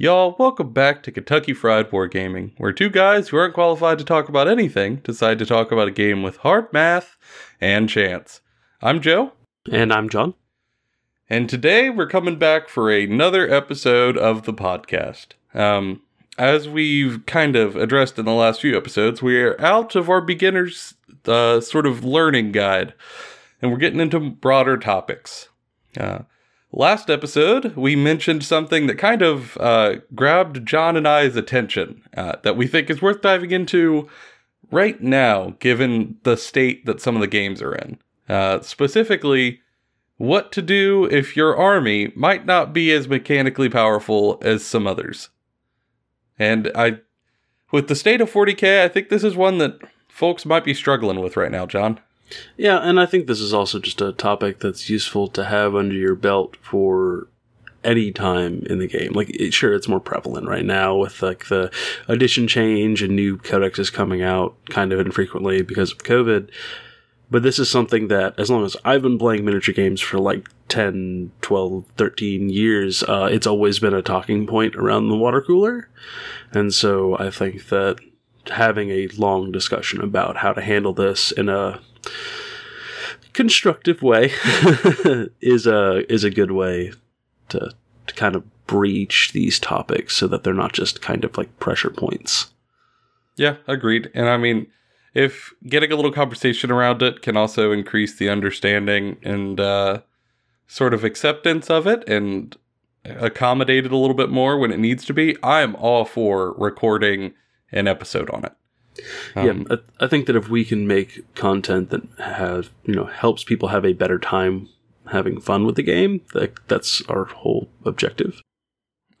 Y'all, 0.00 0.34
welcome 0.38 0.72
back 0.72 1.02
to 1.02 1.12
Kentucky 1.12 1.52
Fried 1.52 1.90
Wargaming, 1.90 2.52
where 2.56 2.72
two 2.72 2.88
guys 2.88 3.28
who 3.28 3.36
aren't 3.36 3.52
qualified 3.52 3.98
to 3.98 4.04
talk 4.06 4.30
about 4.30 4.48
anything 4.48 4.96
decide 5.04 5.38
to 5.38 5.44
talk 5.44 5.70
about 5.70 5.88
a 5.88 5.90
game 5.90 6.22
with 6.22 6.38
hard 6.38 6.72
math 6.72 7.18
and 7.60 7.86
chance. 7.86 8.40
I'm 8.80 9.02
Joe. 9.02 9.34
And 9.70 9.92
I'm 9.92 10.08
John. 10.08 10.32
And 11.28 11.50
today 11.50 11.90
we're 11.90 12.06
coming 12.06 12.38
back 12.38 12.70
for 12.70 12.90
another 12.90 13.46
episode 13.52 14.16
of 14.16 14.44
the 14.44 14.54
podcast. 14.54 15.32
Um, 15.52 16.00
as 16.38 16.66
we've 16.66 17.26
kind 17.26 17.54
of 17.54 17.76
addressed 17.76 18.18
in 18.18 18.24
the 18.24 18.32
last 18.32 18.62
few 18.62 18.74
episodes, 18.78 19.20
we're 19.20 19.54
out 19.60 19.94
of 19.96 20.08
our 20.08 20.22
beginner's 20.22 20.94
uh, 21.26 21.60
sort 21.60 21.84
of 21.84 22.02
learning 22.02 22.52
guide, 22.52 22.94
and 23.60 23.70
we're 23.70 23.76
getting 23.76 24.00
into 24.00 24.18
broader 24.18 24.78
topics. 24.78 25.50
Uh, 25.94 26.20
last 26.72 27.10
episode, 27.10 27.76
we 27.76 27.96
mentioned 27.96 28.44
something 28.44 28.86
that 28.86 28.96
kind 28.96 29.22
of 29.22 29.56
uh, 29.58 29.96
grabbed 30.14 30.66
John 30.66 30.96
and 30.96 31.06
I's 31.06 31.36
attention 31.36 32.02
uh, 32.16 32.36
that 32.42 32.56
we 32.56 32.66
think 32.66 32.90
is 32.90 33.02
worth 33.02 33.20
diving 33.20 33.50
into 33.50 34.08
right 34.70 35.00
now, 35.02 35.56
given 35.58 36.16
the 36.22 36.36
state 36.36 36.86
that 36.86 37.00
some 37.00 37.14
of 37.16 37.20
the 37.20 37.26
games 37.26 37.60
are 37.60 37.74
in. 37.74 37.98
Uh, 38.28 38.60
specifically, 38.60 39.60
what 40.16 40.52
to 40.52 40.62
do 40.62 41.06
if 41.06 41.36
your 41.36 41.56
army 41.56 42.12
might 42.14 42.46
not 42.46 42.72
be 42.72 42.92
as 42.92 43.08
mechanically 43.08 43.68
powerful 43.68 44.38
as 44.42 44.64
some 44.64 44.86
others. 44.86 45.30
And 46.38 46.70
I, 46.74 46.98
with 47.72 47.88
the 47.88 47.96
state 47.96 48.20
of 48.20 48.30
40k, 48.30 48.82
I 48.82 48.88
think 48.88 49.08
this 49.08 49.24
is 49.24 49.34
one 49.34 49.58
that 49.58 49.78
folks 50.08 50.44
might 50.44 50.64
be 50.64 50.74
struggling 50.74 51.20
with 51.20 51.36
right 51.36 51.50
now, 51.50 51.66
John. 51.66 52.00
Yeah, 52.56 52.78
and 52.78 53.00
I 53.00 53.06
think 53.06 53.26
this 53.26 53.40
is 53.40 53.52
also 53.52 53.78
just 53.78 54.00
a 54.00 54.12
topic 54.12 54.60
that's 54.60 54.88
useful 54.88 55.28
to 55.28 55.44
have 55.44 55.74
under 55.74 55.94
your 55.94 56.14
belt 56.14 56.56
for 56.56 57.28
any 57.82 58.12
time 58.12 58.62
in 58.68 58.78
the 58.78 58.86
game. 58.86 59.12
Like, 59.12 59.30
it, 59.30 59.54
sure, 59.54 59.74
it's 59.74 59.88
more 59.88 60.00
prevalent 60.00 60.46
right 60.48 60.64
now 60.64 60.96
with 60.96 61.22
like 61.22 61.46
the 61.48 61.70
edition 62.08 62.46
change 62.46 63.02
and 63.02 63.16
new 63.16 63.38
codexes 63.38 63.92
coming 63.92 64.22
out 64.22 64.54
kind 64.66 64.92
of 64.92 65.00
infrequently 65.00 65.62
because 65.62 65.92
of 65.92 65.98
COVID. 65.98 66.50
But 67.30 67.44
this 67.44 67.60
is 67.60 67.70
something 67.70 68.08
that, 68.08 68.38
as 68.38 68.50
long 68.50 68.64
as 68.64 68.76
I've 68.84 69.02
been 69.02 69.18
playing 69.18 69.44
miniature 69.44 69.72
games 69.72 70.00
for 70.00 70.18
like 70.18 70.48
10, 70.68 71.30
12, 71.42 71.84
13 71.96 72.50
years, 72.50 73.04
uh, 73.04 73.28
it's 73.30 73.46
always 73.46 73.78
been 73.78 73.94
a 73.94 74.02
talking 74.02 74.46
point 74.48 74.74
around 74.74 75.08
the 75.08 75.16
water 75.16 75.40
cooler. 75.40 75.88
And 76.50 76.74
so 76.74 77.16
I 77.18 77.30
think 77.30 77.68
that 77.68 78.00
having 78.50 78.90
a 78.90 79.06
long 79.08 79.52
discussion 79.52 80.00
about 80.00 80.38
how 80.38 80.52
to 80.52 80.60
handle 80.60 80.92
this 80.92 81.30
in 81.30 81.48
a 81.48 81.80
constructive 83.32 84.02
way 84.02 84.32
is 85.40 85.66
a 85.66 86.12
is 86.12 86.24
a 86.24 86.30
good 86.30 86.50
way 86.50 86.92
to 87.48 87.72
to 88.06 88.14
kind 88.14 88.34
of 88.34 88.44
breach 88.66 89.32
these 89.32 89.58
topics 89.58 90.16
so 90.16 90.26
that 90.28 90.44
they're 90.44 90.54
not 90.54 90.72
just 90.72 91.02
kind 91.02 91.24
of 91.24 91.36
like 91.36 91.58
pressure 91.58 91.90
points. 91.90 92.52
Yeah, 93.36 93.56
agreed. 93.66 94.10
And 94.14 94.28
I 94.28 94.36
mean, 94.36 94.66
if 95.14 95.52
getting 95.68 95.90
a 95.90 95.96
little 95.96 96.12
conversation 96.12 96.70
around 96.70 97.02
it 97.02 97.22
can 97.22 97.36
also 97.36 97.72
increase 97.72 98.16
the 98.16 98.28
understanding 98.28 99.16
and 99.22 99.58
uh, 99.58 100.02
sort 100.66 100.94
of 100.94 101.02
acceptance 101.04 101.68
of 101.68 101.86
it 101.86 102.08
and 102.08 102.56
accommodate 103.04 103.86
it 103.86 103.92
a 103.92 103.96
little 103.96 104.14
bit 104.14 104.30
more 104.30 104.58
when 104.58 104.70
it 104.70 104.78
needs 104.78 105.04
to 105.06 105.14
be, 105.14 105.36
I'm 105.42 105.74
all 105.76 106.04
for 106.04 106.52
recording 106.52 107.34
an 107.72 107.88
episode 107.88 108.30
on 108.30 108.44
it. 108.44 108.52
Um, 109.34 109.66
yeah, 109.68 109.76
I, 109.76 110.04
I 110.04 110.08
think 110.08 110.26
that 110.26 110.36
if 110.36 110.48
we 110.48 110.64
can 110.64 110.86
make 110.86 111.34
content 111.34 111.90
that 111.90 112.02
have 112.18 112.70
you 112.84 112.94
know 112.94 113.06
helps 113.06 113.44
people 113.44 113.68
have 113.68 113.84
a 113.84 113.92
better 113.92 114.18
time 114.18 114.68
having 115.10 115.40
fun 115.40 115.64
with 115.64 115.76
the 115.76 115.82
game, 115.82 116.22
that 116.34 116.54
that's 116.68 117.02
our 117.08 117.24
whole 117.24 117.68
objective. 117.84 118.42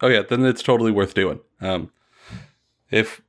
Oh 0.00 0.08
yeah, 0.08 0.22
then 0.22 0.44
it's 0.44 0.62
totally 0.62 0.92
worth 0.92 1.14
doing. 1.14 1.40
Um, 1.60 1.90
if 2.90 3.20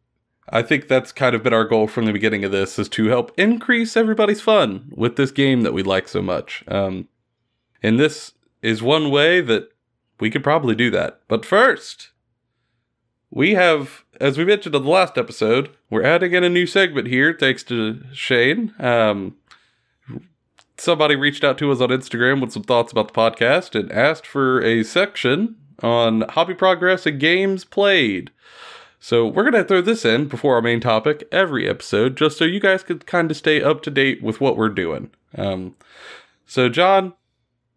I 0.50 0.62
think 0.62 0.88
that's 0.88 1.12
kind 1.12 1.36
of 1.36 1.44
been 1.44 1.54
our 1.54 1.66
goal 1.66 1.88
from 1.88 2.06
the 2.06 2.14
beginning 2.14 2.44
of 2.44 2.52
this 2.52 2.78
is 2.78 2.90
to 2.90 3.08
help 3.08 3.32
increase 3.38 3.96
everybody's 3.96 4.42
fun 4.42 4.92
with 4.96 5.16
this 5.16 5.32
game 5.32 5.62
that 5.62 5.74
we 5.74 5.84
like 5.84 6.08
so 6.08 6.22
much. 6.22 6.64
Um, 6.68 7.08
and 7.82 8.00
this 8.00 8.34
is 8.62 8.82
one 8.82 9.10
way 9.10 9.42
that 9.42 9.72
we 10.20 10.30
could 10.30 10.44
probably 10.44 10.76
do 10.76 10.92
that. 10.92 11.22
But 11.28 11.46
first, 11.46 12.12
we 13.32 13.54
have, 13.54 14.04
as 14.20 14.38
we 14.38 14.46
mentioned 14.46 14.76
in 14.76 14.84
the 14.84 14.90
last 14.90 15.18
episode, 15.18 15.70
we're 15.90 16.04
adding 16.04 16.34
in 16.34 16.44
a 16.44 16.50
new 16.50 16.68
segment 16.68 17.08
here, 17.08 17.36
thanks 17.38 17.64
to 17.64 18.04
Shane. 18.14 18.74
Um, 18.78 19.38
somebody 20.78 21.16
reached 21.16 21.44
out 21.44 21.58
to 21.60 21.72
us 21.72 21.80
on 21.80 21.90
Instagram 21.90 22.42
with 22.42 22.52
some 22.52 22.64
thoughts 22.64 22.92
about 22.92 23.08
the 23.08 23.14
podcast 23.14 23.80
and 23.80 23.92
asked 23.92 24.28
for 24.28 24.62
a 24.62 24.84
section 24.84 25.56
on 25.82 26.22
hobby 26.30 26.54
progress 26.54 27.06
and 27.06 27.20
games 27.20 27.64
played. 27.64 28.32
So 29.00 29.26
we're 29.26 29.50
going 29.50 29.64
to 29.64 29.68
throw 29.68 29.82
this 29.82 30.06
in 30.06 30.28
before 30.28 30.56
our 30.56 30.62
main 30.62 30.80
topic 30.80 31.28
every 31.32 31.68
episode, 31.68 32.18
just 32.18 32.38
so 32.38 32.46
you 32.46 32.60
guys 32.60 32.84
could 32.84 33.08
kind 33.08 33.32
of 33.32 33.38
stay 33.38 33.62
up 33.62 33.82
to 33.84 33.90
date 33.90 34.22
with 34.22 34.40
what 34.40 34.58
we're 34.58 34.70
doing. 34.70 35.10
Um, 35.36 35.76
so, 36.46 36.70
John, 36.70 37.14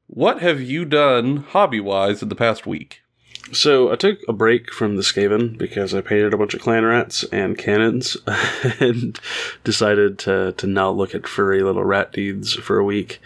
what 0.07 0.43
have 0.43 0.61
you 0.61 0.85
done 0.85 1.39
hobby 1.39 1.81
wise 1.81 2.23
in 2.23 2.29
the 2.29 2.35
past 2.35 2.67
week? 2.67 3.04
So 3.53 3.93
I 3.93 3.97
took 3.97 4.19
a 4.27 4.33
break 4.33 4.73
from 4.73 4.97
the 4.97 5.03
Skaven 5.03 5.59
because 5.59 5.95
I 5.95 6.01
painted 6.01 6.33
a 6.33 6.39
bunch 6.39 6.55
of 6.55 6.61
clan 6.61 6.85
rats 6.85 7.25
and 7.25 7.59
cannons, 7.59 8.17
and 8.81 9.19
decided 9.65 10.19
to 10.21 10.53
to 10.53 10.67
not 10.67 10.97
look 10.97 11.15
at 11.15 11.27
furry 11.27 11.63
little 11.63 11.85
rat 11.85 12.13
deeds 12.13 12.55
for 12.55 12.79
a 12.79 12.85
week. 12.85 13.21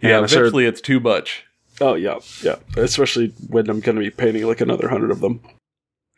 Yeah, 0.00 0.18
and 0.18 0.24
eventually 0.24 0.64
started, 0.64 0.68
it's 0.68 0.80
too 0.80 1.00
much. 1.00 1.44
Oh 1.80 1.94
yeah, 1.94 2.18
yeah. 2.42 2.56
Especially 2.76 3.28
when 3.48 3.68
I'm 3.68 3.80
going 3.80 3.96
to 3.96 4.02
be 4.02 4.10
painting 4.10 4.46
like 4.46 4.60
another 4.60 4.88
hundred 4.88 5.10
of 5.10 5.20
them. 5.20 5.40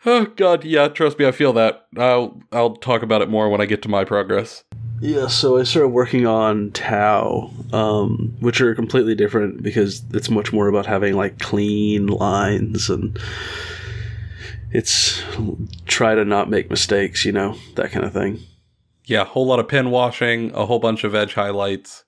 Oh 0.07 0.25
god, 0.25 0.65
yeah. 0.65 0.89
Trust 0.89 1.19
me, 1.19 1.27
I 1.27 1.33
feel 1.33 1.53
that. 1.55 1.87
I'll 1.97 2.43
I'll 2.53 2.77
talk 2.77 3.03
about 3.03 3.23
it 3.23 3.29
more 3.29 3.49
when 3.49 3.61
I 3.61 3.67
get 3.67 3.83
to 3.83 3.89
my 3.89 4.05
progress. 4.05 4.65
Yeah, 5.01 5.29
so 5.29 5.59
I 5.59 5.63
started 5.63 5.89
working 5.89 6.27
on 6.27 6.73
Tau, 6.73 7.51
um, 7.73 8.37
which 8.41 8.61
are 8.61 8.75
completely 8.75 9.15
different 9.15 9.63
because 9.63 10.03
it's 10.13 10.29
much 10.29 10.53
more 10.53 10.69
about 10.69 10.85
having 10.85 11.15
like 11.15 11.39
clean 11.39 12.07
lines 12.07 12.91
and 12.91 13.19
it's 14.73 15.23
try 15.87 16.15
to 16.15 16.25
not 16.25 16.51
make 16.51 16.69
mistakes, 16.69 17.25
you 17.25 17.33
know, 17.33 17.57
that 17.77 17.93
kind 17.93 18.05
of 18.05 18.13
thing. 18.13 18.41
Yeah, 19.07 19.23
a 19.23 19.25
whole 19.25 19.47
lot 19.47 19.59
of 19.59 19.69
pin 19.69 19.91
washing, 19.91 20.53
a 20.55 20.67
whole 20.67 20.79
bunch 20.79 21.03
of 21.03 21.15
edge 21.15 21.35
highlights. 21.35 22.05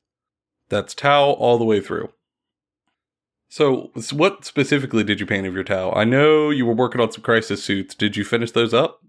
That's 0.69 0.94
Tau 0.94 1.30
all 1.32 1.59
the 1.59 1.64
way 1.64 1.80
through. 1.80 2.10
So, 3.52 3.90
what 4.12 4.46
specifically 4.46 5.04
did 5.04 5.20
you 5.20 5.26
paint 5.26 5.46
of 5.46 5.52
your 5.52 5.62
Tau? 5.62 5.92
I 5.92 6.04
know 6.04 6.48
you 6.48 6.64
were 6.64 6.72
working 6.72 7.02
on 7.02 7.12
some 7.12 7.20
crisis 7.22 7.62
suits. 7.62 7.94
Did 7.94 8.16
you 8.16 8.24
finish 8.24 8.52
those 8.52 8.72
up? 8.72 9.02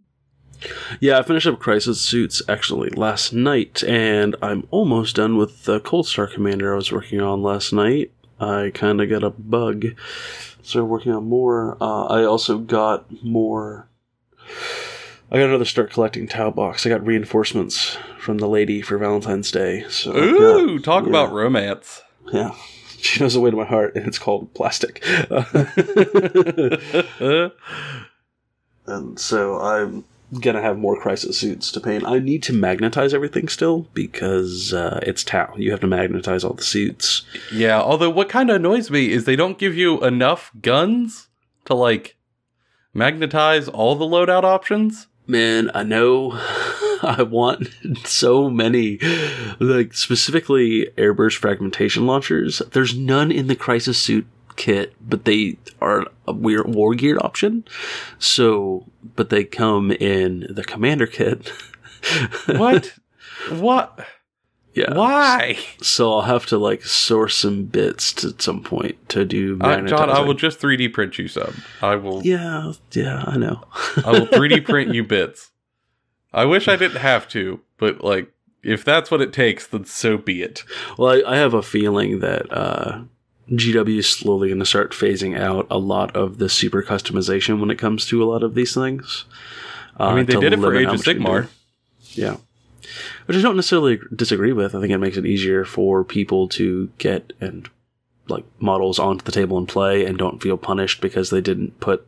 Yeah, 0.99 1.17
I 1.17 1.23
finished 1.23 1.47
up 1.47 1.61
Crisis 1.61 2.01
Suits 2.01 2.41
actually 2.49 2.89
last 2.89 3.31
night, 3.31 3.85
and 3.85 4.35
I'm 4.41 4.67
almost 4.69 5.15
done 5.15 5.37
with 5.37 5.63
the 5.63 5.79
Coldstar 5.79 6.29
Commander 6.29 6.73
I 6.73 6.75
was 6.75 6.91
working 6.91 7.21
on 7.21 7.41
last 7.41 7.71
night. 7.71 8.11
I 8.37 8.71
kind 8.73 8.99
of 8.99 9.09
got 9.09 9.23
a 9.23 9.29
bug, 9.29 9.85
so 10.61 10.81
I'm 10.81 10.89
working 10.89 11.13
on 11.13 11.23
more. 11.23 11.77
Uh, 11.79 12.07
I 12.07 12.25
also 12.25 12.57
got 12.57 13.05
more. 13.23 13.87
I 15.31 15.37
got 15.37 15.47
another 15.47 15.63
start 15.63 15.89
collecting 15.89 16.27
Tau 16.27 16.51
box. 16.51 16.85
I 16.85 16.89
got 16.89 17.05
reinforcements 17.05 17.97
from 18.19 18.39
the 18.39 18.49
lady 18.49 18.81
for 18.81 18.97
Valentine's 18.97 19.51
Day. 19.51 19.85
So 19.87 20.13
ooh, 20.13 20.79
got, 20.79 20.83
talk 20.83 21.03
yeah. 21.05 21.11
about 21.11 21.31
romance. 21.31 22.01
Yeah, 22.33 22.53
she 23.07 23.19
knows 23.19 23.33
the 23.33 23.41
way 23.41 23.51
to 23.51 23.57
my 23.57 23.65
heart, 23.65 23.97
and 23.97 24.07
it's 24.07 24.17
called 24.17 24.53
plastic. 24.53 25.03
and 28.87 29.19
so 29.19 29.59
I'm 29.59 30.05
gonna 30.39 30.61
have 30.61 30.77
more 30.77 30.97
crisis 30.97 31.37
suits 31.37 31.69
to 31.73 31.81
paint. 31.81 32.07
I 32.07 32.19
need 32.19 32.43
to 32.43 32.53
magnetize 32.53 33.13
everything 33.13 33.49
still 33.49 33.87
because 33.93 34.73
uh, 34.73 35.01
it's 35.03 35.25
Tau. 35.25 35.53
You 35.57 35.71
have 35.71 35.81
to 35.81 35.87
magnetize 35.87 36.45
all 36.45 36.53
the 36.53 36.63
suits. 36.63 37.23
Yeah, 37.51 37.81
although 37.81 38.09
what 38.09 38.29
kind 38.29 38.49
of 38.49 38.55
annoys 38.55 38.89
me 38.89 39.11
is 39.11 39.25
they 39.25 39.35
don't 39.35 39.57
give 39.57 39.75
you 39.75 40.01
enough 40.01 40.51
guns 40.61 41.27
to 41.65 41.73
like 41.73 42.15
magnetize 42.93 43.67
all 43.67 43.95
the 43.95 44.05
loadout 44.05 44.43
options. 44.43 45.07
Man, 45.27 45.69
I 45.73 45.83
know 45.83 46.31
I 47.17 47.23
want 47.23 47.69
so 48.05 48.49
many, 48.49 48.99
like 49.59 49.93
specifically 49.93 50.89
airburst 50.97 51.37
fragmentation 51.37 52.05
launchers. 52.05 52.61
There's 52.71 52.97
none 52.97 53.31
in 53.31 53.47
the 53.47 53.55
crisis 53.55 53.97
suit 53.97 54.25
kit, 54.55 54.93
but 55.01 55.25
they 55.25 55.57
are 55.81 56.07
a 56.27 56.33
weird 56.33 56.73
war 56.73 56.95
gear 56.95 57.17
option. 57.19 57.65
So, 58.19 58.85
but 59.15 59.29
they 59.29 59.43
come 59.43 59.91
in 59.91 60.47
the 60.49 60.63
commander 60.63 61.07
kit. 61.07 61.51
what? 62.45 62.93
What? 63.49 64.07
Yeah. 64.73 64.95
Why? 64.95 65.59
So 65.81 66.13
I'll 66.13 66.21
have 66.21 66.45
to 66.47 66.57
like 66.57 66.83
source 66.83 67.35
some 67.35 67.65
bits 67.65 68.13
to, 68.13 68.29
at 68.29 68.41
some 68.41 68.63
point 68.63 69.09
to 69.09 69.23
do. 69.23 69.57
Uh, 69.61 69.81
John, 69.81 70.09
I 70.09 70.21
will 70.21 70.33
just 70.33 70.59
3D 70.59 70.93
print 70.93 71.17
you 71.19 71.27
some. 71.27 71.61
I 71.81 71.95
will. 71.95 72.23
Yeah, 72.25 72.73
yeah, 72.91 73.23
I 73.27 73.37
know. 73.37 73.63
I 74.03 74.11
will 74.11 74.27
3D 74.27 74.65
print 74.69 74.93
you 74.93 75.03
bits. 75.03 75.51
I 76.33 76.45
wish 76.45 76.67
I 76.67 76.75
didn't 76.75 76.97
have 76.97 77.27
to, 77.29 77.61
but 77.77 78.03
like, 78.03 78.31
if 78.63 78.83
that's 78.83 79.11
what 79.11 79.21
it 79.21 79.33
takes, 79.33 79.67
then 79.67 79.85
so 79.85 80.17
be 80.17 80.41
it. 80.41 80.63
Well, 80.97 81.11
I, 81.11 81.33
I 81.33 81.37
have 81.37 81.53
a 81.53 81.61
feeling 81.61 82.19
that 82.19 82.51
uh, 82.51 83.01
GW 83.49 83.99
is 83.99 84.09
slowly 84.09 84.47
going 84.47 84.59
to 84.59 84.65
start 84.65 84.91
phasing 84.91 85.37
out 85.37 85.67
a 85.69 85.77
lot 85.77 86.15
of 86.15 86.37
the 86.37 86.49
super 86.49 86.81
customization 86.81 87.59
when 87.59 87.69
it 87.69 87.77
comes 87.77 88.05
to 88.07 88.23
a 88.23 88.25
lot 88.25 88.41
of 88.41 88.55
these 88.55 88.73
things. 88.73 89.25
Uh, 89.99 90.05
I 90.05 90.15
mean, 90.15 90.25
they 90.25 90.39
did 90.39 90.53
it 90.53 90.59
for 90.59 90.75
Age 90.75 90.87
of 90.87 90.93
much 90.93 91.05
they 91.05 91.13
do. 91.13 91.19
Sigmar. 91.19 91.49
Yeah. 92.13 92.37
Which 93.25 93.37
I 93.37 93.41
don't 93.41 93.55
necessarily 93.55 93.99
disagree 94.15 94.53
with. 94.53 94.75
I 94.75 94.79
think 94.79 94.91
it 94.91 94.97
makes 94.97 95.17
it 95.17 95.25
easier 95.25 95.65
for 95.65 96.03
people 96.03 96.47
to 96.49 96.89
get 96.97 97.33
and 97.39 97.69
like 98.27 98.45
models 98.59 98.99
onto 98.99 99.25
the 99.25 99.31
table 99.31 99.57
and 99.57 99.67
play 99.67 100.05
and 100.05 100.17
don't 100.17 100.41
feel 100.41 100.57
punished 100.57 101.01
because 101.01 101.29
they 101.29 101.41
didn't 101.41 101.79
put 101.79 102.07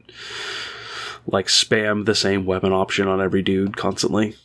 like 1.27 1.47
spam 1.47 2.05
the 2.05 2.15
same 2.15 2.45
weapon 2.45 2.71
option 2.73 3.07
on 3.07 3.21
every 3.21 3.41
dude 3.41 3.77
constantly. 3.77 4.35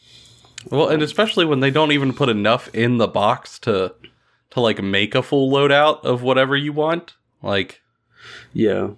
Well, 0.70 0.88
and 0.88 1.02
especially 1.02 1.44
when 1.44 1.60
they 1.60 1.70
don't 1.70 1.92
even 1.92 2.12
put 2.12 2.28
enough 2.28 2.68
in 2.74 2.98
the 2.98 3.08
box 3.08 3.58
to 3.60 3.94
to 4.50 4.60
like 4.60 4.82
make 4.82 5.14
a 5.14 5.22
full 5.22 5.50
loadout 5.50 6.04
of 6.04 6.22
whatever 6.22 6.56
you 6.56 6.72
want. 6.72 7.14
Like 7.42 7.80
Yeah. 8.52 8.90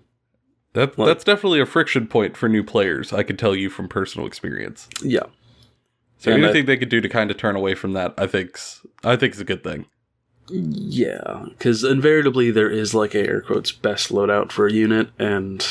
that 0.73 0.99
Like- 0.99 1.07
that's 1.09 1.25
definitely 1.25 1.61
a 1.61 1.67
friction 1.67 2.07
point 2.07 2.37
for 2.37 2.49
new 2.49 2.63
players. 2.65 3.13
I 3.13 3.23
can 3.23 3.37
tell 3.37 3.55
you 3.55 3.69
from 3.71 3.89
personal 3.89 4.27
experience. 4.27 4.89
Yeah. 5.03 5.25
So 6.19 6.33
And 6.33 6.43
anything 6.45 6.67
they 6.67 6.77
could 6.77 6.89
do 6.89 7.01
to 7.01 7.09
kind 7.09 7.31
of 7.31 7.37
turn 7.37 7.57
away 7.57 7.75
from 7.75 7.93
that, 7.93 8.15
I 8.17 8.27
think's 8.27 8.81
I 9.05 9.17
think 9.17 9.35
is 9.35 9.41
a 9.41 9.45
good 9.45 9.63
thing. 9.65 9.87
Yeah, 10.49 11.45
because 11.51 11.85
invariably 11.85 12.51
there 12.51 12.71
is 12.71 12.95
like 12.95 13.15
a 13.15 13.27
air 13.27 13.41
quotes 13.41 13.71
best 13.73 14.11
loadout 14.11 14.51
for 14.53 14.67
a 14.67 14.73
unit, 14.73 15.11
and 15.19 15.65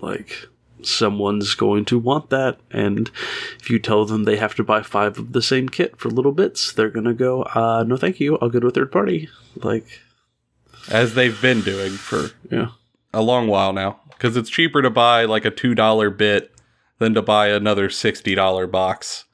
like 0.00 0.46
someone's 0.82 1.54
going 1.54 1.84
to 1.86 1.98
want 1.98 2.30
that. 2.30 2.58
And 2.70 3.10
if 3.60 3.70
you 3.70 3.78
tell 3.78 4.04
them 4.04 4.24
they 4.24 4.36
have 4.36 4.54
to 4.56 4.64
buy 4.64 4.82
five 4.82 5.18
of 5.18 5.32
the 5.32 5.42
same 5.42 5.68
kit 5.68 5.98
for 5.98 6.10
little 6.10 6.32
bits, 6.32 6.72
they're 6.72 6.90
gonna 6.90 7.14
go, 7.14 7.42
uh, 7.42 7.84
no, 7.86 7.96
thank 7.96 8.20
you, 8.20 8.38
I'll 8.40 8.50
go 8.50 8.60
to 8.60 8.68
a 8.68 8.70
third 8.70 8.92
party. 8.92 9.28
Like, 9.56 9.86
As 10.90 11.14
they've 11.14 11.40
been 11.40 11.62
doing 11.62 11.92
for 11.92 12.30
yeah, 12.50 12.68
a 13.12 13.22
long 13.22 13.48
while 13.48 13.72
now, 13.72 14.00
because 14.10 14.36
it's 14.36 14.50
cheaper 14.50 14.82
to 14.82 14.90
buy 14.90 15.24
like 15.24 15.44
a 15.44 15.50
two 15.50 15.74
dollar 15.74 16.10
bit 16.10 16.52
than 16.98 17.14
to 17.14 17.22
buy 17.22 17.48
another 17.48 17.90
sixty 17.90 18.34
dollar 18.34 18.66
box 18.66 19.24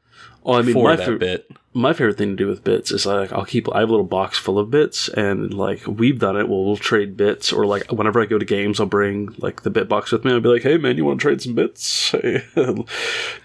oh, 0.45 0.55
I 0.55 0.63
mean, 0.63 0.75
for 0.75 0.89
my 0.89 0.97
that 0.97 1.07
fa- 1.07 1.17
bit. 1.17 1.51
My 1.75 1.93
favorite 1.93 2.19
thing 2.19 2.31
to 2.31 2.37
do 2.37 2.47
with 2.47 2.65
bits 2.65 2.91
is 2.91 3.07
like 3.07 3.33
I'll 3.33 3.45
keep 3.47 3.67
I 3.75 3.81
have 3.81 3.89
a 3.89 3.93
little 3.93 4.07
box 4.07 4.39
full 4.39 4.59
of 4.59 4.71
bits 4.71 5.09
and 5.09 5.55
like 5.55 5.87
we've 5.87 6.19
done 6.19 6.37
it. 6.37 6.49
We'll, 6.49 6.65
we'll 6.65 6.77
trade 6.77 7.17
bits 7.17 7.53
or 7.53 7.65
like 7.65 7.91
whenever 7.91 8.21
I 8.21 8.27
go 8.27 8.39
to 8.39 8.45
games, 8.45 8.79
I'll 8.79 8.87
bring 8.87 9.35
like 9.39 9.63
the 9.63 9.71
bit 9.71 9.89
box 9.89 10.13
with 10.13 10.25
me. 10.25 10.33
I'll 10.33 10.41
be 10.41 10.49
like, 10.51 10.63
hey 10.63 10.77
man, 10.77 10.97
you 10.99 11.05
want 11.05 11.19
to 11.21 11.23
trade 11.25 11.41
some 11.43 11.55
bits? 11.55 12.11
Hey, 12.23 12.43
do 12.55 12.63
you 12.65 12.65
want 12.67 12.87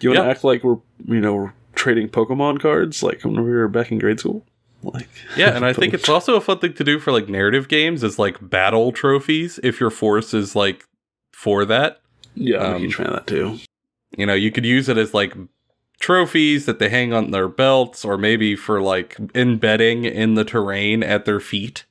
to 0.02 0.14
Yeah. 0.14 0.26
act 0.26 0.44
like 0.44 0.64
we're 0.64 0.78
you 1.06 1.22
know 1.22 1.34
we're 1.36 1.54
trading 1.76 2.10
Pokemon 2.10 2.60
cards 2.60 3.02
like 3.04 3.22
when 3.24 3.36
we 3.36 3.50
were 3.52 3.68
back 3.68 3.92
in 3.92 3.98
grade 4.00 4.20
school? 4.20 4.44
Like 4.84 5.08
Yeah, 5.38 5.50
and 5.56 5.66
I 5.66 5.72
think 5.74 5.94
it's 5.94 6.10
also 6.10 6.36
a 6.36 6.42
fun 6.42 6.60
thing 6.60 6.74
to 6.74 6.84
do 6.84 7.00
for 7.00 7.12
like 7.14 7.30
narrative 7.30 7.68
games 7.68 8.04
is 8.04 8.20
like 8.20 8.38
battle 8.50 8.92
trophies 8.92 9.60
if 9.64 9.80
your 9.80 9.90
force 9.90 10.34
is 10.34 10.56
like 10.56 10.86
for 11.32 11.64
that. 11.66 12.02
yeah, 12.36 12.58
I'm 12.64 12.72
a 12.74 12.76
um, 12.76 12.82
huge 12.82 12.96
fan 12.96 13.08
of 13.08 13.14
that 13.14 13.28
too. 13.28 13.58
You 14.18 14.26
know, 14.26 14.34
you 14.34 14.52
could 14.52 14.66
use 14.66 14.90
it 14.90 14.98
as 14.98 15.14
like 15.14 15.34
trophies 16.00 16.66
that 16.66 16.80
they 16.80 16.90
hang 16.90 17.14
on 17.14 17.32
their 17.32 17.48
belts 17.48 18.06
or 18.06 18.18
maybe 18.18 18.56
for 18.56 18.82
like 18.82 19.18
embedding 19.34 20.06
in 20.06 20.36
the 20.36 20.46
terrain 20.46 21.04
at 21.04 21.26
their 21.26 21.40
feet. 21.40 21.86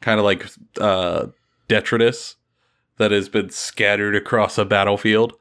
Kind 0.00 0.18
of 0.18 0.24
like 0.24 0.46
uh 0.80 1.26
detritus 1.68 2.36
that 2.98 3.10
has 3.10 3.28
been 3.28 3.50
scattered 3.50 4.16
across 4.16 4.58
a 4.58 4.64
battlefield. 4.64 5.34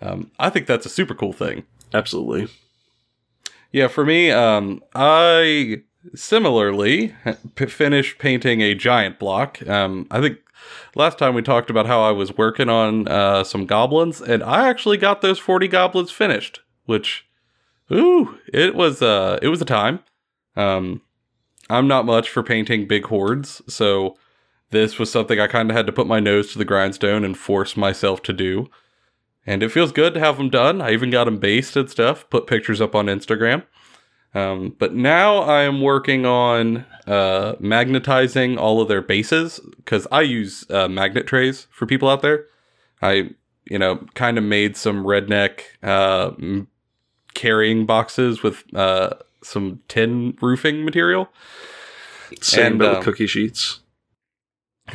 Um, 0.00 0.30
I 0.38 0.50
think 0.50 0.66
that's 0.66 0.86
a 0.86 0.90
super 0.90 1.14
cool 1.14 1.32
thing. 1.32 1.64
Absolutely. 1.92 2.48
Yeah, 3.72 3.88
for 3.88 4.04
me, 4.04 4.30
um, 4.30 4.82
I 4.94 5.82
similarly 6.14 7.14
p- 7.54 7.66
finished 7.66 8.18
painting 8.18 8.62
a 8.62 8.74
giant 8.74 9.18
block. 9.18 9.66
Um, 9.68 10.06
I 10.10 10.20
think 10.20 10.38
last 10.94 11.18
time 11.18 11.34
we 11.34 11.42
talked 11.42 11.70
about 11.70 11.86
how 11.86 12.00
I 12.00 12.10
was 12.10 12.36
working 12.36 12.68
on 12.68 13.06
uh, 13.06 13.44
some 13.44 13.66
goblins, 13.66 14.20
and 14.20 14.42
I 14.42 14.68
actually 14.68 14.96
got 14.96 15.20
those 15.20 15.38
forty 15.38 15.68
goblins 15.68 16.10
finished. 16.10 16.60
Which, 16.86 17.26
ooh, 17.92 18.38
it 18.52 18.74
was 18.74 19.02
uh, 19.02 19.38
it 19.42 19.48
was 19.48 19.60
a 19.60 19.66
time. 19.66 20.00
Um, 20.56 21.02
I'm 21.68 21.86
not 21.86 22.04
much 22.06 22.28
for 22.28 22.42
painting 22.42 22.88
big 22.88 23.06
hordes, 23.06 23.62
so 23.68 24.16
this 24.70 24.98
was 24.98 25.10
something 25.10 25.38
I 25.38 25.46
kind 25.46 25.70
of 25.70 25.76
had 25.76 25.86
to 25.86 25.92
put 25.92 26.06
my 26.06 26.20
nose 26.20 26.52
to 26.52 26.58
the 26.58 26.64
grindstone 26.64 27.24
and 27.24 27.36
force 27.36 27.76
myself 27.76 28.22
to 28.22 28.32
do. 28.32 28.68
And 29.46 29.62
it 29.62 29.72
feels 29.72 29.92
good 29.92 30.14
to 30.14 30.20
have 30.20 30.36
them 30.36 30.50
done. 30.50 30.80
I 30.80 30.92
even 30.92 31.10
got 31.10 31.24
them 31.24 31.38
based 31.38 31.76
and 31.76 31.90
stuff, 31.90 32.28
put 32.30 32.46
pictures 32.46 32.80
up 32.80 32.94
on 32.94 33.06
Instagram. 33.06 33.64
Um, 34.32 34.76
but 34.78 34.94
now 34.94 35.38
I 35.38 35.62
am 35.62 35.80
working 35.80 36.24
on 36.24 36.84
uh, 37.06 37.54
magnetizing 37.58 38.58
all 38.58 38.80
of 38.80 38.88
their 38.88 39.02
bases 39.02 39.60
because 39.76 40.06
I 40.12 40.20
use 40.22 40.64
uh, 40.70 40.88
magnet 40.88 41.26
trays 41.26 41.66
for 41.70 41.86
people 41.86 42.08
out 42.08 42.22
there. 42.22 42.46
I, 43.02 43.30
you 43.64 43.78
know, 43.78 44.06
kind 44.14 44.38
of 44.38 44.44
made 44.44 44.76
some 44.76 45.04
redneck 45.04 45.62
uh, 45.82 46.30
carrying 47.34 47.86
boxes 47.86 48.42
with 48.42 48.64
uh, 48.74 49.14
some 49.42 49.80
tin 49.88 50.36
roofing 50.40 50.84
material. 50.84 51.28
Same 52.40 52.72
And, 52.72 52.82
um, 52.82 53.02
cookie 53.02 53.26
sheets. 53.26 53.80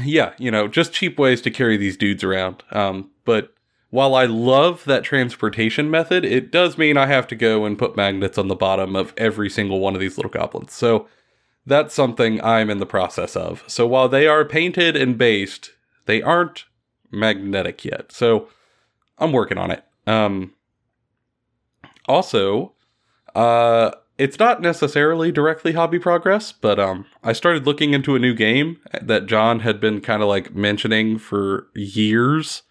Yeah, 0.04 0.34
you 0.38 0.52
know, 0.52 0.68
just 0.68 0.94
cheap 0.94 1.18
ways 1.18 1.42
to 1.42 1.52
carry 1.52 1.78
these 1.78 1.98
dudes 1.98 2.24
around. 2.24 2.64
Um, 2.72 3.12
but 3.24 3.54
while 3.90 4.16
I 4.16 4.26
love 4.26 4.84
that 4.86 5.04
transportation 5.04 5.90
method, 5.90 6.26
it 6.26 6.52
does 6.52 6.78
mean 6.78 6.98
I 6.98 7.06
have 7.06 7.28
to 7.28 7.36
go 7.36 7.66
and 7.66 7.78
put 7.78 7.96
magnets 7.96 8.38
on 8.38 8.50
the 8.50 8.56
bottom 8.56 8.96
of 8.96 9.14
every 9.16 9.50
single 9.50 9.80
one 9.80 9.96
of 9.96 10.02
these 10.02 10.18
little 10.18 10.32
goblins. 10.32 10.74
So 10.74 11.08
that's 11.66 11.94
something 11.94 12.44
I'm 12.44 12.70
in 12.70 12.80
the 12.80 12.86
process 12.86 13.36
of. 13.36 13.64
So 13.68 13.88
while 13.88 14.10
they 14.10 14.28
are 14.28 14.44
painted 14.44 14.96
and 14.96 15.18
based, 15.18 15.72
they 16.08 16.22
aren't 16.22 16.66
magnetic 17.10 17.86
yet. 17.86 18.12
So 18.12 18.50
I'm 19.18 19.32
working 19.32 19.58
on 19.58 19.72
it. 19.72 19.84
Um, 20.06 20.55
also, 22.07 22.74
uh, 23.34 23.92
it's 24.18 24.40
not 24.40 24.62
necessarily 24.62 25.31
directly 25.31 25.74
hobby 25.74 26.00
progress, 26.00 26.52
but 26.52 26.80
um, 26.80 27.06
I 27.24 27.34
started 27.34 27.66
looking 27.66 27.94
into 27.94 28.16
a 28.16 28.19
new 28.19 28.34
game 28.34 28.80
that 29.02 29.25
John 29.25 29.60
had 29.60 29.80
been 29.80 30.02
kind 30.02 30.22
of 30.22 30.30
like 30.30 30.56
mentioning 30.56 31.18
for 31.18 31.68
years. 31.75 32.63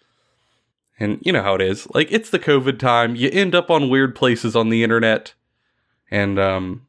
And 0.99 1.19
you 1.21 1.33
know 1.33 1.43
how 1.43 1.55
it 1.55 1.61
is. 1.61 1.87
Like 1.93 2.11
it's 2.11 2.29
the 2.29 2.39
COVID 2.39 2.79
time. 2.79 3.15
You 3.15 3.29
end 3.29 3.53
up 3.53 3.69
on 3.69 3.89
weird 3.89 4.15
places 4.15 4.55
on 4.55 4.69
the 4.69 4.81
internet. 4.81 5.33
And 6.09 6.39
um 6.39 6.87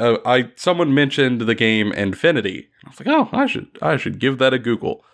uh, 0.00 0.16
I 0.24 0.50
someone 0.56 0.94
mentioned 0.94 1.42
the 1.42 1.54
game 1.54 1.92
Infinity. 1.92 2.68
I 2.84 2.88
was 2.88 3.00
like, 3.00 3.08
"Oh, 3.08 3.28
I 3.32 3.46
should 3.46 3.68
I 3.82 3.98
should 3.98 4.18
give 4.18 4.38
that 4.38 4.54
a 4.54 4.58
Google." 4.58 5.04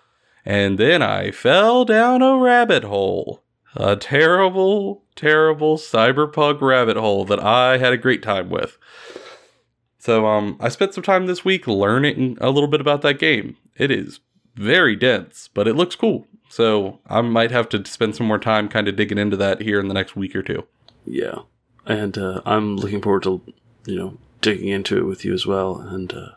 And 0.45 0.77
then 0.77 1.01
I 1.01 1.31
fell 1.31 1.83
down 1.83 2.21
a 2.21 2.37
rabbit 2.37 2.85
hole. 2.85 3.43
A 3.75 3.97
terrible, 3.97 5.03
terrible 5.17 5.77
cyberpunk 5.77 6.61
rabbit 6.61 6.95
hole 6.95 7.25
that 7.25 7.39
I 7.39 7.77
had 7.77 7.91
a 7.91 7.97
great 7.97 8.23
time 8.23 8.49
with. 8.49 8.77
So 9.99 10.25
um 10.27 10.57
I 10.61 10.69
spent 10.69 10.93
some 10.93 11.03
time 11.03 11.25
this 11.25 11.43
week 11.43 11.67
learning 11.67 12.37
a 12.39 12.49
little 12.49 12.69
bit 12.69 12.79
about 12.79 13.01
that 13.01 13.19
game. 13.19 13.57
It 13.75 13.91
is 13.91 14.21
very 14.55 14.95
dense, 14.95 15.49
but 15.53 15.67
it 15.67 15.75
looks 15.75 15.95
cool. 15.95 16.27
So 16.49 16.99
I 17.07 17.21
might 17.21 17.51
have 17.51 17.69
to 17.69 17.85
spend 17.85 18.15
some 18.15 18.27
more 18.27 18.39
time 18.39 18.69
kind 18.69 18.87
of 18.87 18.95
digging 18.95 19.17
into 19.17 19.37
that 19.37 19.61
here 19.61 19.79
in 19.79 19.87
the 19.87 19.93
next 19.93 20.15
week 20.15 20.35
or 20.35 20.41
two. 20.41 20.65
Yeah, 21.05 21.39
and 21.85 22.17
uh, 22.17 22.41
I'm 22.45 22.77
looking 22.77 23.01
forward 23.01 23.23
to 23.23 23.41
you 23.85 23.95
know 23.95 24.17
digging 24.41 24.69
into 24.69 24.97
it 24.97 25.05
with 25.05 25.25
you 25.25 25.33
as 25.33 25.45
well, 25.45 25.79
and 25.79 26.13
uh, 26.13 26.29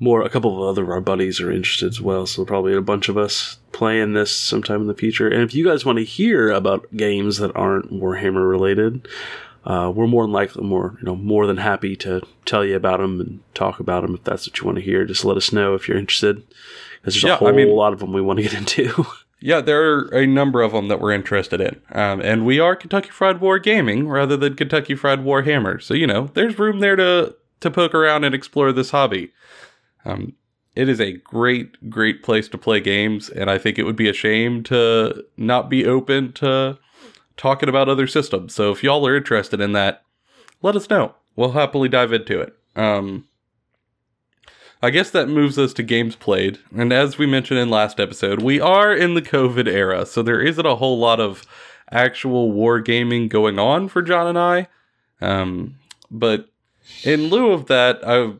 more. 0.00 0.22
A 0.22 0.28
couple 0.30 0.56
of 0.62 0.68
other 0.68 0.82
of 0.82 0.90
our 0.90 1.00
buddies 1.00 1.40
are 1.40 1.52
interested 1.52 1.86
as 1.88 2.00
well, 2.00 2.26
so 2.26 2.44
probably 2.44 2.74
a 2.74 2.80
bunch 2.80 3.08
of 3.08 3.16
us 3.16 3.58
playing 3.72 4.14
this 4.14 4.34
sometime 4.36 4.80
in 4.80 4.86
the 4.88 4.94
future. 4.94 5.28
And 5.28 5.42
if 5.42 5.54
you 5.54 5.64
guys 5.64 5.84
want 5.84 5.98
to 5.98 6.04
hear 6.04 6.50
about 6.50 6.88
games 6.96 7.38
that 7.38 7.54
aren't 7.54 7.92
Warhammer 7.92 8.48
related, 8.48 9.06
uh, 9.64 9.92
we're 9.94 10.06
more 10.06 10.24
than 10.24 10.32
likely 10.32 10.64
more 10.64 10.96
you 11.00 11.04
know 11.06 11.14
more 11.16 11.46
than 11.46 11.58
happy 11.58 11.94
to 11.96 12.22
tell 12.46 12.64
you 12.64 12.74
about 12.76 12.98
them 13.00 13.20
and 13.20 13.40
talk 13.54 13.78
about 13.78 14.02
them 14.02 14.14
if 14.14 14.24
that's 14.24 14.48
what 14.48 14.58
you 14.58 14.64
want 14.64 14.78
to 14.78 14.82
hear. 14.84 15.04
Just 15.04 15.24
let 15.24 15.36
us 15.36 15.52
know 15.52 15.74
if 15.74 15.86
you're 15.86 15.98
interested. 15.98 16.42
'Cause 17.04 17.14
There's 17.14 17.22
Yeah, 17.22 17.30
a 17.30 17.34
I 17.34 17.38
whole 17.38 17.52
mean- 17.52 17.68
lot 17.70 17.92
of 17.92 18.00
them 18.00 18.12
we 18.12 18.20
want 18.20 18.38
to 18.38 18.42
get 18.42 18.54
into. 18.54 19.06
Yeah, 19.42 19.62
there 19.62 19.82
are 19.94 20.00
a 20.14 20.26
number 20.26 20.60
of 20.60 20.72
them 20.72 20.88
that 20.88 21.00
we're 21.00 21.12
interested 21.12 21.62
in. 21.62 21.80
Um, 21.92 22.20
and 22.20 22.44
we 22.44 22.60
are 22.60 22.76
Kentucky 22.76 23.08
Fried 23.08 23.40
War 23.40 23.58
Gaming 23.58 24.06
rather 24.06 24.36
than 24.36 24.54
Kentucky 24.54 24.94
Fried 24.94 25.20
Warhammer. 25.20 25.82
So, 25.82 25.94
you 25.94 26.06
know, 26.06 26.28
there's 26.34 26.58
room 26.58 26.80
there 26.80 26.94
to, 26.96 27.34
to 27.60 27.70
poke 27.70 27.94
around 27.94 28.24
and 28.24 28.34
explore 28.34 28.70
this 28.70 28.90
hobby. 28.90 29.30
Um, 30.04 30.34
it 30.76 30.88
is 30.88 31.00
a 31.00 31.12
great, 31.12 31.90
great 31.90 32.22
place 32.22 32.48
to 32.48 32.58
play 32.58 32.80
games. 32.80 33.28
And 33.28 33.50
I 33.50 33.58
think 33.58 33.78
it 33.78 33.84
would 33.84 33.96
be 33.96 34.08
a 34.08 34.14
shame 34.14 34.62
to 34.64 35.24
not 35.36 35.68
be 35.68 35.84
open 35.84 36.32
to 36.34 36.78
talking 37.36 37.68
about 37.68 37.88
other 37.88 38.06
systems. 38.06 38.54
So, 38.54 38.70
if 38.70 38.82
y'all 38.82 39.06
are 39.06 39.16
interested 39.16 39.60
in 39.60 39.72
that, 39.72 40.02
let 40.62 40.76
us 40.76 40.90
know. 40.90 41.14
We'll 41.36 41.52
happily 41.52 41.88
dive 41.88 42.12
into 42.12 42.40
it. 42.40 42.54
Um, 42.76 43.26
I 44.82 44.90
guess 44.90 45.10
that 45.10 45.28
moves 45.28 45.58
us 45.58 45.72
to 45.74 45.82
games 45.82 46.16
played. 46.16 46.58
And 46.74 46.92
as 46.92 47.18
we 47.18 47.26
mentioned 47.26 47.60
in 47.60 47.68
last 47.68 48.00
episode, 48.00 48.40
we 48.40 48.60
are 48.60 48.94
in 48.94 49.14
the 49.14 49.22
COVID 49.22 49.66
era, 49.66 50.06
so 50.06 50.22
there 50.22 50.40
isn't 50.40 50.66
a 50.66 50.76
whole 50.76 50.98
lot 50.98 51.20
of 51.20 51.44
actual 51.90 52.50
war 52.50 52.80
gaming 52.80 53.28
going 53.28 53.58
on 53.58 53.88
for 53.88 54.00
John 54.00 54.26
and 54.26 54.38
I. 54.38 54.68
Um, 55.20 55.76
but 56.10 56.48
in 57.04 57.28
lieu 57.28 57.52
of 57.52 57.66
that, 57.66 58.06
I 58.06 58.32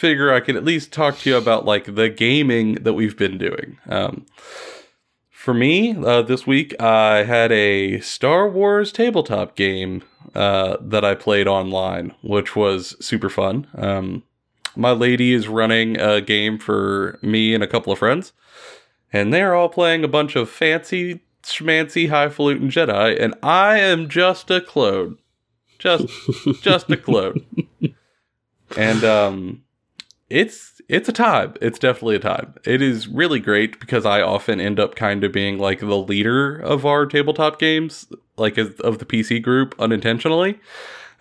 figure 0.00 0.32
I 0.32 0.40
could 0.40 0.56
at 0.56 0.64
least 0.64 0.92
talk 0.92 1.18
to 1.18 1.30
you 1.30 1.36
about 1.36 1.66
like 1.66 1.94
the 1.94 2.08
gaming 2.08 2.74
that 2.76 2.94
we've 2.94 3.16
been 3.16 3.36
doing. 3.36 3.78
Um, 3.88 4.24
for 5.30 5.52
me, 5.52 5.94
uh, 5.94 6.22
this 6.22 6.46
week 6.46 6.74
I 6.80 7.24
had 7.24 7.52
a 7.52 8.00
Star 8.00 8.48
Wars 8.48 8.92
tabletop 8.92 9.56
game 9.56 10.02
uh, 10.34 10.78
that 10.80 11.04
I 11.04 11.14
played 11.14 11.46
online, 11.46 12.14
which 12.22 12.56
was 12.56 12.96
super 13.04 13.28
fun. 13.28 13.66
Um, 13.74 14.22
my 14.74 14.92
lady 14.92 15.34
is 15.34 15.48
running 15.48 16.00
a 16.00 16.20
game 16.20 16.58
for 16.58 17.18
me 17.22 17.54
and 17.54 17.62
a 17.62 17.68
couple 17.68 17.92
of 17.92 17.98
friends, 17.98 18.32
and 19.12 19.34
they're 19.34 19.54
all 19.54 19.68
playing 19.68 20.02
a 20.02 20.08
bunch 20.08 20.34
of 20.34 20.48
fancy, 20.48 21.20
schmancy, 21.42 22.08
highfalutin 22.08 22.70
Jedi, 22.70 23.20
and 23.20 23.34
I 23.42 23.78
am 23.78 24.08
just 24.08 24.50
a 24.50 24.60
clone, 24.60 25.18
just, 25.78 26.06
just 26.62 26.90
a 26.90 26.96
clone. 26.96 27.44
And 28.76 29.02
um, 29.02 29.62
it's 30.30 30.80
it's 30.88 31.08
a 31.08 31.12
time. 31.12 31.54
It's 31.60 31.78
definitely 31.78 32.16
a 32.16 32.20
time. 32.20 32.54
It 32.64 32.80
is 32.80 33.06
really 33.06 33.40
great 33.40 33.78
because 33.78 34.06
I 34.06 34.22
often 34.22 34.60
end 34.60 34.80
up 34.80 34.94
kind 34.94 35.22
of 35.24 35.32
being 35.32 35.58
like 35.58 35.80
the 35.80 35.98
leader 35.98 36.56
of 36.56 36.86
our 36.86 37.04
tabletop 37.06 37.58
games, 37.58 38.06
like 38.36 38.56
of 38.56 38.98
the 38.98 39.04
PC 39.04 39.42
group 39.42 39.74
unintentionally. 39.78 40.58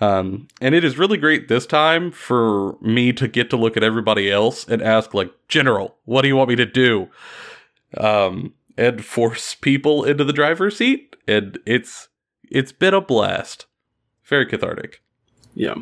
Um, 0.01 0.48
and 0.62 0.74
it 0.74 0.84
is 0.84 0.98
really 0.98 1.18
great 1.18 1.50
this 1.50 1.66
time 1.66 2.12
for 2.12 2.78
me 2.82 3.12
to 3.13 3.28
get 3.28 3.50
to 3.50 3.58
look 3.58 3.75
at 3.75 3.84
everybody 3.84 4.32
else 4.32 4.66
and 4.68 4.82
ask, 4.82 5.13
like, 5.13 5.32
General, 5.50 5.98
what 6.06 6.22
do 6.22 6.30
you 6.30 6.38
want 6.38 6.50
me 6.50 6.56
to 6.56 6.66
do? 6.66 7.10
Um, 7.98 8.54
and 8.78 9.04
force 9.04 9.56
people 9.56 10.06
into 10.06 10.24
the 10.24 10.32
driver's 10.32 10.78
seat. 10.78 11.16
And 11.28 11.60
it's 11.66 12.08
it's 12.50 12.72
been 12.72 12.94
a 12.94 13.01
blast. 13.01 13.66
Very 14.24 14.46
cathartic. 14.46 15.01
Yeah. 15.54 15.75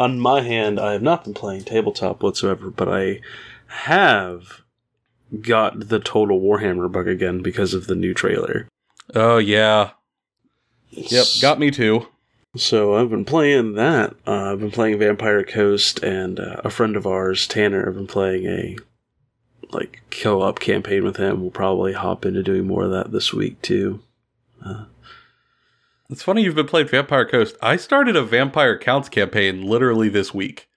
On 0.00 0.18
my 0.18 0.40
hand, 0.40 0.80
I 0.80 0.92
have 0.92 1.02
not 1.02 1.24
been 1.24 1.34
playing 1.34 1.64
tabletop 1.64 2.22
whatsoever, 2.22 2.70
but 2.70 2.88
I 2.88 3.20
have 3.66 4.62
got 5.42 5.90
the 5.90 6.00
Total 6.00 6.40
Warhammer 6.40 6.90
bug 6.90 7.06
again 7.06 7.42
because 7.42 7.74
of 7.74 7.86
the 7.86 7.94
new 7.94 8.14
trailer. 8.14 8.66
Oh 9.14 9.36
yeah. 9.36 9.90
Yep, 10.88 11.26
got 11.42 11.58
me 11.58 11.70
too. 11.70 12.06
So 12.56 12.94
I've 12.94 13.10
been 13.10 13.26
playing 13.26 13.74
that. 13.74 14.16
Uh, 14.26 14.52
I've 14.52 14.60
been 14.60 14.70
playing 14.70 14.98
Vampire 14.98 15.44
Coast, 15.44 16.02
and 16.02 16.40
uh, 16.40 16.62
a 16.64 16.70
friend 16.70 16.96
of 16.96 17.06
ours, 17.06 17.46
Tanner, 17.46 17.86
I've 17.86 17.94
been 17.94 18.06
playing 18.06 18.46
a 18.46 18.76
like 19.70 20.00
co-op 20.10 20.60
campaign 20.60 21.04
with 21.04 21.18
him. 21.18 21.42
We'll 21.42 21.50
probably 21.50 21.92
hop 21.92 22.24
into 22.24 22.42
doing 22.42 22.66
more 22.66 22.84
of 22.84 22.90
that 22.92 23.12
this 23.12 23.34
week 23.34 23.60
too. 23.60 24.00
Uh, 24.64 24.86
it's 26.10 26.22
funny 26.22 26.42
you've 26.42 26.54
been 26.54 26.66
playing 26.66 26.88
Vampire 26.88 27.26
Coast. 27.26 27.56
I 27.62 27.76
started 27.76 28.16
a 28.16 28.22
Vampire 28.22 28.78
Counts 28.78 29.08
campaign 29.08 29.62
literally 29.62 30.08
this 30.08 30.34
week. 30.34 30.68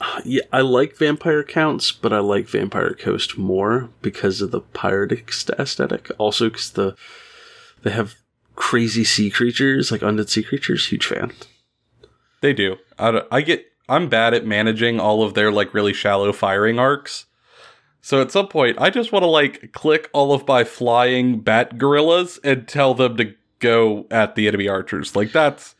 Yeah, 0.24 0.42
I 0.52 0.60
like 0.60 0.96
Vampire 0.96 1.44
Counts, 1.44 1.92
but 1.92 2.12
I 2.12 2.18
like 2.18 2.48
Vampire 2.48 2.94
Coast 2.94 3.38
more 3.38 3.90
because 4.02 4.40
of 4.40 4.50
the 4.50 4.60
piratic 4.60 5.28
aesthetic. 5.58 6.10
Also, 6.18 6.48
because 6.48 6.70
the 6.70 6.96
they 7.82 7.90
have 7.90 8.14
crazy 8.56 9.04
sea 9.04 9.30
creatures, 9.30 9.92
like 9.92 10.00
undead 10.00 10.28
sea 10.28 10.42
creatures. 10.42 10.88
Huge 10.88 11.06
fan. 11.06 11.32
They 12.40 12.52
do. 12.52 12.76
I, 12.98 13.22
I 13.30 13.40
get. 13.42 13.66
I'm 13.88 14.08
bad 14.08 14.34
at 14.34 14.46
managing 14.46 14.98
all 14.98 15.22
of 15.22 15.34
their 15.34 15.52
like 15.52 15.74
really 15.74 15.92
shallow 15.92 16.32
firing 16.32 16.78
arcs. 16.78 17.26
So 18.00 18.20
at 18.20 18.30
some 18.30 18.48
point, 18.48 18.78
I 18.80 18.90
just 18.90 19.12
want 19.12 19.22
to 19.22 19.28
like 19.28 19.72
click 19.72 20.10
all 20.12 20.32
of 20.32 20.46
my 20.48 20.64
flying 20.64 21.40
bat 21.40 21.78
gorillas 21.78 22.38
and 22.42 22.66
tell 22.66 22.94
them 22.94 23.16
to 23.18 23.34
go 23.58 24.06
at 24.10 24.34
the 24.34 24.48
enemy 24.48 24.68
archers. 24.68 25.14
Like 25.16 25.32
that's 25.32 25.74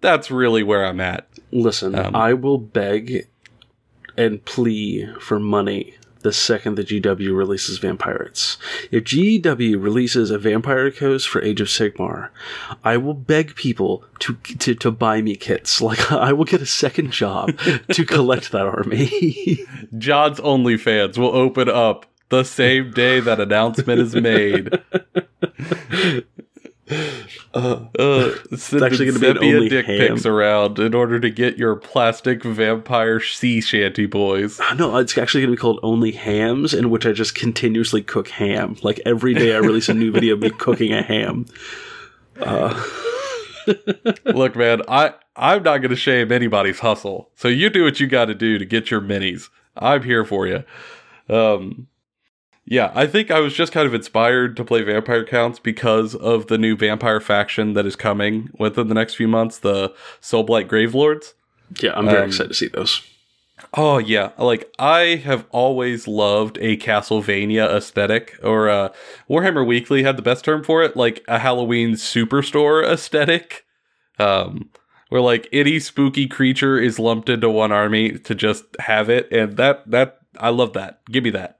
that's 0.00 0.30
really 0.30 0.62
where 0.62 0.84
I'm 0.84 1.00
at. 1.00 1.28
Listen, 1.52 1.94
um, 1.94 2.14
I 2.14 2.34
will 2.34 2.58
beg 2.58 3.28
and 4.16 4.44
plea 4.44 5.08
for 5.20 5.38
money 5.38 5.96
the 6.22 6.32
second 6.32 6.74
the 6.74 6.84
GW 6.84 7.36
releases 7.36 7.78
Vampirates. 7.78 8.58
If 8.90 9.04
GW 9.04 9.82
releases 9.82 10.30
a 10.30 10.38
Vampire 10.38 10.90
Coast 10.90 11.28
for 11.28 11.42
Age 11.42 11.60
of 11.60 11.68
Sigmar, 11.68 12.28
I 12.84 12.96
will 12.96 13.14
beg 13.14 13.54
people 13.54 14.04
to 14.20 14.34
to, 14.58 14.74
to 14.74 14.90
buy 14.90 15.22
me 15.22 15.36
kits. 15.36 15.80
Like 15.90 16.12
I 16.12 16.32
will 16.32 16.44
get 16.44 16.62
a 16.62 16.66
second 16.66 17.10
job 17.10 17.58
to 17.92 18.04
collect 18.04 18.52
that 18.52 18.66
army. 18.66 19.66
John's 19.98 20.38
OnlyFans 20.38 21.18
will 21.18 21.34
open 21.34 21.68
up 21.68 22.06
the 22.28 22.44
same 22.44 22.92
day 22.92 23.18
that 23.18 23.40
announcement 23.40 24.00
is 24.00 24.14
made. 24.14 24.78
Uh, 27.52 27.86
uh, 27.98 28.32
it's 28.52 28.72
actually 28.72 29.06
going 29.06 29.20
to 29.20 29.34
be 29.34 29.40
only 29.40 29.68
dick 29.68 29.84
ham. 29.86 29.98
pics 29.98 30.24
around 30.24 30.78
in 30.78 30.94
order 30.94 31.18
to 31.18 31.28
get 31.28 31.58
your 31.58 31.74
plastic 31.74 32.44
vampire 32.44 33.18
sea 33.18 33.60
shanty 33.60 34.06
boys. 34.06 34.60
Uh, 34.60 34.74
no, 34.74 34.96
it's 34.98 35.18
actually 35.18 35.40
going 35.40 35.50
to 35.50 35.56
be 35.56 35.60
called 35.60 35.80
Only 35.82 36.12
Hams, 36.12 36.72
in 36.72 36.90
which 36.90 37.06
I 37.06 37.12
just 37.12 37.34
continuously 37.34 38.02
cook 38.02 38.28
ham. 38.28 38.76
Like 38.84 39.00
every 39.04 39.34
day, 39.34 39.52
I 39.52 39.58
release 39.58 39.88
a 39.88 39.94
new 39.94 40.12
video 40.12 40.34
of 40.34 40.40
me 40.40 40.50
cooking 40.50 40.92
a 40.92 41.02
ham. 41.02 41.46
Uh. 42.40 42.80
Look, 44.26 44.54
man, 44.54 44.82
I 44.88 45.14
I'm 45.34 45.62
not 45.64 45.78
going 45.78 45.90
to 45.90 45.96
shame 45.96 46.30
anybody's 46.30 46.78
hustle. 46.78 47.30
So 47.34 47.48
you 47.48 47.68
do 47.68 47.82
what 47.82 47.98
you 47.98 48.06
got 48.06 48.26
to 48.26 48.34
do 48.34 48.58
to 48.58 48.64
get 48.64 48.90
your 48.92 49.00
minis. 49.00 49.48
I'm 49.76 50.02
here 50.02 50.24
for 50.24 50.46
you. 50.46 50.64
Um, 51.28 51.88
yeah, 52.70 52.92
I 52.94 53.08
think 53.08 53.32
I 53.32 53.40
was 53.40 53.52
just 53.52 53.72
kind 53.72 53.88
of 53.88 53.94
inspired 53.94 54.56
to 54.56 54.64
play 54.64 54.82
Vampire 54.82 55.24
Counts 55.24 55.58
because 55.58 56.14
of 56.14 56.46
the 56.46 56.56
new 56.56 56.76
vampire 56.76 57.18
faction 57.18 57.72
that 57.72 57.84
is 57.84 57.96
coming 57.96 58.48
within 58.60 58.86
the 58.86 58.94
next 58.94 59.14
few 59.14 59.26
months, 59.26 59.58
the 59.58 59.92
Soulblight 60.22 60.68
Gravelords. 60.68 61.34
Yeah, 61.82 61.94
I'm 61.96 62.06
very 62.06 62.22
um, 62.22 62.28
excited 62.28 62.50
to 62.50 62.54
see 62.54 62.68
those. 62.68 63.02
Oh 63.74 63.98
yeah, 63.98 64.30
like 64.38 64.72
I 64.78 65.16
have 65.16 65.46
always 65.50 66.06
loved 66.06 66.58
a 66.60 66.76
Castlevania 66.76 67.68
aesthetic, 67.68 68.38
or 68.40 68.70
uh, 68.70 68.90
Warhammer 69.28 69.66
Weekly 69.66 70.04
had 70.04 70.16
the 70.16 70.22
best 70.22 70.44
term 70.44 70.62
for 70.62 70.84
it, 70.84 70.96
like 70.96 71.24
a 71.26 71.40
Halloween 71.40 71.94
superstore 71.94 72.88
aesthetic, 72.88 73.66
um, 74.20 74.70
where 75.08 75.20
like 75.20 75.48
any 75.52 75.80
spooky 75.80 76.28
creature 76.28 76.78
is 76.78 77.00
lumped 77.00 77.28
into 77.28 77.50
one 77.50 77.72
army 77.72 78.12
to 78.12 78.34
just 78.34 78.64
have 78.78 79.10
it, 79.10 79.30
and 79.32 79.56
that 79.56 79.90
that 79.90 80.20
I 80.38 80.50
love 80.50 80.72
that. 80.74 81.00
Give 81.10 81.24
me 81.24 81.30
that. 81.30 81.59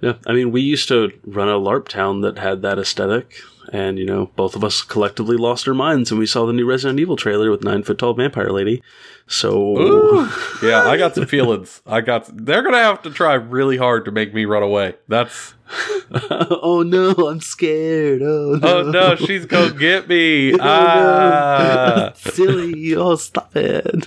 Yeah, 0.00 0.14
I 0.26 0.32
mean, 0.32 0.52
we 0.52 0.60
used 0.60 0.88
to 0.88 1.10
run 1.24 1.48
a 1.48 1.58
LARP 1.58 1.88
town 1.88 2.20
that 2.20 2.38
had 2.38 2.62
that 2.62 2.78
aesthetic, 2.78 3.34
and 3.72 3.98
you 3.98 4.06
know, 4.06 4.30
both 4.36 4.54
of 4.54 4.62
us 4.62 4.82
collectively 4.82 5.36
lost 5.36 5.66
our 5.66 5.74
minds 5.74 6.10
when 6.10 6.20
we 6.20 6.26
saw 6.26 6.46
the 6.46 6.52
new 6.52 6.66
Resident 6.66 7.00
Evil 7.00 7.16
trailer 7.16 7.50
with 7.50 7.64
nine 7.64 7.82
foot 7.82 7.98
tall 7.98 8.14
vampire 8.14 8.50
lady. 8.50 8.82
So, 9.26 9.76
Ooh. 9.76 10.30
yeah, 10.62 10.84
I 10.84 10.96
got 10.96 11.16
some 11.16 11.26
feelings. 11.26 11.82
I 11.84 12.00
got. 12.00 12.30
They're 12.32 12.62
gonna 12.62 12.78
have 12.78 13.02
to 13.02 13.10
try 13.10 13.34
really 13.34 13.76
hard 13.76 14.04
to 14.04 14.12
make 14.12 14.32
me 14.32 14.44
run 14.44 14.62
away. 14.62 14.94
That's. 15.08 15.54
oh 16.30 16.84
no, 16.86 17.10
I'm 17.28 17.40
scared. 17.40 18.22
Oh 18.22 18.58
no, 18.62 18.78
oh, 18.78 18.90
no 18.90 19.16
she's 19.16 19.46
gonna 19.46 19.74
get 19.78 20.08
me. 20.08 20.54
oh, 20.54 20.58
ah, 20.60 22.12
silly. 22.14 22.94
Oh, 22.94 23.16
stop 23.16 23.50
it. 23.56 24.06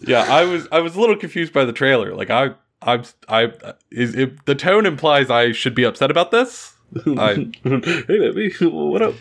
yeah, 0.00 0.22
I 0.22 0.44
was. 0.44 0.66
I 0.72 0.80
was 0.80 0.96
a 0.96 1.00
little 1.00 1.16
confused 1.16 1.52
by 1.52 1.66
the 1.66 1.72
trailer. 1.72 2.14
Like 2.14 2.30
I 2.30 2.54
I'm 2.84 3.02
I 3.28 3.52
is 3.90 4.14
it, 4.14 4.44
the 4.46 4.54
tone 4.54 4.86
implies 4.86 5.30
I 5.30 5.52
should 5.52 5.74
be 5.74 5.84
upset 5.84 6.10
about 6.10 6.30
this. 6.30 6.74
I, 7.06 7.50
hey 7.64 8.04
baby, 8.06 8.52
what 8.60 9.02
up? 9.02 9.14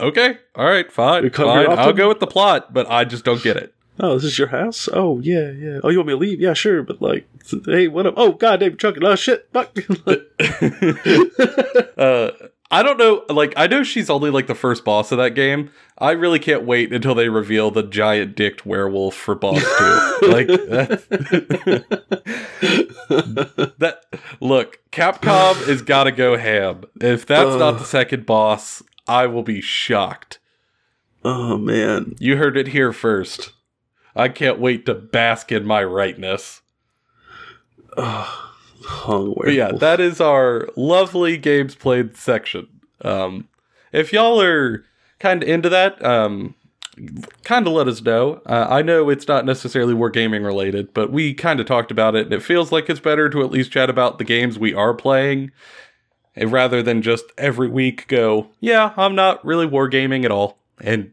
okay, 0.00 0.38
all 0.54 0.64
right, 0.64 0.90
fine, 0.90 1.30
fine. 1.30 1.70
I'll 1.70 1.92
go 1.92 2.08
with 2.08 2.20
the 2.20 2.26
plot, 2.26 2.72
but 2.72 2.90
I 2.90 3.04
just 3.04 3.24
don't 3.24 3.42
get 3.42 3.56
it. 3.56 3.74
Oh, 3.98 4.14
this 4.14 4.24
is 4.24 4.38
your 4.38 4.48
house? 4.48 4.88
Oh 4.92 5.20
yeah, 5.20 5.50
yeah. 5.50 5.80
Oh, 5.82 5.88
you 5.88 5.98
want 5.98 6.08
me 6.08 6.14
to 6.14 6.18
leave? 6.18 6.40
Yeah, 6.40 6.52
sure. 6.52 6.82
But 6.82 7.00
like, 7.00 7.26
hey, 7.64 7.88
what 7.88 8.06
up? 8.06 8.14
Oh, 8.16 8.32
god, 8.32 8.60
damn, 8.60 8.76
Chuck. 8.76 8.96
Oh 9.00 9.16
shit, 9.16 9.48
fuck. 9.52 9.74
uh, 11.98 12.30
I 12.70 12.82
don't 12.82 12.98
know. 12.98 13.24
Like, 13.28 13.54
I 13.56 13.66
know 13.68 13.82
she's 13.82 14.10
only 14.10 14.30
like 14.30 14.48
the 14.48 14.54
first 14.54 14.84
boss 14.84 15.12
of 15.12 15.18
that 15.18 15.34
game. 15.34 15.70
I 15.98 16.10
really 16.12 16.38
can't 16.38 16.64
wait 16.64 16.92
until 16.92 17.14
they 17.14 17.28
reveal 17.28 17.70
the 17.70 17.82
giant 17.82 18.34
dicked 18.34 18.66
werewolf 18.66 19.14
for 19.14 19.34
boss 19.34 19.60
two. 19.60 19.66
like 20.28 20.48
that. 23.78 24.02
Look, 24.40 24.80
Capcom 24.90 25.66
has 25.66 25.82
got 25.82 26.04
to 26.04 26.12
go 26.12 26.36
ham. 26.36 26.84
If 27.00 27.24
that's 27.24 27.50
uh, 27.50 27.58
not 27.58 27.78
the 27.78 27.84
second 27.84 28.26
boss, 28.26 28.82
I 29.06 29.26
will 29.26 29.44
be 29.44 29.60
shocked. 29.60 30.40
Oh 31.24 31.56
man, 31.56 32.14
you 32.18 32.36
heard 32.36 32.56
it 32.56 32.68
here 32.68 32.92
first. 32.92 33.52
I 34.14 34.28
can't 34.28 34.58
wait 34.58 34.86
to 34.86 34.94
bask 34.94 35.52
in 35.52 35.66
my 35.66 35.84
rightness. 35.84 36.62
Oh 37.96 38.45
hung 38.86 39.34
But 39.36 39.52
yeah, 39.52 39.72
that 39.72 40.00
is 40.00 40.20
our 40.20 40.68
lovely 40.76 41.36
games 41.36 41.74
played 41.74 42.16
section. 42.16 42.68
Um, 43.02 43.48
if 43.92 44.12
y'all 44.12 44.40
are 44.40 44.84
kind 45.18 45.42
of 45.42 45.48
into 45.48 45.68
that, 45.68 46.02
um, 46.04 46.54
kind 47.44 47.66
of 47.66 47.72
let 47.72 47.88
us 47.88 48.00
know. 48.02 48.40
Uh, 48.46 48.66
I 48.70 48.82
know 48.82 49.10
it's 49.10 49.28
not 49.28 49.44
necessarily 49.44 49.94
wargaming 49.94 50.44
related, 50.44 50.94
but 50.94 51.12
we 51.12 51.34
kind 51.34 51.60
of 51.60 51.66
talked 51.66 51.90
about 51.90 52.14
it, 52.14 52.26
and 52.26 52.32
it 52.32 52.42
feels 52.42 52.72
like 52.72 52.88
it's 52.88 53.00
better 53.00 53.28
to 53.28 53.42
at 53.42 53.50
least 53.50 53.72
chat 53.72 53.90
about 53.90 54.18
the 54.18 54.24
games 54.24 54.58
we 54.58 54.72
are 54.72 54.94
playing 54.94 55.50
eh, 56.36 56.46
rather 56.46 56.82
than 56.82 57.02
just 57.02 57.24
every 57.36 57.68
week 57.68 58.06
go, 58.08 58.48
yeah, 58.60 58.92
I'm 58.96 59.14
not 59.14 59.44
really 59.44 59.66
wargaming 59.66 60.24
at 60.24 60.30
all. 60.30 60.58
And 60.80 61.12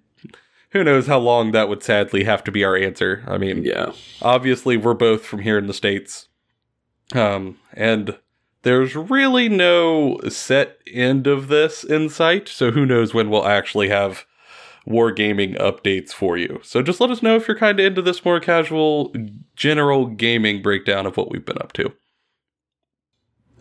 who 0.71 0.83
knows 0.83 1.07
how 1.07 1.19
long 1.19 1.51
that 1.51 1.69
would 1.69 1.83
sadly 1.83 2.23
have 2.23 2.43
to 2.45 2.51
be 2.51 2.63
our 2.63 2.75
answer. 2.75 3.23
I 3.27 3.37
mean, 3.37 3.63
Yeah. 3.63 3.91
obviously 4.21 4.77
we're 4.77 4.93
both 4.93 5.23
from 5.25 5.39
here 5.39 5.57
in 5.57 5.67
the 5.67 5.73
states 5.73 6.27
um 7.15 7.57
and 7.73 8.17
there's 8.63 8.95
really 8.95 9.49
no 9.49 10.19
set 10.29 10.79
end 10.87 11.27
of 11.27 11.47
this 11.47 11.83
in 11.83 12.09
sight 12.09 12.47
so 12.47 12.71
who 12.71 12.85
knows 12.85 13.13
when 13.13 13.29
we'll 13.29 13.45
actually 13.45 13.89
have 13.89 14.25
wargaming 14.87 15.57
updates 15.59 16.11
for 16.11 16.37
you. 16.37 16.59
So 16.63 16.81
just 16.81 16.99
let 16.99 17.09
us 17.09 17.23
know 17.23 17.35
if 17.35 17.47
you're 17.47 17.57
kind 17.57 17.79
of 17.79 17.85
into 17.85 18.01
this 18.01 18.23
more 18.25 18.39
casual 18.39 19.13
general 19.55 20.07
gaming 20.07 20.61
breakdown 20.61 21.05
of 21.05 21.17
what 21.17 21.31
we've 21.31 21.45
been 21.45 21.61
up 21.61 21.73
to. 21.73 21.93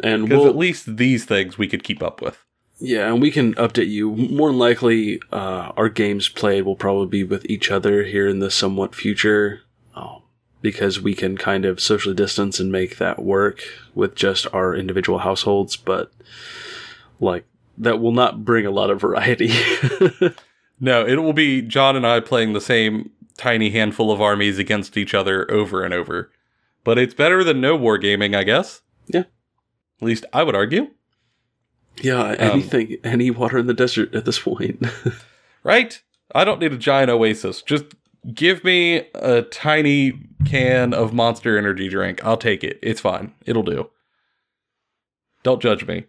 And 0.02 0.24
because 0.24 0.40
we'll, 0.40 0.48
at 0.48 0.56
least 0.56 0.96
these 0.96 1.24
things 1.24 1.58
we 1.58 1.68
could 1.68 1.84
keep 1.84 2.02
up 2.02 2.20
with. 2.20 2.44
Yeah, 2.80 3.12
and 3.12 3.22
we 3.22 3.30
can 3.30 3.54
update 3.54 3.88
you. 3.88 4.10
More 4.10 4.48
than 4.48 4.58
likely, 4.58 5.20
uh, 5.30 5.72
our 5.76 5.88
games 5.88 6.28
played 6.28 6.64
will 6.64 6.74
probably 6.74 7.06
be 7.06 7.22
with 7.22 7.46
each 7.48 7.70
other 7.70 8.02
here 8.02 8.26
in 8.26 8.40
the 8.40 8.50
somewhat 8.50 8.94
future, 8.94 9.60
because 10.62 11.00
we 11.00 11.14
can 11.14 11.36
kind 11.36 11.64
of 11.64 11.80
socially 11.80 12.14
distance 12.14 12.58
and 12.58 12.72
make 12.72 12.96
that 12.96 13.22
work 13.22 13.62
with 13.94 14.14
just 14.14 14.46
our 14.54 14.74
individual 14.74 15.18
households. 15.18 15.76
But 15.76 16.10
like 17.20 17.44
that 17.78 18.00
will 18.00 18.12
not 18.12 18.44
bring 18.44 18.64
a 18.64 18.70
lot 18.70 18.90
of 18.90 19.00
variety. 19.00 19.52
no 20.80 21.06
it 21.06 21.16
will 21.16 21.32
be 21.32 21.62
john 21.62 21.94
and 21.94 22.06
i 22.06 22.18
playing 22.18 22.54
the 22.54 22.60
same 22.60 23.10
tiny 23.36 23.70
handful 23.70 24.10
of 24.10 24.20
armies 24.20 24.58
against 24.58 24.96
each 24.96 25.14
other 25.14 25.48
over 25.50 25.84
and 25.84 25.94
over 25.94 26.30
but 26.82 26.98
it's 26.98 27.14
better 27.14 27.44
than 27.44 27.60
no 27.60 27.78
wargaming 27.78 28.34
i 28.36 28.42
guess 28.42 28.80
Yeah. 29.06 29.20
at 29.20 29.26
least 30.00 30.24
i 30.32 30.42
would 30.42 30.56
argue 30.56 30.88
yeah, 32.00 32.20
um, 32.20 32.36
anything, 32.38 32.96
any 33.04 33.30
water 33.30 33.58
in 33.58 33.66
the 33.66 33.74
desert 33.74 34.14
at 34.14 34.24
this 34.24 34.38
point. 34.38 34.82
right? 35.62 36.00
I 36.34 36.44
don't 36.44 36.58
need 36.58 36.72
a 36.72 36.78
giant 36.78 37.10
oasis. 37.10 37.60
Just 37.60 37.84
give 38.32 38.64
me 38.64 39.06
a 39.14 39.42
tiny 39.42 40.18
can 40.44 40.94
of 40.94 41.12
monster 41.12 41.58
energy 41.58 41.88
drink. 41.88 42.24
I'll 42.24 42.36
take 42.36 42.64
it. 42.64 42.78
It's 42.82 43.00
fine. 43.00 43.34
It'll 43.46 43.62
do. 43.62 43.90
Don't 45.42 45.62
judge 45.62 45.86
me. 45.86 46.04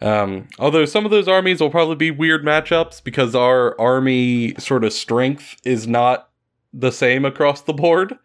Um, 0.00 0.48
although 0.58 0.84
some 0.84 1.04
of 1.04 1.10
those 1.10 1.26
armies 1.26 1.60
will 1.60 1.70
probably 1.70 1.96
be 1.96 2.10
weird 2.10 2.44
matchups 2.44 3.02
because 3.02 3.34
our 3.34 3.78
army 3.80 4.54
sort 4.58 4.84
of 4.84 4.92
strength 4.92 5.56
is 5.64 5.86
not 5.88 6.28
the 6.72 6.92
same 6.92 7.24
across 7.24 7.62
the 7.62 7.72
board. 7.72 8.16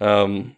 Um, 0.00 0.56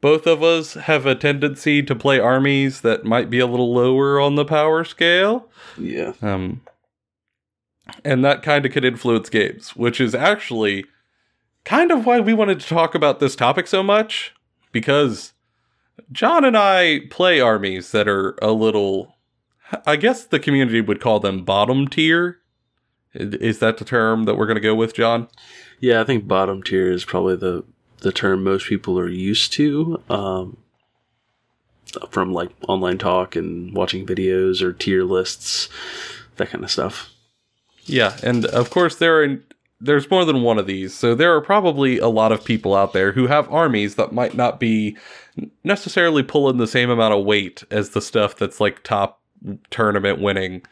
both 0.00 0.26
of 0.26 0.42
us 0.42 0.74
have 0.74 1.04
a 1.04 1.14
tendency 1.14 1.82
to 1.82 1.94
play 1.94 2.18
armies 2.18 2.80
that 2.80 3.04
might 3.04 3.28
be 3.28 3.38
a 3.38 3.46
little 3.46 3.74
lower 3.74 4.18
on 4.18 4.34
the 4.34 4.46
power 4.46 4.82
scale. 4.84 5.48
yeah. 5.76 6.12
Um, 6.22 6.62
and 8.04 8.24
that 8.24 8.42
kind 8.42 8.64
of 8.64 8.72
could 8.72 8.84
influence 8.84 9.28
games, 9.28 9.76
which 9.76 10.00
is 10.00 10.14
actually 10.14 10.86
kind 11.64 11.90
of 11.90 12.06
why 12.06 12.20
we 12.20 12.34
wanted 12.34 12.60
to 12.60 12.66
talk 12.66 12.94
about 12.94 13.20
this 13.20 13.36
topic 13.36 13.66
so 13.66 13.82
much, 13.82 14.34
because 14.72 15.32
John 16.12 16.44
and 16.44 16.56
I 16.56 17.00
play 17.10 17.40
armies 17.40 17.92
that 17.92 18.08
are 18.08 18.36
a 18.42 18.52
little, 18.52 19.16
I 19.86 19.96
guess 19.96 20.24
the 20.24 20.40
community 20.40 20.80
would 20.80 21.00
call 21.00 21.20
them 21.20 21.44
bottom 21.44 21.86
tier. 21.88 22.38
Is 23.12 23.58
that 23.58 23.78
the 23.78 23.84
term 23.84 24.24
that 24.24 24.36
we're 24.36 24.46
going 24.46 24.54
to 24.54 24.60
go 24.60 24.74
with, 24.74 24.94
John? 24.94 25.28
Yeah, 25.80 26.00
I 26.00 26.04
think 26.04 26.28
bottom 26.28 26.62
tier 26.62 26.92
is 26.92 27.04
probably 27.04 27.36
the 27.36 27.64
the 27.98 28.12
term 28.12 28.44
most 28.44 28.66
people 28.66 28.98
are 28.98 29.08
used 29.08 29.52
to 29.54 30.02
um, 30.08 30.56
from 32.10 32.32
like 32.32 32.50
online 32.66 32.98
talk 32.98 33.36
and 33.36 33.74
watching 33.74 34.06
videos 34.06 34.62
or 34.62 34.72
tier 34.72 35.04
lists, 35.04 35.68
that 36.36 36.48
kind 36.50 36.64
of 36.64 36.70
stuff. 36.70 37.10
Yeah, 37.84 38.16
and 38.22 38.46
of 38.46 38.70
course 38.70 38.96
there 38.96 39.22
are 39.22 39.38
there's 39.80 40.10
more 40.10 40.24
than 40.24 40.42
one 40.42 40.58
of 40.58 40.66
these. 40.66 40.94
So 40.94 41.14
there 41.14 41.34
are 41.34 41.40
probably 41.40 41.98
a 41.98 42.08
lot 42.08 42.32
of 42.32 42.44
people 42.44 42.74
out 42.74 42.92
there 42.92 43.12
who 43.12 43.26
have 43.26 43.50
armies 43.50 43.94
that 43.94 44.12
might 44.12 44.34
not 44.34 44.60
be 44.60 44.96
necessarily 45.64 46.22
pulling 46.22 46.58
the 46.58 46.66
same 46.66 46.90
amount 46.90 47.14
of 47.14 47.24
weight 47.24 47.64
as 47.70 47.90
the 47.90 48.02
stuff 48.02 48.36
that's 48.36 48.60
like 48.60 48.82
top 48.82 49.20
tournament 49.70 50.20
winning 50.20 50.62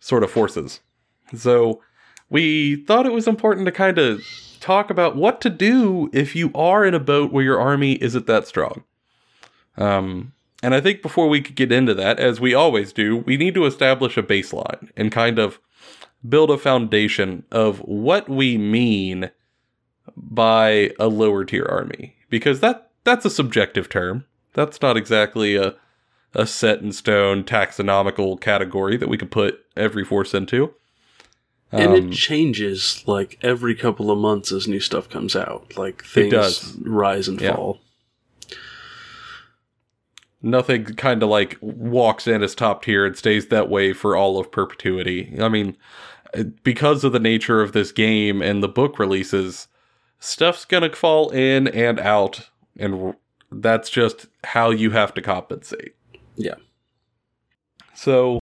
sort 0.00 0.22
of 0.22 0.30
forces. 0.30 0.80
So 1.34 1.82
we 2.28 2.84
thought 2.84 3.06
it 3.06 3.12
was 3.12 3.26
important 3.26 3.66
to 3.66 3.72
kind 3.72 3.98
of 3.98 4.22
talk 4.60 4.90
about 4.90 5.16
what 5.16 5.40
to 5.40 5.50
do 5.50 6.10
if 6.12 6.36
you 6.36 6.50
are 6.54 6.84
in 6.84 6.94
a 6.94 7.00
boat 7.00 7.32
where 7.32 7.44
your 7.44 7.60
army 7.60 7.94
isn't 7.94 8.26
that 8.26 8.46
strong. 8.46 8.84
Um, 9.78 10.32
and 10.62 10.74
I 10.74 10.80
think 10.82 11.00
before 11.00 11.28
we 11.28 11.40
could 11.40 11.56
get 11.56 11.72
into 11.72 11.94
that, 11.94 12.20
as 12.20 12.40
we 12.40 12.52
always 12.52 12.92
do, 12.92 13.18
we 13.18 13.38
need 13.38 13.54
to 13.54 13.64
establish 13.64 14.18
a 14.18 14.22
baseline 14.22 14.90
and 14.96 15.10
kind 15.10 15.38
of 15.38 15.58
build 16.28 16.50
a 16.50 16.58
foundation 16.58 17.44
of 17.50 17.78
what 17.80 18.28
we 18.28 18.58
mean 18.58 19.30
by 20.16 20.92
a 20.98 21.06
lower 21.08 21.44
tier 21.44 21.66
army 21.68 22.16
because 22.28 22.60
that 22.60 22.90
that's 23.04 23.24
a 23.24 23.30
subjective 23.30 23.88
term. 23.88 24.24
That's 24.54 24.82
not 24.82 24.96
exactly 24.96 25.56
a 25.56 25.74
a 26.34 26.46
set 26.46 26.80
in 26.80 26.92
stone 26.92 27.42
taxonomical 27.42 28.40
category 28.40 28.96
that 28.96 29.08
we 29.08 29.18
could 29.18 29.30
put 29.32 29.60
every 29.76 30.04
force 30.04 30.32
into. 30.34 30.74
and 31.72 31.92
Um, 31.92 32.10
it 32.10 32.12
changes 32.12 33.02
like 33.06 33.38
every 33.42 33.74
couple 33.74 34.10
of 34.10 34.18
months 34.18 34.52
as 34.52 34.68
new 34.68 34.80
stuff 34.80 35.08
comes 35.08 35.34
out. 35.34 35.76
Like 35.76 36.04
things 36.04 36.76
rise 36.82 37.26
and 37.28 37.40
Yeah. 37.40 37.54
fall. 37.56 37.80
Nothing 40.42 40.84
kind 40.84 41.22
of 41.22 41.28
like 41.28 41.58
walks 41.60 42.26
in 42.26 42.42
as 42.42 42.54
top 42.54 42.82
tier 42.84 43.04
and 43.04 43.16
stays 43.16 43.48
that 43.48 43.68
way 43.68 43.92
for 43.92 44.16
all 44.16 44.38
of 44.38 44.50
perpetuity. 44.50 45.36
I 45.40 45.48
mean, 45.48 45.76
uh, 46.36 46.44
because 46.62 47.04
of 47.04 47.12
the 47.12 47.20
nature 47.20 47.60
of 47.60 47.72
this 47.72 47.92
game 47.92 48.40
and 48.42 48.62
the 48.62 48.68
book 48.68 48.98
releases, 48.98 49.68
stuff's 50.18 50.64
going 50.64 50.88
to 50.88 50.96
fall 50.96 51.30
in 51.30 51.68
and 51.68 51.98
out, 51.98 52.48
and 52.78 53.14
that's 53.50 53.90
just 53.90 54.26
how 54.44 54.70
you 54.70 54.90
have 54.90 55.12
to 55.14 55.22
compensate. 55.22 55.94
Yeah. 56.36 56.54
So, 57.94 58.40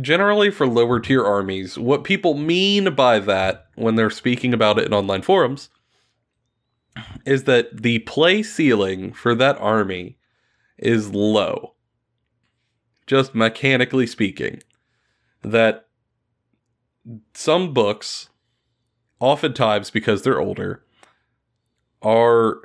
generally, 0.00 0.50
for 0.50 0.66
lower 0.66 1.00
tier 1.00 1.24
armies, 1.24 1.78
what 1.78 2.04
people 2.04 2.34
mean 2.34 2.94
by 2.94 3.18
that 3.20 3.66
when 3.74 3.96
they're 3.96 4.10
speaking 4.10 4.54
about 4.54 4.78
it 4.78 4.86
in 4.86 4.94
online 4.94 5.22
forums 5.22 5.70
is 7.24 7.44
that 7.44 7.82
the 7.82 7.98
play 8.00 8.42
ceiling 8.42 9.12
for 9.12 9.34
that 9.34 9.58
army 9.58 10.16
is 10.78 11.10
low. 11.10 11.74
Just 13.06 13.34
mechanically 13.34 14.06
speaking. 14.06 14.62
That 15.42 15.86
some 17.34 17.72
books, 17.72 18.30
oftentimes 19.20 19.90
because 19.90 20.22
they're 20.22 20.40
older, 20.40 20.84
are 22.02 22.62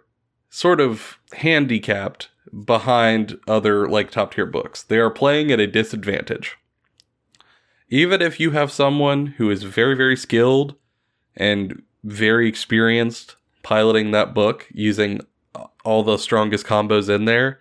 sort 0.49 0.81
of 0.81 1.19
handicapped 1.33 2.29
behind 2.65 3.39
other 3.47 3.87
like 3.87 4.11
top 4.11 4.33
tier 4.33 4.45
books. 4.45 4.83
They 4.83 4.97
are 4.97 5.09
playing 5.09 5.51
at 5.51 5.59
a 5.59 5.67
disadvantage. 5.67 6.57
Even 7.89 8.21
if 8.21 8.39
you 8.39 8.51
have 8.51 8.71
someone 8.71 9.27
who 9.37 9.49
is 9.49 9.63
very, 9.63 9.95
very 9.95 10.15
skilled 10.15 10.75
and 11.35 11.83
very 12.03 12.47
experienced 12.47 13.35
piloting 13.63 14.11
that 14.11 14.33
book 14.33 14.67
using 14.71 15.21
all 15.83 16.03
the 16.03 16.17
strongest 16.17 16.65
combos 16.65 17.13
in 17.13 17.25
there, 17.25 17.59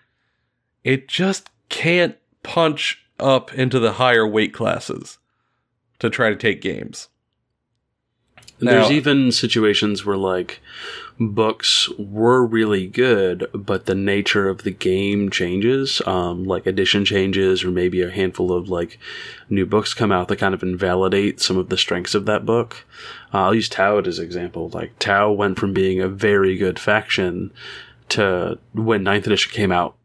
it 0.85 1.09
just 1.09 1.51
can't 1.69 2.17
punch 2.43 3.05
up 3.19 3.53
into 3.55 3.79
the 3.79 3.93
higher 3.93 4.27
weight 4.27 4.55
classes 4.55 5.19
to 5.99 6.11
try 6.11 6.31
to 6.31 6.37
take 6.37 6.61
games. 6.61 7.09
And 8.61 8.69
There's 8.69 8.91
even 8.91 9.33
situations 9.33 10.05
where 10.05 10.19
like 10.19 10.61
books 11.19 11.89
were 11.99 12.45
really 12.45 12.87
good, 12.87 13.47
but 13.55 13.87
the 13.87 13.95
nature 13.95 14.49
of 14.49 14.65
the 14.65 14.71
game 14.71 15.31
changes. 15.31 16.03
Um, 16.07 16.45
like 16.45 16.67
edition 16.67 17.07
changes, 17.07 17.65
or 17.65 17.71
maybe 17.71 18.03
a 18.03 18.11
handful 18.11 18.53
of 18.53 18.69
like 18.69 18.99
new 19.49 19.65
books 19.65 19.95
come 19.95 20.13
out 20.13 20.29
that 20.29 20.37
kind 20.37 20.53
of 20.53 20.63
invalidate 20.63 21.41
some 21.41 21.57
of 21.57 21.71
the 21.71 21.79
strengths 21.79 22.15
of 22.15 22.27
that 22.27 22.45
book. 22.45 22.85
Uh, 23.33 23.45
I'll 23.45 23.55
use 23.55 23.69
Tau 23.69 23.99
as 23.99 24.19
an 24.19 24.25
example. 24.27 24.69
Like 24.69 24.99
Tau 24.99 25.33
went 25.33 25.59
from 25.59 25.73
being 25.73 26.01
a 26.01 26.09
very 26.09 26.57
good 26.57 26.79
faction 26.79 27.53
to 28.11 28.59
when 28.75 29.03
Ninth 29.03 29.27
Edition 29.27 29.53
came 29.53 29.73
out, 29.73 29.97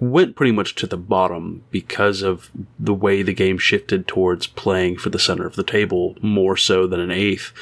went 0.00 0.34
pretty 0.34 0.52
much 0.52 0.74
to 0.76 0.86
the 0.86 0.96
bottom 0.96 1.62
because 1.70 2.22
of 2.22 2.50
the 2.78 2.94
way 2.94 3.22
the 3.22 3.34
game 3.34 3.58
shifted 3.58 4.08
towards 4.08 4.46
playing 4.46 4.96
for 4.96 5.10
the 5.10 5.18
center 5.18 5.46
of 5.46 5.56
the 5.56 5.62
table 5.62 6.16
more 6.22 6.56
so 6.56 6.86
than 6.86 7.00
an 7.00 7.10
eighth. 7.10 7.52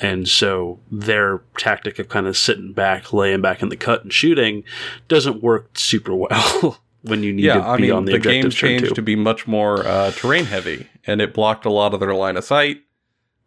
And 0.00 0.28
so 0.28 0.80
their 0.90 1.42
tactic 1.58 1.98
of 1.98 2.08
kind 2.08 2.26
of 2.26 2.36
sitting 2.36 2.72
back, 2.72 3.12
laying 3.12 3.40
back 3.40 3.62
in 3.62 3.68
the 3.68 3.76
cut 3.76 4.02
and 4.02 4.12
shooting 4.12 4.64
doesn't 5.08 5.42
work 5.42 5.78
super 5.78 6.14
well 6.14 6.78
when 7.02 7.22
you 7.22 7.32
need 7.32 7.44
yeah, 7.44 7.54
to 7.54 7.62
I 7.62 7.76
be 7.76 7.82
mean, 7.82 7.92
on 7.92 8.04
the, 8.06 8.12
the, 8.12 8.18
game 8.18 8.50
changed 8.50 8.88
too. 8.88 8.94
to 8.94 9.02
be 9.02 9.14
much 9.14 9.46
more 9.46 9.86
uh, 9.86 10.10
terrain 10.12 10.46
heavy, 10.46 10.88
and 11.06 11.20
it 11.20 11.34
blocked 11.34 11.66
a 11.66 11.70
lot 11.70 11.94
of 11.94 12.00
their 12.00 12.14
line 12.14 12.36
of 12.36 12.44
sight. 12.44 12.82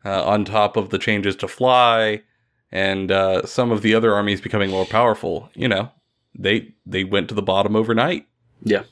Uh, 0.06 0.22
on 0.26 0.44
top 0.44 0.76
of 0.76 0.90
the 0.90 0.98
changes 0.98 1.34
to 1.34 1.48
fly, 1.48 2.22
and 2.74 3.10
uh, 3.10 3.46
some 3.46 3.72
of 3.72 3.82
the 3.82 3.96
other 3.96 4.14
armies 4.14 4.42
becoming 4.42 4.70
more 4.70 4.86
powerful, 4.86 5.50
you 5.54 5.66
know, 5.66 5.90
they 6.38 6.74
they 6.86 7.04
went 7.04 7.30
to 7.30 7.36
the 7.36 7.42
bottom 7.42 7.76
overnight. 7.76 8.28
Yeah. 8.64 8.84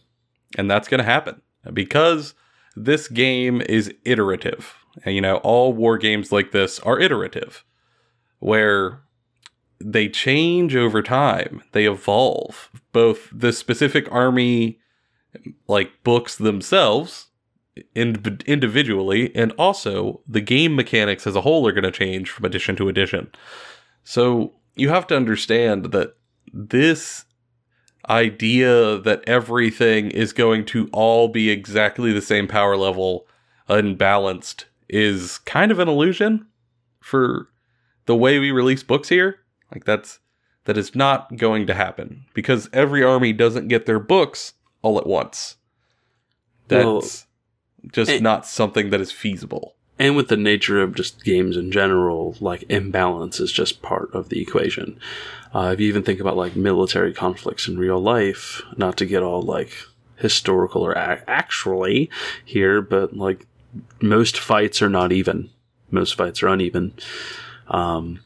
and 0.57 0.69
that's 0.69 0.87
going 0.87 0.99
to 0.99 1.05
happen 1.05 1.41
because 1.73 2.33
this 2.75 3.07
game 3.07 3.61
is 3.61 3.93
iterative. 4.03 4.75
And, 5.05 5.15
you 5.15 5.21
know, 5.21 5.37
all 5.37 5.71
war 5.73 5.97
games 5.97 6.31
like 6.31 6.51
this 6.51 6.79
are 6.81 6.99
iterative. 6.99 7.63
where 8.39 8.99
they 9.79 10.09
change 10.09 10.75
over 10.75 11.01
time, 11.01 11.63
they 11.71 11.85
evolve. 11.85 12.69
Both 12.91 13.29
the 13.31 13.53
specific 13.53 14.11
army 14.11 14.79
like 15.67 16.03
books 16.03 16.35
themselves 16.35 17.27
in, 17.95 18.39
individually 18.45 19.33
and 19.35 19.53
also 19.53 20.21
the 20.27 20.41
game 20.41 20.75
mechanics 20.75 21.25
as 21.25 21.35
a 21.35 21.41
whole 21.41 21.65
are 21.67 21.71
going 21.71 21.83
to 21.85 21.91
change 21.91 22.29
from 22.29 22.45
edition 22.45 22.75
to 22.75 22.89
edition. 22.89 23.31
So 24.03 24.53
you 24.75 24.89
have 24.89 25.07
to 25.07 25.15
understand 25.15 25.91
that 25.93 26.15
this 26.53 27.25
idea 28.11 28.99
that 28.99 29.23
everything 29.25 30.11
is 30.11 30.33
going 30.33 30.65
to 30.65 30.89
all 30.91 31.29
be 31.29 31.49
exactly 31.49 32.11
the 32.11 32.21
same 32.21 32.47
power 32.47 32.75
level 32.75 33.25
unbalanced 33.69 34.65
is 34.89 35.37
kind 35.39 35.71
of 35.71 35.79
an 35.79 35.87
illusion 35.87 36.45
for 36.99 37.47
the 38.05 38.15
way 38.15 38.37
we 38.37 38.51
release 38.51 38.83
books 38.83 39.07
here. 39.07 39.39
Like 39.71 39.85
that's 39.85 40.19
that 40.65 40.77
is 40.77 40.93
not 40.93 41.37
going 41.37 41.65
to 41.67 41.73
happen 41.73 42.25
because 42.33 42.69
every 42.73 43.01
army 43.01 43.33
doesn't 43.33 43.69
get 43.69 43.85
their 43.85 43.99
books 43.99 44.53
all 44.81 44.99
at 44.99 45.07
once. 45.07 45.55
That's 46.67 46.85
well, 46.85 47.01
just 47.91 48.11
and, 48.11 48.21
not 48.21 48.45
something 48.45 48.89
that 48.89 49.01
is 49.01 49.11
feasible. 49.11 49.75
And 50.01 50.15
with 50.15 50.29
the 50.29 50.35
nature 50.35 50.81
of 50.81 50.95
just 50.95 51.23
games 51.23 51.55
in 51.55 51.71
general, 51.71 52.35
like 52.39 52.63
imbalance 52.69 53.39
is 53.39 53.51
just 53.51 53.83
part 53.83 54.09
of 54.15 54.29
the 54.29 54.41
equation. 54.41 54.99
Uh, 55.53 55.69
if 55.75 55.79
you 55.79 55.87
even 55.89 56.01
think 56.01 56.19
about 56.19 56.35
like 56.35 56.55
military 56.55 57.13
conflicts 57.13 57.67
in 57.67 57.77
real 57.77 57.99
life, 57.99 58.63
not 58.75 58.97
to 58.97 59.05
get 59.05 59.21
all 59.21 59.43
like 59.43 59.71
historical 60.15 60.81
or 60.81 60.97
actually 60.97 62.09
here, 62.43 62.81
but 62.81 63.15
like 63.15 63.45
most 64.01 64.39
fights 64.39 64.81
are 64.81 64.89
not 64.89 65.11
even. 65.11 65.51
Most 65.91 66.15
fights 66.15 66.41
are 66.41 66.47
uneven. 66.47 66.95
Um, 67.67 68.21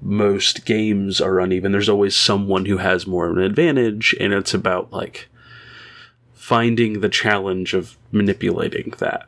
most 0.00 0.64
games 0.64 1.20
are 1.20 1.40
uneven. 1.40 1.72
There's 1.72 1.88
always 1.88 2.14
someone 2.14 2.66
who 2.66 2.76
has 2.76 3.04
more 3.04 3.26
of 3.26 3.36
an 3.36 3.42
advantage, 3.42 4.14
and 4.20 4.32
it's 4.32 4.54
about 4.54 4.92
like 4.92 5.28
finding 6.34 7.00
the 7.00 7.08
challenge 7.08 7.74
of 7.74 7.96
manipulating 8.12 8.94
that 8.98 9.26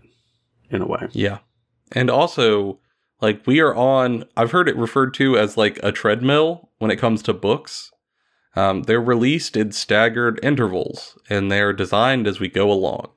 in 0.71 0.83
a 0.83 0.87
way. 0.87 1.09
Yeah. 1.13 1.39
And 1.93 2.11
also, 2.11 2.81
like, 3.21 3.47
we 3.47 3.61
are 3.61 3.75
on, 3.75 4.25
I've 4.37 4.51
heard 4.51 4.69
it 4.69 4.77
referred 4.77 5.15
to 5.15 5.39
as 5.39 5.57
like 5.57 5.79
a 5.83 5.93
treadmill 5.93 6.71
when 6.79 6.91
it 6.91 6.97
comes 6.97 7.23
to 7.23 7.33
books. 7.33 7.93
Um, 8.55 8.85
they're 8.85 9.01
released 9.01 9.57
in 9.57 9.73
staggered 9.73 10.41
intervals 10.43 11.19
and 11.29 11.51
they're 11.51 11.73
designed 11.73 12.27
as 12.27 12.41
we 12.41 12.49
go 12.49 12.71
along, 12.73 13.11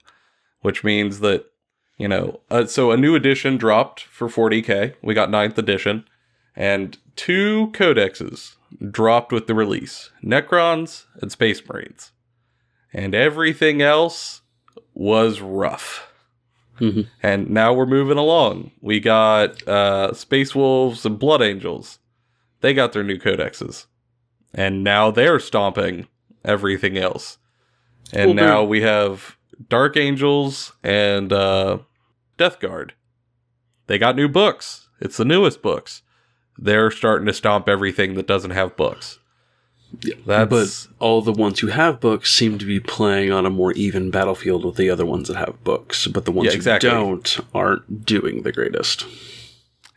which 0.62 0.84
means 0.84 1.22
that, 1.22 1.46
you 1.98 2.08
know, 2.08 2.42
uh, 2.50 2.66
so 2.66 2.92
a 2.92 2.98
new 2.98 3.16
edition 3.16 3.58
dropped 3.58 4.02
for 4.02 4.28
40k. 4.28 4.96
We 5.02 5.14
got 5.14 5.32
ninth 5.32 5.58
edition 5.58 6.06
and 6.56 6.98
two 7.16 7.72
codexes 7.74 8.56
dropped 8.92 9.32
with 9.32 9.48
the 9.48 9.56
release 9.56 10.12
Necrons 10.24 11.06
and 11.22 11.32
Space 11.32 11.66
Marines. 11.68 12.12
And 12.94 13.16
everything 13.16 13.82
else 13.82 14.42
was 14.94 15.42
rough. 15.42 16.09
Mm-hmm. 16.80 17.02
And 17.22 17.50
now 17.50 17.74
we're 17.74 17.86
moving 17.86 18.18
along. 18.18 18.72
We 18.82 19.00
got 19.00 19.68
uh, 19.68 20.14
Space 20.14 20.56
Wolves 20.56 21.06
and 21.06 21.20
Blood 21.20 21.42
Angels. 21.42 22.00
They 22.62 22.74
got 22.74 22.94
their 22.94 23.04
new 23.04 23.18
codexes. 23.18 23.86
And 24.54 24.84
now 24.84 25.12
they're 25.12 25.40
stomping 25.40 26.08
everything 26.44 26.98
else. 26.98 27.38
And 28.12 28.36
well, 28.36 28.48
now 28.48 28.64
we 28.64 28.82
have 28.82 29.38
Dark 29.68 29.96
Angels 29.98 30.74
and 30.84 31.32
uh, 31.32 31.80
Death 32.38 32.60
Guard. 32.60 32.94
They 33.88 33.98
got 33.98 34.16
new 34.16 34.28
books. 34.28 34.90
It's 35.00 35.18
the 35.18 35.26
newest 35.26 35.62
books 35.62 36.02
they're 36.62 36.92
starting 36.92 37.26
to 37.26 37.34
stomp 37.34 37.70
everything 37.70 38.16
that 38.16 38.28
doesn't 38.28 38.52
have 38.52 38.76
books. 38.76 39.19
Yeah, 40.02 40.16
That's, 40.26 40.50
but 40.50 40.94
all 41.00 41.22
the 41.22 41.34
ones 41.34 41.60
who 41.60 41.68
have 41.68 42.00
books 42.00 42.32
seem 42.32 42.58
to 42.60 42.66
be 42.66 42.80
playing 42.80 43.32
on 43.32 43.46
a 43.46 43.50
more 43.50 43.72
even 43.74 44.12
battlefield 44.12 44.64
with 44.64 44.76
the 44.76 44.90
other 44.90 45.06
ones 45.06 45.28
that 45.28 45.38
have 45.38 45.64
books, 45.64 46.08
but 46.08 46.26
the 46.26 46.32
ones 46.32 46.50
yeah, 46.50 46.56
exactly. 46.56 46.90
who 46.90 46.96
don't 46.96 47.40
aren't 47.54 48.06
doing 48.06 48.44
the 48.44 48.52
greatest. 48.52 49.06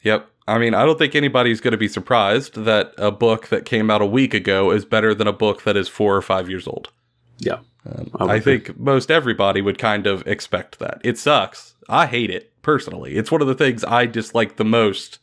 Yep. 0.02 0.28
I 0.48 0.58
mean, 0.58 0.74
I 0.74 0.84
don't 0.84 0.98
think 0.98 1.14
anybody's 1.14 1.60
going 1.60 1.72
to 1.72 1.78
be 1.78 1.88
surprised 1.88 2.54
that 2.64 2.94
a 2.98 3.12
book 3.12 3.48
that 3.48 3.64
came 3.64 3.90
out 3.90 4.02
a 4.02 4.06
week 4.06 4.34
ago 4.34 4.70
is 4.72 4.84
better 4.84 5.14
than 5.14 5.28
a 5.28 5.32
book 5.32 5.62
that 5.62 5.76
is 5.76 5.88
four 5.88 6.16
or 6.16 6.22
five 6.22 6.48
years 6.48 6.66
old. 6.66 6.90
Yeah. 7.38 7.58
Um, 7.86 8.10
I, 8.18 8.34
I 8.34 8.40
think 8.40 8.78
most 8.78 9.10
everybody 9.10 9.60
would 9.60 9.78
kind 9.78 10.06
of 10.06 10.26
expect 10.26 10.78
that. 10.78 11.00
It 11.04 11.18
sucks. 11.18 11.74
I 11.88 12.06
hate 12.06 12.30
it 12.30 12.52
personally. 12.62 13.16
It's 13.16 13.30
one 13.30 13.42
of 13.42 13.48
the 13.48 13.54
things 13.54 13.84
I 13.84 14.06
dislike 14.06 14.56
the 14.56 14.64
most 14.64 15.18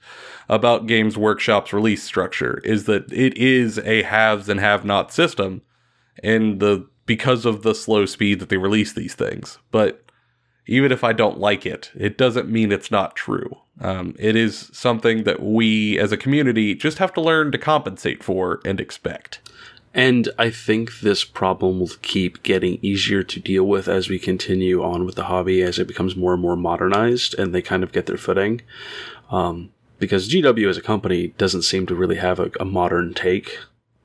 about 0.50 0.88
Games 0.88 1.18
Workshop's 1.18 1.72
release 1.72 2.04
structure 2.04 2.60
is 2.64 2.86
that 2.86 3.12
it 3.14 3.38
is 3.38 3.78
a 3.80 4.04
haves 4.04 4.50
and 4.50 4.60
have 4.60 4.84
not 4.84 5.14
system 5.14 5.62
and 6.24 6.60
the 6.60 6.88
because 7.06 7.46
of 7.46 7.64
the 7.64 7.74
slow 7.74 8.06
speed 8.06 8.40
that 8.40 8.50
they 8.50 8.58
release 8.58 8.94
these 8.94 9.16
things. 9.16 9.58
But 9.72 10.04
even 10.68 10.92
if 10.92 11.04
I 11.04 11.14
don't 11.14 11.40
like 11.40 11.66
it, 11.66 11.92
it 11.96 12.18
doesn't 12.18 12.50
mean 12.50 12.72
it's 12.72 12.92
not 12.92 13.16
true. 13.16 13.58
Um, 13.82 14.16
it 14.20 14.36
is 14.36 14.70
something 14.74 15.24
that 15.24 15.42
we 15.42 15.98
as 15.98 16.12
a 16.12 16.18
community 16.18 16.76
just 16.76 17.00
have 17.00 17.14
to 17.14 17.22
learn 17.22 17.52
to 17.52 17.58
compensate 17.58 18.24
for 18.24 18.60
and 18.64 18.80
expect. 18.80 19.40
And 19.94 20.30
I 20.38 20.52
think 20.52 21.00
this 21.00 21.24
problem 21.24 21.80
will 21.80 21.90
keep 22.04 22.44
getting 22.44 22.78
easier 22.84 23.24
to 23.24 23.40
deal 23.40 23.64
with 23.64 23.88
as 23.88 24.08
we 24.08 24.20
continue 24.20 24.84
on 24.84 25.06
with 25.06 25.16
the 25.16 25.24
hobby, 25.24 25.64
as 25.64 25.80
it 25.80 25.88
becomes 25.88 26.16
more 26.16 26.34
and 26.34 26.42
more 26.42 26.56
modernized 26.56 27.34
and 27.40 27.56
they 27.56 27.64
kind 27.64 27.82
of 27.82 27.92
get 27.92 28.06
their 28.06 28.18
footing. 28.18 28.62
Um, 29.32 29.72
because 30.00 30.30
GW 30.30 30.70
as 30.70 30.78
a 30.78 30.82
company 30.82 31.28
doesn't 31.38 31.64
seem 31.64 31.86
to 31.88 31.96
really 31.96 32.18
have 32.18 32.40
a, 32.40 32.52
a 32.60 32.66
modern 32.66 33.14
take 33.14 33.58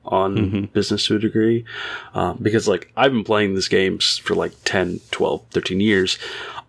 on 0.05 0.35
mm-hmm. 0.35 0.65
business 0.65 1.05
to 1.07 1.15
a 1.15 1.19
degree. 1.19 1.65
Um, 2.13 2.37
because, 2.41 2.67
like, 2.67 2.91
I've 2.95 3.11
been 3.11 3.23
playing 3.23 3.55
this 3.55 3.67
game 3.67 3.99
for 3.99 4.35
like 4.35 4.53
10, 4.65 5.01
12, 5.11 5.43
13 5.51 5.79
years. 5.79 6.17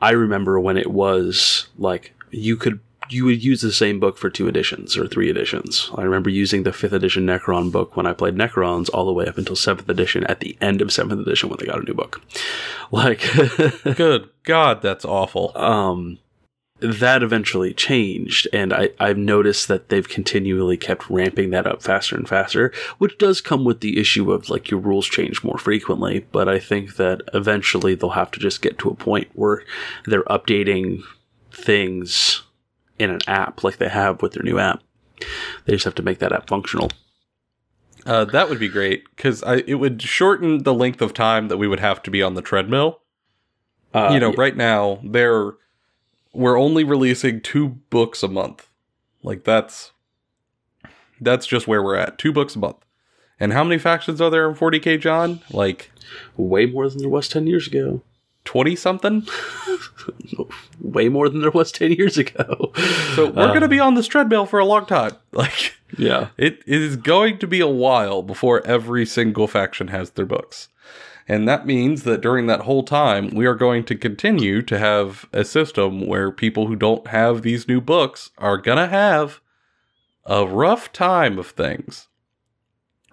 I 0.00 0.10
remember 0.10 0.60
when 0.60 0.76
it 0.76 0.90
was 0.90 1.68
like 1.78 2.12
you 2.30 2.56
could 2.56 2.80
you 3.08 3.24
would 3.24 3.42
use 3.42 3.60
the 3.60 3.72
same 3.72 4.00
book 4.00 4.18
for 4.18 4.28
two 4.28 4.48
editions 4.48 4.96
or 4.96 5.06
three 5.06 5.30
editions. 5.30 5.90
I 5.94 6.02
remember 6.02 6.28
using 6.28 6.64
the 6.64 6.72
fifth 6.72 6.92
edition 6.92 7.24
Necron 7.24 7.70
book 7.70 7.96
when 7.96 8.06
I 8.06 8.12
played 8.12 8.34
Necrons 8.34 8.90
all 8.92 9.06
the 9.06 9.12
way 9.12 9.26
up 9.26 9.38
until 9.38 9.54
seventh 9.54 9.88
edition 9.88 10.24
at 10.24 10.40
the 10.40 10.56
end 10.60 10.82
of 10.82 10.92
seventh 10.92 11.20
edition 11.20 11.48
when 11.48 11.58
they 11.60 11.66
got 11.66 11.80
a 11.80 11.84
new 11.84 11.94
book. 11.94 12.20
Like, 12.92 13.28
good 13.96 14.28
God, 14.44 14.80
that's 14.80 15.04
awful. 15.04 15.50
Um, 15.58 16.20
that 16.80 17.22
eventually 17.22 17.72
changed 17.72 18.46
and 18.52 18.72
I, 18.72 18.90
i've 19.00 19.16
noticed 19.16 19.66
that 19.68 19.88
they've 19.88 20.06
continually 20.06 20.76
kept 20.76 21.08
ramping 21.08 21.50
that 21.50 21.66
up 21.66 21.82
faster 21.82 22.16
and 22.16 22.28
faster 22.28 22.70
which 22.98 23.16
does 23.16 23.40
come 23.40 23.64
with 23.64 23.80
the 23.80 23.98
issue 23.98 24.30
of 24.30 24.50
like 24.50 24.70
your 24.70 24.80
rules 24.80 25.06
change 25.06 25.42
more 25.42 25.56
frequently 25.56 26.26
but 26.32 26.48
i 26.48 26.58
think 26.58 26.96
that 26.96 27.22
eventually 27.32 27.94
they'll 27.94 28.10
have 28.10 28.30
to 28.30 28.40
just 28.40 28.60
get 28.60 28.78
to 28.78 28.90
a 28.90 28.94
point 28.94 29.28
where 29.32 29.62
they're 30.04 30.22
updating 30.24 31.02
things 31.50 32.42
in 32.98 33.10
an 33.10 33.20
app 33.26 33.64
like 33.64 33.78
they 33.78 33.88
have 33.88 34.22
with 34.22 34.32
their 34.32 34.42
new 34.42 34.58
app. 34.58 34.82
They 35.64 35.72
just 35.72 35.84
have 35.84 35.94
to 35.96 36.02
make 36.02 36.18
that 36.18 36.32
app 36.32 36.48
functional. 36.48 36.90
Uh, 38.04 38.24
that 38.24 38.48
would 38.48 38.60
be 38.60 38.68
great 38.68 39.04
because 39.16 39.42
it 39.66 39.74
would 39.74 40.00
shorten 40.00 40.62
the 40.62 40.74
length 40.74 41.02
of 41.02 41.12
time 41.12 41.48
that 41.48 41.56
we 41.56 41.66
would 41.66 41.80
have 41.80 42.02
to 42.04 42.10
be 42.10 42.22
on 42.22 42.34
the 42.34 42.42
treadmill. 42.42 43.00
Uh, 43.94 44.10
you 44.12 44.20
know 44.20 44.30
yeah. 44.30 44.36
right 44.36 44.56
now 44.56 45.00
they're 45.04 45.52
we're 46.36 46.58
only 46.58 46.84
releasing 46.84 47.40
two 47.40 47.68
books 47.68 48.22
a 48.22 48.28
month. 48.28 48.68
Like 49.22 49.44
that's 49.44 49.92
that's 51.20 51.46
just 51.46 51.66
where 51.66 51.82
we're 51.82 51.96
at. 51.96 52.18
Two 52.18 52.32
books 52.32 52.54
a 52.54 52.58
month. 52.58 52.76
And 53.38 53.52
how 53.52 53.64
many 53.64 53.78
factions 53.78 54.20
are 54.20 54.30
there 54.30 54.48
in 54.48 54.54
40k, 54.54 55.00
John? 55.00 55.40
Like 55.50 55.90
way 56.36 56.66
more 56.66 56.88
than 56.88 56.98
there 56.98 57.08
was 57.08 57.28
10 57.28 57.46
years 57.46 57.66
ago. 57.66 58.02
20 58.44 58.76
something? 58.76 59.26
way 60.80 61.08
more 61.08 61.28
than 61.28 61.40
there 61.40 61.50
was 61.50 61.72
10 61.72 61.92
years 61.92 62.16
ago. 62.16 62.72
So 63.14 63.30
we're 63.30 63.42
uh, 63.42 63.48
going 63.48 63.60
to 63.62 63.68
be 63.68 63.80
on 63.80 63.94
this 63.94 64.06
treadmill 64.06 64.46
for 64.46 64.58
a 64.58 64.64
long 64.64 64.86
time. 64.86 65.12
Like 65.32 65.74
yeah. 65.98 66.28
It, 66.38 66.62
it 66.66 66.80
is 66.80 66.96
going 66.96 67.38
to 67.38 67.46
be 67.46 67.60
a 67.60 67.68
while 67.68 68.22
before 68.22 68.66
every 68.66 69.04
single 69.04 69.46
faction 69.46 69.88
has 69.88 70.10
their 70.10 70.26
books. 70.26 70.68
And 71.28 71.48
that 71.48 71.66
means 71.66 72.04
that 72.04 72.20
during 72.20 72.46
that 72.46 72.62
whole 72.62 72.84
time, 72.84 73.30
we 73.30 73.46
are 73.46 73.54
going 73.54 73.84
to 73.84 73.96
continue 73.96 74.62
to 74.62 74.78
have 74.78 75.26
a 75.32 75.44
system 75.44 76.06
where 76.06 76.30
people 76.30 76.68
who 76.68 76.76
don't 76.76 77.08
have 77.08 77.42
these 77.42 77.66
new 77.66 77.80
books 77.80 78.30
are 78.38 78.58
going 78.58 78.78
to 78.78 78.86
have 78.86 79.40
a 80.24 80.46
rough 80.46 80.92
time 80.92 81.38
of 81.38 81.48
things. 81.48 82.06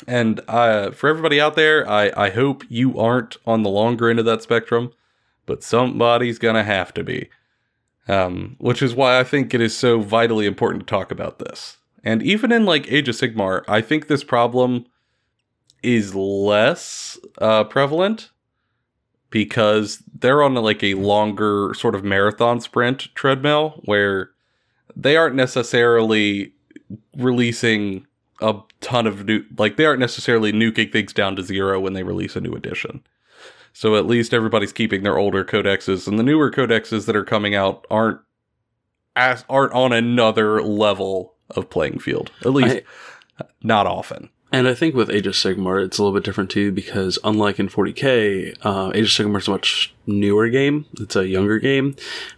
And 0.08 0.42
uh, 0.48 0.92
for 0.92 1.10
everybody 1.10 1.40
out 1.40 1.56
there, 1.56 1.90
I, 1.90 2.12
I 2.16 2.30
hope 2.30 2.64
you 2.70 3.00
aren't 3.00 3.38
on 3.48 3.64
the 3.64 3.70
longer 3.70 4.10
end 4.10 4.20
of 4.20 4.26
that 4.26 4.44
spectrum, 4.44 4.92
but 5.46 5.64
somebody's 5.64 6.40
going 6.40 6.56
to 6.56 6.64
have 6.64 6.94
to 6.96 7.04
be. 7.04 7.30
Um, 8.08 8.58
which 8.60 8.82
is 8.82 8.94
why 8.94 9.18
I 9.18 9.24
think 9.24 9.54
it 9.54 9.62
is 9.62 9.78
so 9.78 10.02
vitally 10.02 10.46
important 10.46 10.86
to 10.86 10.92
talk 10.92 11.10
about 11.10 11.40
this. 11.40 11.78
And 12.04 12.22
even 12.22 12.52
in 12.52 12.66
like 12.66 12.92
Age 12.92 13.08
of 13.08 13.16
Sigmar, 13.16 13.64
I 13.66 13.80
think 13.80 14.08
this 14.08 14.26
problem 14.26 14.88
is 15.84 16.16
less 16.16 17.20
uh, 17.40 17.64
prevalent 17.66 18.32
because 19.30 20.02
they're 20.20 20.44
on 20.44 20.54
like 20.56 20.84
a 20.84 20.94
longer 20.94 21.74
sort 21.74 21.96
of 21.96 22.04
marathon 22.04 22.62
sprint 22.62 23.14
treadmill 23.16 23.82
where 23.86 24.32
they 24.96 25.18
aren't 25.18 25.36
necessarily 25.36 26.54
releasing 27.18 28.06
a 28.42 28.56
ton 28.82 29.08
of 29.08 29.26
new 29.26 29.44
like 29.58 29.78
they 29.78 29.86
aren't 29.86 30.00
necessarily 30.00 30.52
nuking 30.52 30.92
things 30.92 31.14
down 31.14 31.36
to 31.36 31.44
zero 31.44 31.80
when 31.80 31.94
they 31.94 32.04
release 32.04 32.36
a 32.36 32.42
new 32.42 32.54
edition. 32.54 33.04
So 33.74 33.96
at 33.96 34.06
least 34.06 34.34
everybody's 34.34 34.72
keeping 34.72 35.02
their 35.02 35.18
older 35.18 35.44
codexes 35.44 36.08
and 36.08 36.20
the 36.20 36.24
newer 36.24 36.52
codexes 36.52 37.06
that 37.08 37.16
are 37.16 37.26
coming 37.26 37.56
out 37.56 37.88
aren't 37.90 38.20
as 39.16 39.46
aren't 39.50 39.74
on 39.74 39.94
another 39.94 40.62
level 40.62 41.34
of 41.52 41.70
playing 41.70 42.00
field. 42.00 42.32
At 42.42 42.54
least 42.54 42.82
not 43.64 43.88
often. 43.88 44.30
And 44.54 44.68
I 44.68 44.76
think 44.76 44.94
with 44.94 45.10
Age 45.10 45.26
of 45.26 45.34
Sigmar, 45.34 45.84
it's 45.84 45.98
a 45.98 46.04
little 46.04 46.16
bit 46.16 46.24
different 46.24 46.52
too 46.52 46.72
because 46.72 47.18
unlike 47.24 47.60
in 47.60 47.70
40k, 47.70 48.56
uh, 48.62 48.92
Age 48.94 49.20
of 49.20 49.26
Sigmar 49.26 49.40
is 49.40 49.48
a 49.48 49.52
much 49.52 49.96
newer 50.06 50.48
game. 50.48 50.86
It's 51.00 51.16
a 51.16 51.28
younger 51.28 51.58
game 51.58 51.96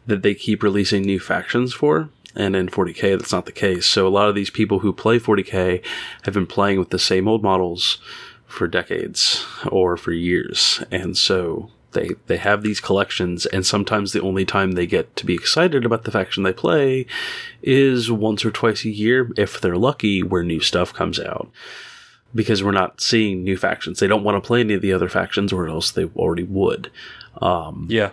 that 0.07 0.23
they 0.23 0.33
keep 0.33 0.63
releasing 0.63 1.01
new 1.01 1.19
factions 1.19 1.73
for. 1.73 2.07
And 2.33 2.55
in 2.55 2.69
40k, 2.69 3.19
that's 3.19 3.33
not 3.33 3.45
the 3.45 3.51
case. 3.51 3.85
So 3.85 4.07
a 4.07 4.09
lot 4.09 4.29
of 4.29 4.35
these 4.35 4.49
people 4.49 4.79
who 4.79 4.93
play 4.93 5.19
40k 5.19 5.83
have 6.23 6.33
been 6.33 6.47
playing 6.47 6.79
with 6.79 6.89
the 6.89 6.99
same 6.99 7.27
old 7.27 7.43
models 7.43 7.97
for 8.47 8.65
decades 8.65 9.45
or 9.67 9.97
for 9.97 10.13
years. 10.13 10.81
And 10.91 11.17
so 11.17 11.69
they 11.91 12.11
they 12.27 12.37
have 12.37 12.61
these 12.61 12.79
collections 12.79 13.45
and 13.47 13.65
sometimes 13.65 14.13
the 14.13 14.21
only 14.21 14.45
time 14.45 14.73
they 14.73 14.85
get 14.85 15.15
to 15.17 15.25
be 15.25 15.33
excited 15.33 15.85
about 15.85 16.03
the 16.03 16.11
faction 16.11 16.43
they 16.43 16.53
play 16.53 17.05
is 17.61 18.11
once 18.11 18.45
or 18.45 18.51
twice 18.51 18.85
a 18.85 18.89
year 18.89 19.31
if 19.37 19.59
they're 19.59 19.77
lucky 19.77 20.21
where 20.21 20.43
new 20.43 20.59
stuff 20.59 20.93
comes 20.93 21.21
out 21.21 21.49
because 22.35 22.61
we're 22.63 22.71
not 22.71 22.99
seeing 23.01 23.43
new 23.43 23.57
factions 23.57 23.99
they 23.99 24.07
don't 24.07 24.23
want 24.23 24.35
to 24.41 24.45
play 24.45 24.59
any 24.59 24.73
of 24.75 24.81
the 24.81 24.93
other 24.93 25.09
factions 25.09 25.51
or 25.53 25.67
else 25.67 25.89
they 25.91 26.05
already 26.15 26.43
would 26.43 26.91
um, 27.41 27.87
Yeah. 27.89 28.11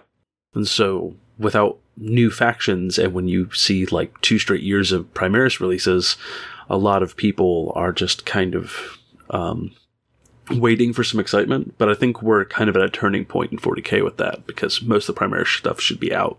and 0.54 0.66
so 0.66 1.16
without 1.38 1.78
new 1.96 2.30
factions 2.30 2.98
and 2.98 3.12
when 3.12 3.28
you 3.28 3.50
see 3.52 3.85
like 3.87 4.18
two 4.22 4.38
straight 4.38 4.62
years 4.62 4.92
of 4.92 5.12
primaris 5.12 5.61
releases 5.61 6.16
a 6.70 6.76
lot 6.78 7.02
of 7.02 7.16
people 7.16 7.72
are 7.74 7.92
just 7.92 8.24
kind 8.24 8.54
of 8.54 8.98
um, 9.30 9.72
waiting 10.50 10.92
for 10.92 11.04
some 11.04 11.20
excitement 11.20 11.74
but 11.78 11.88
i 11.88 11.94
think 11.94 12.22
we're 12.22 12.44
kind 12.44 12.68
of 12.70 12.76
at 12.76 12.82
a 12.82 12.88
turning 12.90 13.24
point 13.24 13.52
in 13.52 13.58
40k 13.58 14.02
with 14.04 14.16
that 14.18 14.46
because 14.46 14.82
most 14.82 15.08
of 15.08 15.14
the 15.14 15.20
primaris 15.20 15.58
stuff 15.58 15.80
should 15.80 16.00
be 16.00 16.14
out 16.14 16.38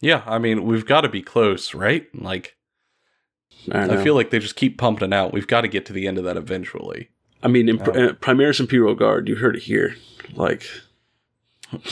Yeah, 0.00 0.22
I 0.26 0.38
mean, 0.38 0.64
we've 0.64 0.84
got 0.86 1.02
to 1.02 1.08
be 1.08 1.22
close, 1.22 1.72
right? 1.74 2.06
Like 2.14 2.55
i, 3.72 3.94
I 3.94 4.02
feel 4.02 4.14
like 4.14 4.30
they 4.30 4.38
just 4.38 4.56
keep 4.56 4.78
pumping 4.78 5.08
it 5.12 5.14
out. 5.14 5.32
We've 5.32 5.46
got 5.46 5.62
to 5.62 5.68
get 5.68 5.86
to 5.86 5.92
the 5.92 6.06
end 6.06 6.18
of 6.18 6.24
that 6.24 6.36
eventually. 6.36 7.08
i 7.42 7.48
mean 7.48 7.68
in 7.68 7.80
Oh. 7.80 7.84
uh, 7.92 8.12
primaris 8.14 8.60
imperial 8.60 8.94
guard 8.94 9.28
you 9.28 9.36
heard 9.36 9.56
it 9.56 9.62
here 9.62 9.96
like 10.34 10.66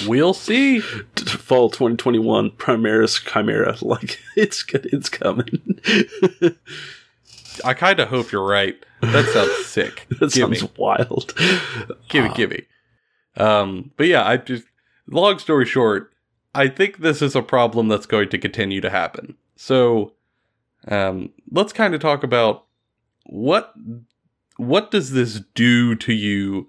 We'll 0.06 0.34
see. 0.34 0.80
fall 1.16 1.68
2021 1.68 2.50
primaris 2.52 3.20
chimera 3.32 3.76
like 3.82 4.18
it's 4.36 4.64
it's 4.72 5.08
coming 5.08 5.80
I 7.64 7.72
kind 7.74 8.00
of 8.00 8.08
hope 8.08 8.32
you're 8.32 8.44
right. 8.46 8.74
That 9.00 9.26
sounds 9.26 9.66
sick. 9.66 10.06
that 10.20 10.32
Gimme. 10.32 10.56
sounds 10.56 10.76
wild 10.76 11.34
Gimme, 12.08 12.28
Uh, 12.30 12.34
gimme. 12.34 12.62
Um, 13.36 13.90
but 13.96 14.06
yeah, 14.08 14.26
I 14.26 14.38
just 14.38 14.64
long 15.08 15.38
story 15.38 15.64
short, 15.66 16.12
I 16.54 16.66
think 16.68 16.98
this 16.98 17.22
is 17.22 17.36
a 17.36 17.42
problem 17.42 17.86
that's 17.88 18.06
going 18.06 18.28
to 18.30 18.38
continue 18.38 18.80
to 18.80 18.90
happen. 18.90 19.36
So, 19.56 20.13
um, 20.88 21.30
let's 21.50 21.72
kind 21.72 21.94
of 21.94 22.00
talk 22.00 22.22
about 22.22 22.66
what 23.26 23.72
what 24.56 24.90
does 24.90 25.10
this 25.12 25.40
do 25.54 25.94
to 25.96 26.12
you 26.12 26.68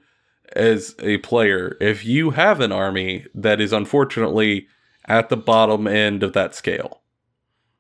as 0.56 0.96
a 1.00 1.18
player 1.18 1.78
if 1.82 2.06
you 2.06 2.32
have 2.32 2.60
an 2.60 2.72
army 2.72 3.26
that 3.34 3.60
is 3.60 3.74
unfortunately 3.74 4.68
at 5.08 5.30
the 5.30 5.38
bottom 5.38 5.88
end 5.88 6.24
of 6.24 6.34
that 6.34 6.56
scale. 6.56 7.02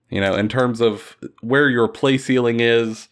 You 0.09 0.21
know, 0.21 0.35
in 0.35 0.47
terms 0.47 0.81
of 0.81 1.17
where 1.41 1.69
your 1.69 1.87
play 1.87 2.17
ceiling 2.17 2.59
is, 2.59 3.07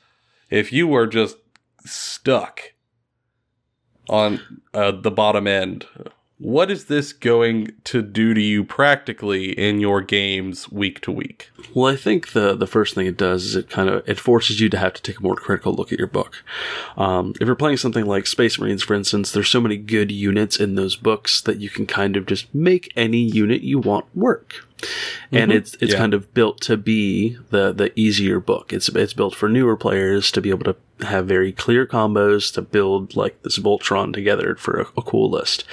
if 0.49 0.71
you 0.71 0.93
are 0.95 1.07
just 1.07 1.37
stuck 1.83 2.73
on 4.09 4.39
uh, 4.73 4.91
the 4.91 5.11
bottom 5.11 5.47
end, 5.47 5.87
what 6.43 6.69
is 6.69 6.85
this 6.85 7.13
going 7.13 7.71
to 7.85 8.01
do 8.01 8.33
to 8.33 8.41
you 8.41 8.65
practically 8.65 9.51
in 9.57 9.79
your 9.79 10.01
games 10.01 10.69
week 10.69 10.99
to 10.99 11.09
week? 11.11 11.49
Well, 11.73 11.91
I 11.91 11.95
think 11.95 12.33
the 12.33 12.53
the 12.53 12.67
first 12.67 12.95
thing 12.95 13.07
it 13.07 13.15
does 13.15 13.45
is 13.45 13.55
it 13.55 13.69
kind 13.69 13.87
of 13.89 14.07
it 14.07 14.19
forces 14.19 14.59
you 14.59 14.67
to 14.69 14.77
have 14.77 14.93
to 14.93 15.01
take 15.01 15.19
a 15.19 15.23
more 15.23 15.35
critical 15.35 15.73
look 15.73 15.93
at 15.93 15.97
your 15.99 16.07
book. 16.07 16.43
Um, 16.97 17.33
if 17.39 17.45
you're 17.47 17.55
playing 17.55 17.77
something 17.77 18.05
like 18.05 18.27
Space 18.27 18.59
Marines, 18.59 18.83
for 18.83 18.93
instance, 18.93 19.31
there's 19.31 19.47
so 19.49 19.61
many 19.61 19.77
good 19.77 20.11
units 20.11 20.57
in 20.59 20.75
those 20.75 20.97
books 20.97 21.39
that 21.41 21.61
you 21.61 21.69
can 21.69 21.85
kind 21.85 22.17
of 22.17 22.25
just 22.25 22.53
make 22.53 22.91
any 22.97 23.19
unit 23.21 23.61
you 23.61 23.79
want 23.79 24.05
work. 24.13 24.65
And 25.31 25.49
Mhm. 25.49 25.55
it's 25.55 25.75
it's 25.79 25.93
Yeah. 25.93 25.99
kind 25.99 26.13
of 26.13 26.33
built 26.33 26.59
to 26.63 26.75
be 26.75 27.37
the 27.51 27.71
the 27.71 27.97
easier 27.97 28.41
book. 28.41 28.73
It's 28.73 28.89
it's 28.89 29.13
built 29.13 29.33
for 29.33 29.47
newer 29.47 29.77
players 29.77 30.29
to 30.31 30.41
be 30.41 30.49
able 30.49 30.65
to 30.65 30.75
have 31.07 31.25
very 31.25 31.53
clear 31.53 31.85
combos 31.87 32.53
to 32.55 32.61
build 32.61 33.15
like 33.15 33.41
this 33.43 33.57
Voltron 33.59 34.13
together 34.13 34.55
for 34.59 34.81
a, 34.81 34.85
a 34.97 35.01
cool 35.01 35.29
list. 35.29 35.63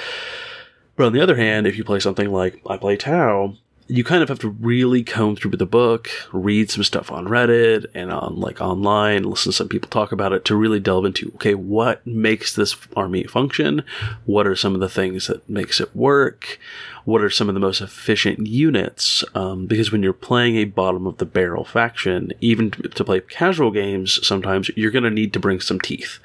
But 1.00 1.06
on 1.06 1.12
the 1.14 1.22
other 1.22 1.36
hand, 1.36 1.66
if 1.66 1.78
you 1.78 1.82
play 1.84 1.98
something 1.98 2.30
like 2.30 2.60
I 2.68 2.76
play 2.76 2.94
Tau, 2.98 3.54
you 3.88 4.04
kind 4.04 4.22
of 4.22 4.28
have 4.28 4.38
to 4.40 4.50
really 4.50 5.02
comb 5.02 5.34
through 5.34 5.52
the 5.52 5.64
book, 5.64 6.10
read 6.30 6.70
some 6.70 6.84
stuff 6.84 7.10
on 7.10 7.24
Reddit 7.24 7.86
and 7.94 8.12
on 8.12 8.38
like 8.38 8.60
online, 8.60 9.22
listen 9.22 9.50
to 9.50 9.56
some 9.56 9.66
people 9.66 9.88
talk 9.88 10.12
about 10.12 10.34
it 10.34 10.44
to 10.44 10.54
really 10.54 10.78
delve 10.78 11.06
into 11.06 11.32
okay, 11.36 11.54
what 11.54 12.06
makes 12.06 12.54
this 12.54 12.76
army 12.94 13.24
function? 13.24 13.82
What 14.26 14.46
are 14.46 14.54
some 14.54 14.74
of 14.74 14.80
the 14.80 14.90
things 14.90 15.26
that 15.28 15.48
makes 15.48 15.80
it 15.80 15.96
work? 15.96 16.58
What 17.06 17.22
are 17.22 17.30
some 17.30 17.48
of 17.48 17.54
the 17.54 17.60
most 17.60 17.80
efficient 17.80 18.46
units? 18.46 19.24
Um, 19.34 19.64
because 19.64 19.90
when 19.90 20.02
you're 20.02 20.12
playing 20.12 20.56
a 20.56 20.64
bottom 20.66 21.06
of 21.06 21.16
the 21.16 21.24
barrel 21.24 21.64
faction, 21.64 22.30
even 22.42 22.72
to, 22.72 22.82
to 22.90 23.04
play 23.04 23.20
casual 23.20 23.70
games, 23.70 24.20
sometimes 24.24 24.70
you're 24.76 24.90
going 24.90 25.04
to 25.04 25.10
need 25.10 25.32
to 25.32 25.40
bring 25.40 25.60
some 25.60 25.80
teeth. 25.80 26.18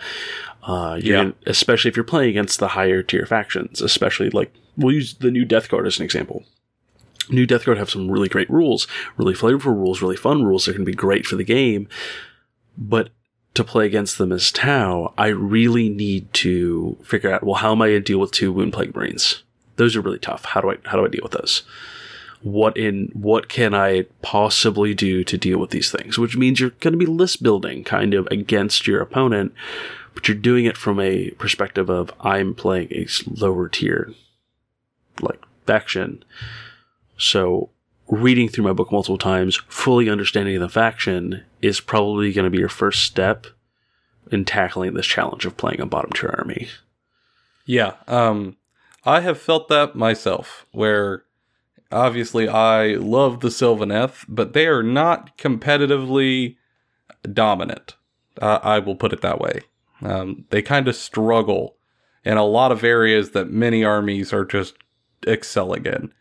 Uh, 0.64 1.00
Yeah. 1.02 1.16
gonna- 1.16 1.34
especially 1.46 1.88
if 1.88 1.96
you're 1.96 2.04
playing 2.04 2.32
against 2.32 2.60
the 2.60 2.68
higher 2.70 3.02
tier 3.02 3.26
factions, 3.26 3.82
especially 3.82 4.30
like 4.32 4.52
we'll 4.78 4.96
use 4.96 5.16
the 5.16 5.32
new 5.32 5.46
Death 5.46 5.70
Guard 5.70 5.88
as 5.88 6.00
an 6.00 6.06
example. 6.06 6.44
New 7.30 7.46
Death 7.46 7.66
Guard 7.66 7.78
have 7.78 7.90
some 7.90 8.10
really 8.10 8.30
great 8.30 8.50
rules, 8.50 8.88
really 9.18 9.34
flavorful 9.34 9.76
rules, 9.76 10.02
really 10.02 10.16
fun 10.16 10.44
rules. 10.44 10.66
They're 10.66 10.74
going 10.74 10.86
to 10.86 10.92
be 10.92 10.96
great 10.96 11.26
for 11.26 11.36
the 11.36 11.44
game, 11.44 11.88
but 12.78 13.10
to 13.56 13.64
play 13.64 13.86
against 13.86 14.18
them 14.18 14.32
as 14.32 14.52
Tau, 14.52 15.14
I 15.18 15.28
really 15.28 15.90
need 15.90 16.32
to 16.34 16.98
figure 17.04 17.32
out 17.32 17.44
well 17.44 17.56
how 17.56 17.72
am 17.72 17.82
I 17.82 17.88
going 17.88 18.04
to 18.04 18.04
deal 18.04 18.20
with 18.20 18.32
two 18.32 18.52
Wound 18.52 18.74
Plague 18.74 18.96
Marines? 18.96 19.44
Those 19.78 19.96
are 19.96 20.02
really 20.02 20.20
tough. 20.20 20.46
How 20.46 20.62
do 20.62 20.72
I 20.72 20.78
how 20.86 20.98
do 20.98 21.06
I 21.06 21.10
deal 21.10 21.24
with 21.24 21.32
those? 21.32 21.64
What 22.42 22.78
in 22.78 23.10
what 23.14 23.50
can 23.50 23.74
I 23.74 24.04
possibly 24.22 24.94
do 24.94 25.24
to 25.24 25.38
deal 25.38 25.58
with 25.58 25.72
these 25.72 25.90
things? 25.90 26.20
Which 26.20 26.38
means 26.38 26.60
you're 26.60 26.72
going 26.72 26.92
to 26.92 26.98
be 26.98 27.06
list 27.06 27.42
building 27.42 27.84
kind 27.84 28.14
of 28.14 28.28
against 28.28 28.86
your 28.86 29.02
opponent, 29.02 29.54
but 30.14 30.28
you're 30.28 30.38
doing 30.38 30.66
it 30.66 30.78
from 30.78 31.00
a 31.00 31.32
perspective 31.32 31.90
of 31.90 32.14
I'm 32.20 32.54
playing 32.54 32.90
a 32.92 33.08
lower 33.26 33.68
tier 33.70 34.14
like 35.22 35.42
faction. 35.66 36.24
So 37.18 37.70
reading 38.08 38.50
through 38.50 38.66
my 38.66 38.74
book 38.74 38.92
multiple 38.92 39.18
times, 39.18 39.58
fully 39.68 40.10
understanding 40.10 40.60
the 40.60 40.70
faction 40.70 41.44
is 41.62 41.80
probably 41.80 42.32
going 42.34 42.46
to 42.46 42.52
be 42.52 42.60
your 42.60 42.70
first 42.70 43.04
step 43.04 43.48
in 44.32 44.46
tackling 44.46 44.94
this 44.94 45.06
challenge 45.06 45.46
of 45.46 45.58
playing 45.58 45.82
a 45.82 45.86
bottom 45.86 46.12
tier 46.12 46.36
army. 46.38 46.68
Yeah, 47.66 47.94
um, 48.08 48.58
I 49.04 49.22
have 49.22 49.40
felt 49.40 49.68
that 49.70 49.96
myself, 49.96 50.66
where 50.72 51.24
obviously 51.92 52.48
I 52.48 52.96
love 52.96 53.40
the 53.40 53.50
Sylvaneth, 53.50 54.26
but 54.28 54.54
they 54.54 54.68
are 54.68 54.84
not 54.84 55.38
competitively 55.38 56.58
dominant. 57.32 57.96
Uh, 58.42 58.60
I 58.62 58.80
will 58.80 58.96
put 58.96 59.14
it 59.14 59.22
that 59.22 59.40
way. 59.40 59.62
Um, 60.02 60.46
they 60.50 60.62
kind 60.62 60.88
of 60.88 60.96
struggle 60.96 61.78
in 62.24 62.38
a 62.38 62.44
lot 62.44 62.72
of 62.72 62.84
areas 62.84 63.32
that 63.32 63.52
many 63.52 63.84
armies 63.84 64.34
are 64.34 64.46
just 64.46 64.76
excelling 65.26 65.86
in. 65.86 66.14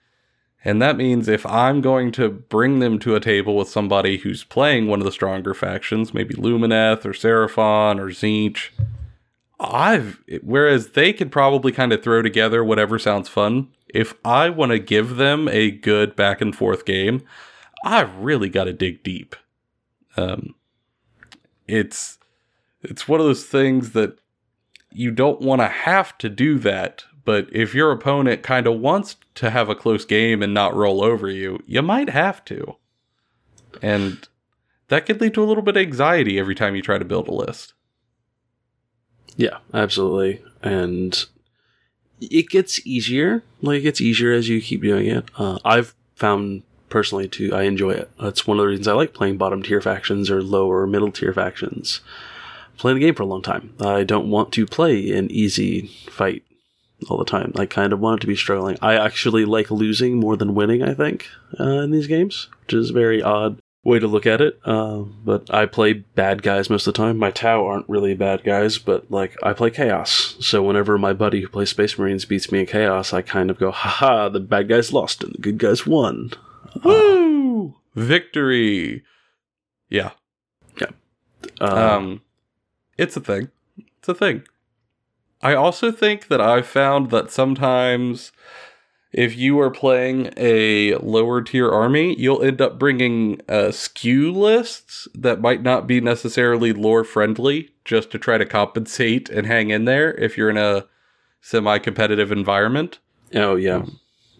And 0.64 0.80
that 0.80 0.96
means 0.96 1.28
if 1.28 1.44
I'm 1.44 1.82
going 1.82 2.10
to 2.12 2.30
bring 2.30 2.78
them 2.78 2.98
to 3.00 3.14
a 3.14 3.20
table 3.20 3.56
with 3.56 3.68
somebody 3.68 4.16
who's 4.18 4.44
playing 4.44 4.86
one 4.86 5.00
of 5.00 5.04
the 5.04 5.12
stronger 5.12 5.52
factions, 5.52 6.14
maybe 6.14 6.34
Lumineth 6.34 7.04
or 7.04 7.12
Seraphon 7.12 7.98
or 7.98 8.08
Tzeentch, 8.08 8.70
I've 9.60 10.22
whereas 10.42 10.90
they 10.90 11.12
could 11.12 11.30
probably 11.30 11.70
kind 11.70 11.92
of 11.92 12.02
throw 12.02 12.22
together 12.22 12.64
whatever 12.64 12.98
sounds 12.98 13.28
fun. 13.28 13.68
If 13.88 14.14
I 14.24 14.50
want 14.50 14.72
to 14.72 14.78
give 14.78 15.16
them 15.16 15.48
a 15.48 15.70
good 15.70 16.16
back 16.16 16.40
and 16.40 16.56
forth 16.56 16.84
game, 16.84 17.22
I've 17.84 18.16
really 18.16 18.48
got 18.48 18.64
to 18.64 18.72
dig 18.72 19.02
deep. 19.02 19.36
Um, 20.16 20.54
it's 21.68 22.18
it's 22.82 23.06
one 23.06 23.20
of 23.20 23.26
those 23.26 23.44
things 23.44 23.92
that 23.92 24.18
you 24.90 25.10
don't 25.10 25.40
want 25.40 25.60
to 25.60 25.68
have 25.68 26.16
to 26.18 26.28
do 26.28 26.58
that, 26.60 27.04
but 27.24 27.48
if 27.52 27.74
your 27.74 27.90
opponent 27.90 28.42
kind 28.42 28.66
of 28.66 28.80
wants 28.80 29.16
to 29.36 29.50
have 29.50 29.68
a 29.68 29.74
close 29.74 30.04
game 30.04 30.42
and 30.42 30.52
not 30.52 30.74
roll 30.74 31.02
over 31.02 31.28
you, 31.28 31.62
you 31.66 31.82
might 31.82 32.10
have 32.10 32.44
to. 32.46 32.76
And 33.82 34.28
that 34.88 35.06
could 35.06 35.20
lead 35.20 35.34
to 35.34 35.42
a 35.42 35.46
little 35.46 35.62
bit 35.62 35.76
of 35.76 35.82
anxiety 35.82 36.38
every 36.38 36.54
time 36.54 36.76
you 36.76 36.82
try 36.82 36.98
to 36.98 37.04
build 37.04 37.28
a 37.28 37.32
list. 37.32 37.72
Yeah, 39.36 39.58
absolutely. 39.72 40.42
And 40.62 41.24
it 42.20 42.48
gets 42.48 42.86
easier. 42.86 43.42
Like 43.62 43.78
it 43.78 43.82
gets 43.82 44.00
easier 44.00 44.32
as 44.32 44.48
you 44.48 44.60
keep 44.60 44.82
doing 44.82 45.06
it. 45.06 45.24
Uh, 45.36 45.58
I've 45.64 45.94
found 46.14 46.62
personally 46.88 47.26
too. 47.26 47.52
I 47.54 47.62
enjoy 47.62 47.90
it. 47.90 48.10
That's 48.20 48.46
one 48.46 48.58
of 48.58 48.62
the 48.62 48.68
reasons 48.68 48.86
I 48.86 48.92
like 48.92 49.14
playing 49.14 49.38
bottom 49.38 49.62
tier 49.62 49.80
factions 49.80 50.30
or 50.30 50.42
lower 50.42 50.86
middle 50.86 51.10
tier 51.10 51.32
factions. 51.32 52.00
Playing 52.76 52.98
the 52.98 53.06
game 53.06 53.14
for 53.14 53.22
a 53.22 53.26
long 53.26 53.42
time. 53.42 53.74
I 53.80 54.04
don't 54.04 54.30
want 54.30 54.52
to 54.52 54.66
play 54.66 55.12
an 55.12 55.30
easy 55.30 55.88
fight 56.10 56.42
all 57.08 57.18
the 57.18 57.24
time. 57.24 57.52
I 57.56 57.66
kind 57.66 57.92
of 57.92 58.00
want 58.00 58.18
it 58.18 58.22
to 58.22 58.26
be 58.26 58.36
struggling. 58.36 58.78
I 58.80 58.94
actually 58.94 59.44
like 59.44 59.70
losing 59.70 60.18
more 60.18 60.36
than 60.36 60.54
winning. 60.54 60.82
I 60.82 60.94
think 60.94 61.28
uh, 61.58 61.80
in 61.80 61.90
these 61.90 62.06
games, 62.06 62.48
which 62.62 62.72
is 62.74 62.90
a 62.90 62.94
very 62.94 63.22
odd 63.22 63.58
way 63.82 63.98
to 63.98 64.06
look 64.06 64.24
at 64.26 64.40
it. 64.40 64.58
Uh, 64.64 65.00
but 65.24 65.52
I 65.52 65.66
play 65.66 65.92
bad 65.92 66.42
guys 66.42 66.70
most 66.70 66.86
of 66.86 66.94
the 66.94 66.98
time. 66.98 67.18
My 67.18 67.30
Tau 67.30 67.66
aren't 67.66 67.88
really 67.88 68.14
bad 68.14 68.42
guys, 68.42 68.78
but 68.78 69.10
like 69.10 69.36
I 69.42 69.52
play 69.52 69.70
Chaos. 69.70 70.36
So 70.40 70.62
whenever 70.62 70.96
my 70.96 71.12
buddy 71.12 71.42
who 71.42 71.48
plays 71.48 71.70
Space 71.70 71.98
Marines 71.98 72.24
beats 72.24 72.50
me 72.50 72.60
in 72.60 72.66
Chaos, 72.66 73.12
I 73.12 73.20
kind 73.20 73.50
of 73.50 73.58
go, 73.58 73.70
haha, 73.70 74.30
the 74.30 74.40
bad 74.40 74.68
guys 74.68 74.92
lost 74.92 75.22
and 75.22 75.34
the 75.34 75.38
good 75.38 75.58
guys 75.58 75.86
won. 75.86 76.30
Woo! 76.82 77.74
Victory. 77.94 79.04
Yeah. 79.90 80.12
Uh, 81.60 81.96
Um, 81.96 82.22
it's 82.96 83.16
a 83.16 83.20
thing. 83.20 83.50
It's 83.98 84.08
a 84.08 84.14
thing. 84.14 84.44
I 85.44 85.54
also 85.54 85.92
think 85.92 86.28
that 86.28 86.40
I've 86.40 86.66
found 86.66 87.10
that 87.10 87.30
sometimes 87.30 88.32
if 89.12 89.36
you 89.36 89.60
are 89.60 89.70
playing 89.70 90.32
a 90.36 90.94
lower 90.96 91.42
tier 91.42 91.70
army, 91.70 92.18
you'll 92.18 92.42
end 92.42 92.60
up 92.60 92.78
bringing 92.78 93.40
uh, 93.48 93.70
skew 93.70 94.32
lists 94.32 95.06
that 95.14 95.40
might 95.40 95.62
not 95.62 95.86
be 95.86 96.00
necessarily 96.00 96.72
lore 96.72 97.04
friendly 97.04 97.70
just 97.84 98.10
to 98.10 98.18
try 98.18 98.38
to 98.38 98.46
compensate 98.46 99.28
and 99.28 99.46
hang 99.46 99.70
in 99.70 99.84
there 99.84 100.14
if 100.14 100.36
you're 100.36 100.50
in 100.50 100.56
a 100.56 100.86
semi 101.40 101.78
competitive 101.78 102.32
environment. 102.32 102.98
Oh 103.34 103.54
yeah, 103.54 103.84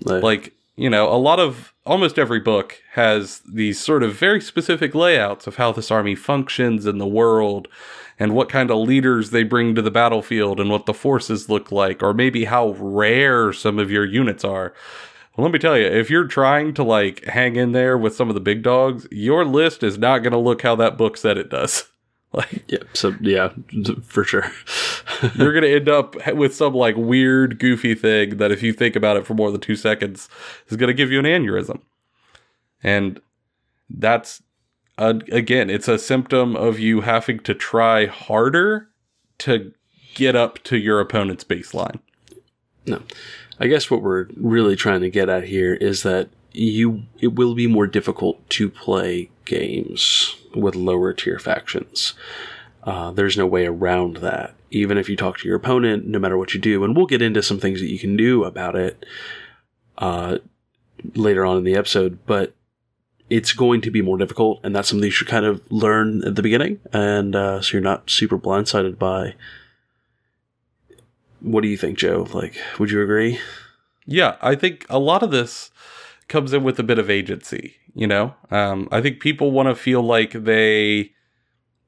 Like- 0.03 0.23
like 0.23 0.53
you 0.77 0.91
know 0.91 1.13
a 1.13 1.15
lot 1.19 1.39
of 1.39 1.73
almost 1.87 2.19
every 2.19 2.41
book 2.41 2.81
has 2.95 3.43
these 3.47 3.79
sort 3.79 4.03
of 4.03 4.15
very 4.15 4.41
specific 4.41 4.95
layouts 4.95 5.47
of 5.47 5.57
how 5.57 5.71
this 5.71 5.91
army 5.91 6.15
functions 6.17 6.87
in 6.87 6.99
the 6.99 7.07
world 7.07 7.69
and 8.19 8.35
what 8.35 8.49
kind 8.49 8.71
of 8.71 8.79
leaders 8.79 9.31
they 9.31 9.43
bring 9.43 9.75
to 9.75 9.83
the 9.83 9.91
battlefield 9.91 10.61
and 10.61 10.71
what 10.71 10.87
the 10.87 10.95
forces 10.95 11.49
look 11.49 11.73
like 11.73 12.03
or 12.03 12.15
maybe 12.15 12.45
how 12.45 12.71
rare 12.79 13.53
some 13.53 13.79
of 13.79 13.91
your 13.91 14.05
units 14.05 14.45
are 14.45 14.75
well, 15.37 15.45
let 15.45 15.53
me 15.53 15.59
tell 15.59 15.77
you 15.77 15.87
if 15.87 16.11
you're 16.11 16.29
trying 16.29 16.75
to 16.75 16.85
like 16.85 17.25
hang 17.25 17.57
in 17.57 17.73
there 17.73 17.99
with 17.99 18.15
some 18.15 18.29
of 18.29 18.35
the 18.35 18.41
big 18.41 18.63
dogs 18.63 19.07
your 19.11 19.45
list 19.45 19.83
is 19.83 19.99
not 19.99 20.19
going 20.19 20.33
to 20.33 20.39
look 20.39 20.63
how 20.63 20.77
that 20.77 20.97
book 20.97 21.17
said 21.17 21.37
it 21.37 21.51
does 21.51 21.85
like 22.35 22.65
yeah. 22.69 22.79
So 22.93 23.15
yeah, 23.21 23.51
for 24.03 24.25
sure. 24.25 24.51
you're 25.37 25.53
going 25.53 25.63
to 25.63 25.75
end 25.75 25.89
up 25.89 26.17
with 26.35 26.55
some 26.55 26.75
like 26.75 26.97
weird, 26.97 27.59
goofy 27.59 27.95
thing 27.95 28.39
that 28.39 28.51
if 28.51 28.63
you 28.63 28.73
think 28.73 28.97
about 28.97 29.17
it 29.17 29.27
for 29.27 29.35
more 29.35 29.51
than 29.51 29.61
two 29.61 29.77
seconds 29.77 30.29
is 30.69 30.77
going 30.77 30.89
to 30.89 30.95
give 30.95 31.13
you 31.13 31.21
an 31.21 31.25
aneurysm. 31.25 31.81
And 32.83 33.21
that's, 33.89 34.43
uh, 34.99 35.15
again, 35.33 35.71
it's 35.71 35.89
a 35.89 35.99
symptom 35.99 36.55
of 36.57 36.79
you 36.79 37.01
having 37.01 37.41
to 37.41 37.55
try 37.55 38.07
harder 38.07 38.89
to 39.39 39.73
get 40.15 40.37
up 40.37 40.63
to 40.65 40.77
your 40.77 41.01
opponent's 41.01 41.45
baseline. 41.45 41.99
No. 42.87 43.03
I 43.59 43.67
guess 43.67 43.91
what 43.91 44.03
we're 44.03 44.27
really 44.37 44.77
trying 44.77 45.01
to 45.01 45.11
get 45.11 45.29
at 45.29 45.45
here 45.45 45.75
is 45.75 46.03
that 46.03 46.29
you 46.53 47.03
it 47.21 47.35
will 47.35 47.55
be 47.55 47.67
more 47.67 47.87
difficult 47.87 48.49
to 48.51 48.71
play 48.71 49.31
games 49.45 50.37
with 50.55 50.77
lower 50.77 51.13
tier 51.13 51.39
factions. 51.39 52.15
Uh, 52.85 53.11
there's 53.11 53.37
no 53.37 53.47
way 53.47 53.67
around 53.67 54.19
that. 54.19 54.55
Even 54.71 54.99
if 54.99 55.09
you 55.09 55.17
talk 55.17 55.39
to 55.39 55.49
your 55.49 55.57
opponent, 55.57 56.07
no 56.07 56.19
matter 56.19 56.37
what 56.37 56.55
you 56.55 56.61
do, 56.61 56.85
and 56.85 56.97
we'll 56.97 57.07
get 57.07 57.23
into 57.23 57.43
some 57.43 57.59
things 57.59 57.81
that 57.81 57.89
you 57.91 57.99
can 57.99 58.17
do 58.17 58.45
about 58.45 58.77
it 58.77 59.05
uh, 59.99 60.39
later 61.15 61.45
on 61.47 61.57
in 61.57 61.65
the 61.65 61.77
episode, 61.77 62.19
but 62.27 62.55
it's 63.31 63.53
going 63.53 63.81
to 63.83 63.91
be 63.91 64.03
more 64.03 64.19
difficult, 64.19 64.61
and 64.63 64.75
that's 64.75 64.89
something 64.89 65.05
you 65.05 65.11
should 65.11 65.29
kind 65.29 65.47
of 65.47 65.61
learn 65.71 66.23
at 66.25 66.35
the 66.35 66.43
beginning, 66.43 66.81
and 66.93 67.35
uh, 67.35 67.61
so 67.61 67.73
you're 67.73 67.83
not 67.83 68.11
super 68.11 68.39
blindsided 68.39 68.99
by. 68.99 69.35
What 71.41 71.63
do 71.63 71.69
you 71.69 71.77
think, 71.77 71.99
Joe? 71.99 72.27
Like, 72.33 72.57
would 72.79 72.91
you 72.91 73.03
agree? 73.03 73.39
Yeah, 74.07 74.37
I 74.41 74.55
think 74.55 74.87
a 74.89 74.99
lot 74.99 75.23
of 75.23 75.31
this 75.31 75.71
comes 76.29 76.53
in 76.53 76.63
with 76.63 76.79
a 76.79 76.83
bit 76.83 76.99
of 76.99 77.11
agency, 77.11 77.77
you 77.95 78.07
know? 78.07 78.35
Um, 78.51 78.89
I 78.91 79.01
think 79.01 79.21
people 79.21 79.51
want 79.51 79.69
to 79.69 79.75
feel 79.75 80.03
like 80.03 80.33
they 80.33 81.13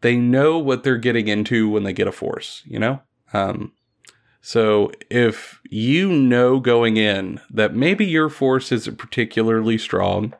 they 0.02 0.16
know 0.16 0.58
what 0.58 0.84
they're 0.84 0.98
getting 0.98 1.26
into 1.26 1.70
when 1.70 1.82
they 1.82 1.92
get 1.92 2.06
a 2.06 2.12
force, 2.12 2.62
you 2.66 2.78
know? 2.78 3.00
Um, 3.32 3.72
so 4.40 4.92
if 5.10 5.60
you 5.68 6.12
know 6.12 6.60
going 6.60 6.96
in 6.96 7.40
that 7.50 7.74
maybe 7.74 8.04
your 8.04 8.28
force 8.28 8.70
isn't 8.70 8.98
particularly 8.98 9.78
strong 9.78 10.34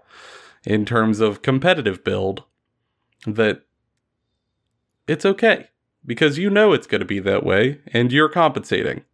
in 0.67 0.85
terms 0.85 1.21
of 1.21 1.41
competitive 1.41 2.05
build, 2.05 2.43
that 3.27 3.63
it's 5.07 5.25
okay 5.25 5.69
because 6.05 6.37
you 6.39 6.51
know 6.51 6.73
it's 6.73 6.87
going 6.87 7.01
to 7.01 7.07
be 7.07 7.21
that 7.21 7.45
way 7.45 7.81
and 7.93 8.13
you're 8.13 8.29
compensating. 8.29 9.05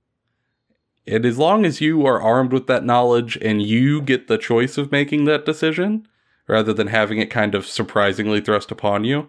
And 1.06 1.26
as 1.26 1.36
long 1.36 1.64
as 1.64 1.80
you 1.80 2.06
are 2.06 2.22
armed 2.22 2.52
with 2.52 2.66
that 2.68 2.84
knowledge 2.84 3.36
and 3.42 3.62
you 3.62 4.00
get 4.00 4.28
the 4.28 4.38
choice 4.38 4.78
of 4.78 4.92
making 4.92 5.24
that 5.24 5.44
decision 5.44 6.06
rather 6.48 6.72
than 6.72 6.86
having 6.88 7.18
it 7.18 7.30
kind 7.30 7.54
of 7.54 7.66
surprisingly 7.66 8.40
thrust 8.40 8.70
upon 8.70 9.04
you, 9.04 9.28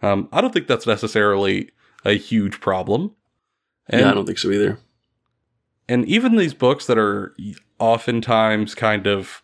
um, 0.00 0.28
I 0.32 0.40
don't 0.40 0.52
think 0.52 0.68
that's 0.68 0.86
necessarily 0.86 1.70
a 2.04 2.12
huge 2.12 2.60
problem. 2.60 3.14
And, 3.88 4.02
yeah, 4.02 4.10
I 4.10 4.14
don't 4.14 4.26
think 4.26 4.38
so 4.38 4.50
either. 4.50 4.78
and 5.88 6.04
even 6.06 6.36
these 6.36 6.54
books 6.54 6.86
that 6.86 6.98
are 6.98 7.34
oftentimes 7.78 8.74
kind 8.74 9.06
of 9.06 9.42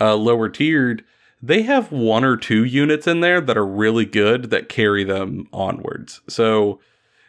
uh, 0.00 0.16
lower 0.16 0.48
tiered, 0.48 1.04
they 1.46 1.62
have 1.62 1.92
one 1.92 2.24
or 2.24 2.36
two 2.36 2.64
units 2.64 3.06
in 3.06 3.20
there 3.20 3.40
that 3.40 3.56
are 3.56 3.66
really 3.66 4.06
good 4.06 4.50
that 4.50 4.68
carry 4.68 5.04
them 5.04 5.46
onwards. 5.52 6.22
So 6.26 6.80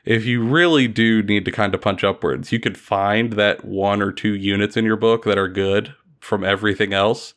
if 0.06 0.25
you 0.25 0.43
really 0.43 0.88
do 0.88 1.21
need 1.21 1.43
to 1.45 1.51
kind 1.51 1.75
of 1.75 1.82
punch 1.82 2.04
upwards, 2.04 2.51
you 2.51 2.60
could 2.60 2.78
find 2.78 3.34
that 3.34 3.65
one 3.65 4.01
or 4.01 4.12
two 4.12 4.34
units 4.34 4.78
in 4.78 4.86
your 4.86 4.95
book 4.95 5.25
that 5.25 5.38
are 5.38 5.49
good 5.49 5.93
from 6.19 6.43
everything 6.43 6.93
else 6.93 7.34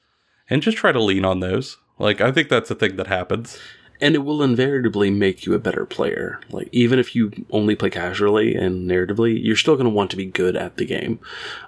and 0.48 0.62
just 0.62 0.76
try 0.76 0.92
to 0.92 1.02
lean 1.02 1.24
on 1.24 1.40
those. 1.40 1.78
Like, 1.98 2.20
I 2.20 2.30
think 2.30 2.48
that's 2.48 2.70
a 2.70 2.76
thing 2.76 2.96
that 2.96 3.08
happens. 3.08 3.58
And 4.00 4.14
it 4.14 4.18
will 4.18 4.42
invariably 4.42 5.11
make 5.11 5.44
you 5.44 5.54
a 5.54 5.58
better 5.58 5.84
player. 5.84 6.40
Like, 6.50 6.68
even 6.70 7.00
if 7.00 7.16
you 7.16 7.32
only 7.50 7.74
play 7.74 7.90
casually 7.90 8.54
and 8.54 8.88
narratively, 8.88 9.37
you're 9.42 9.56
still 9.56 9.74
going 9.74 9.84
to 9.84 9.90
want 9.90 10.11
to 10.12 10.16
be 10.16 10.26
good 10.26 10.54
at 10.54 10.76
the 10.76 10.84
game. 10.84 11.18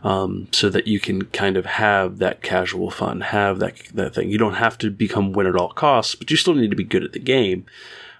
Um, 0.04 0.46
so 0.52 0.68
that 0.70 0.86
you 0.86 1.00
can 1.00 1.24
kind 1.26 1.56
of 1.56 1.66
have 1.66 2.18
that 2.18 2.42
casual 2.42 2.90
fun, 2.90 3.20
have 3.22 3.58
that, 3.58 3.78
that 3.94 4.14
thing. 4.14 4.30
You 4.30 4.38
don't 4.38 4.54
have 4.54 4.78
to 4.78 4.90
become 4.90 5.32
win 5.32 5.48
at 5.48 5.56
all 5.56 5.70
costs, 5.70 6.14
but 6.14 6.30
you 6.30 6.36
still 6.36 6.54
need 6.54 6.70
to 6.70 6.76
be 6.76 6.84
good 6.84 7.02
at 7.02 7.12
the 7.12 7.18
game. 7.18 7.66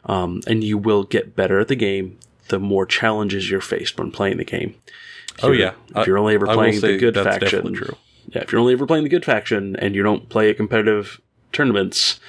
Um, 0.05 0.41
and 0.47 0.65
you 0.65 0.77
will 0.77 1.05
get 1.05 1.37
better 1.37 1.61
at 1.61 1.69
the 1.69 1.77
game 1.77 2.19
the 2.49 2.59
more 2.59 2.85
challenges 2.85 3.51
you're 3.51 3.61
faced 3.61 3.99
when 3.99 4.11
playing 4.11 4.39
the 4.39 4.45
game. 4.45 4.75
If 5.39 5.45
Oh, 5.45 5.53
yeah. 5.53 5.73
If 5.95 6.07
you're 6.07 6.19
only 6.19 6.35
ever 6.35 6.49
I 6.49 6.55
playing 6.55 6.81
say 6.81 6.93
the 6.93 6.99
good 6.99 7.15
that's 7.15 7.39
faction, 7.39 7.75
yeah, 8.29 8.43
if 8.43 8.53
you're 8.53 8.61
only 8.61 8.75
ever 8.75 8.87
playing 8.87 9.05
the 9.05 9.11
good 9.11 9.25
faction 9.25 9.77
and 9.77 9.95
you 9.95 10.03
don't 10.03 10.29
play 10.29 10.51
at 10.51 10.57
competitive 10.57 11.21
tournaments, 11.53 12.21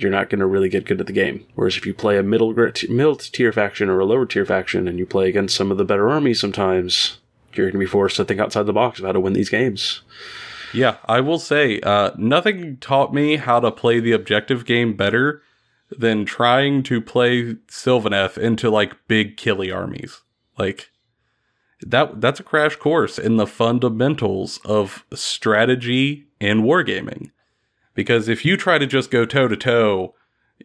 you're 0.00 0.10
not 0.10 0.30
going 0.30 0.40
to 0.40 0.46
really 0.46 0.68
get 0.68 0.86
good 0.86 1.00
at 1.00 1.06
the 1.06 1.12
game. 1.12 1.46
Whereas 1.54 1.76
if 1.76 1.86
you 1.86 1.94
play 1.94 2.18
a 2.18 2.22
middle 2.22 2.52
middle 2.54 3.16
tier 3.16 3.52
faction 3.52 3.88
or 3.88 4.00
a 4.00 4.04
lower 4.04 4.26
tier 4.26 4.46
faction 4.46 4.88
and 4.88 4.98
you 4.98 5.06
play 5.06 5.28
against 5.28 5.56
some 5.56 5.70
of 5.70 5.78
the 5.78 5.84
better 5.84 6.08
armies, 6.08 6.40
sometimes 6.40 7.18
you're 7.54 7.66
going 7.66 7.74
to 7.74 7.78
be 7.78 7.86
forced 7.86 8.16
to 8.16 8.24
think 8.24 8.40
outside 8.40 8.64
the 8.64 8.72
box 8.72 8.98
of 8.98 9.06
how 9.06 9.12
to 9.12 9.20
win 9.20 9.32
these 9.32 9.48
games. 9.48 10.02
Yeah, 10.72 10.98
I 11.06 11.20
will 11.20 11.38
say, 11.38 11.80
uh, 11.80 12.12
nothing 12.16 12.76
taught 12.76 13.12
me 13.12 13.36
how 13.36 13.58
to 13.60 13.72
play 13.72 13.98
the 13.98 14.12
objective 14.12 14.64
game 14.64 14.96
better 14.96 15.42
than 15.90 16.24
trying 16.24 16.82
to 16.84 17.00
play 17.00 17.54
Sylvaneth 17.66 18.38
into 18.38 18.70
like 18.70 19.08
big 19.08 19.36
killy 19.36 19.70
armies. 19.70 20.20
Like 20.56 20.90
that 21.80 22.20
that's 22.20 22.40
a 22.40 22.44
crash 22.44 22.76
course 22.76 23.18
in 23.18 23.36
the 23.36 23.46
fundamentals 23.46 24.58
of 24.64 25.04
strategy 25.12 26.26
and 26.40 26.62
wargaming. 26.62 27.30
Because 28.00 28.30
if 28.30 28.46
you 28.46 28.56
try 28.56 28.78
to 28.78 28.86
just 28.86 29.10
go 29.10 29.26
toe 29.26 29.46
to 29.46 29.58
toe, 29.58 30.14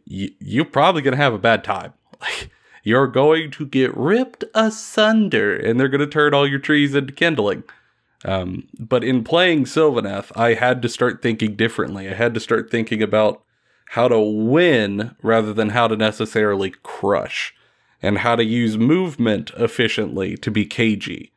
you're 0.05 0.63
probably 0.63 1.01
going 1.01 1.11
to 1.17 1.21
have 1.21 1.33
a 1.33 1.37
bad 1.37 1.65
time. 1.65 1.91
You're 2.85 3.07
going 3.07 3.51
to 3.51 3.65
get 3.65 3.97
ripped 3.97 4.45
asunder 4.53 5.53
and 5.53 5.77
they're 5.77 5.89
going 5.89 5.99
to 5.99 6.07
turn 6.07 6.33
all 6.33 6.47
your 6.47 6.59
trees 6.59 6.95
into 6.95 7.11
kindling. 7.11 7.63
Um, 8.23 8.69
but 8.79 9.03
in 9.03 9.25
playing 9.25 9.65
Sylvaneth, 9.65 10.31
I 10.33 10.53
had 10.53 10.81
to 10.83 10.87
start 10.87 11.21
thinking 11.21 11.55
differently. 11.55 12.07
I 12.07 12.13
had 12.13 12.33
to 12.35 12.39
start 12.39 12.71
thinking 12.71 13.03
about 13.03 13.43
how 13.89 14.07
to 14.07 14.19
win 14.19 15.13
rather 15.21 15.51
than 15.51 15.71
how 15.71 15.89
to 15.89 15.97
necessarily 15.97 16.73
crush, 16.83 17.53
and 18.01 18.19
how 18.19 18.37
to 18.37 18.45
use 18.45 18.77
movement 18.77 19.51
efficiently 19.57 20.37
to 20.37 20.51
be 20.51 20.65
cagey, 20.65 21.33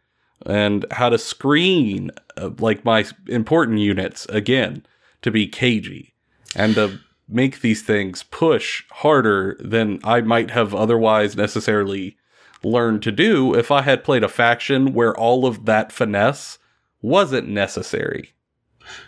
and 0.46 0.86
how 0.92 1.08
to 1.08 1.18
screen 1.18 2.12
uh, 2.36 2.50
like 2.58 2.84
my 2.84 3.04
important 3.26 3.78
units 3.78 4.26
again 4.26 4.84
to 5.22 5.30
be 5.30 5.46
cagey, 5.46 6.14
and 6.54 6.74
to 6.74 7.00
make 7.28 7.60
these 7.60 7.82
things 7.82 8.22
push 8.22 8.84
harder 8.90 9.56
than 9.60 10.00
I 10.02 10.20
might 10.22 10.50
have 10.50 10.74
otherwise 10.74 11.36
necessarily 11.36 12.16
learned 12.62 13.02
to 13.02 13.12
do 13.12 13.54
if 13.54 13.70
I 13.70 13.82
had 13.82 14.04
played 14.04 14.24
a 14.24 14.28
faction 14.28 14.94
where 14.94 15.16
all 15.16 15.46
of 15.46 15.66
that 15.66 15.92
finesse 15.92 16.58
wasn't 17.02 17.48
necessary. 17.48 18.34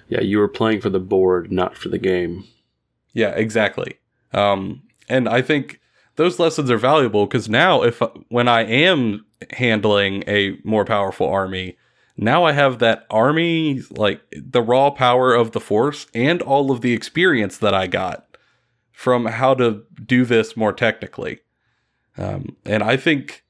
Yeah, 0.09 0.21
you 0.21 0.39
were 0.39 0.49
playing 0.49 0.81
for 0.83 0.91
the 0.91 1.01
board, 1.01 1.51
not 1.51 1.77
for 1.77 1.89
the 1.89 1.99
game. 1.99 2.45
Yeah, 3.13 3.31
exactly. 3.31 3.99
Um, 4.33 4.83
and 5.09 5.29
I 5.29 5.43
think 5.43 5.81
those 6.17 6.39
lessons 6.39 6.71
are 6.71 6.79
valuable 6.79 7.27
because 7.27 7.49
now, 7.49 7.83
if 7.83 8.01
when 8.29 8.47
I 8.47 8.63
am 8.63 9.25
handling 9.51 10.23
a 10.27 10.59
more 10.65 10.85
powerful 10.85 11.29
army, 11.29 11.77
now 12.21 12.45
I 12.45 12.53
have 12.53 12.81
that 12.81 13.07
army, 13.09 13.83
like 13.91 14.21
the 14.31 14.61
raw 14.61 14.91
power 14.91 15.35
of 15.35 15.53
the 15.53 15.61
force 15.61 16.07
and 16.15 16.43
all 16.43 16.71
of 16.71 16.83
the 16.83 16.93
experience 16.93 17.57
that 17.59 17.73
I 17.73 17.87
got 17.87 18.37
from 18.93 19.25
how 19.25 19.55
to 19.55 19.85
do 20.05 20.27
this 20.27 20.55
more 20.55 20.75
technically. 20.75 21.41
Um, 22.19 22.57
and 22.67 22.83
I 22.83 22.99
think 22.99 23.45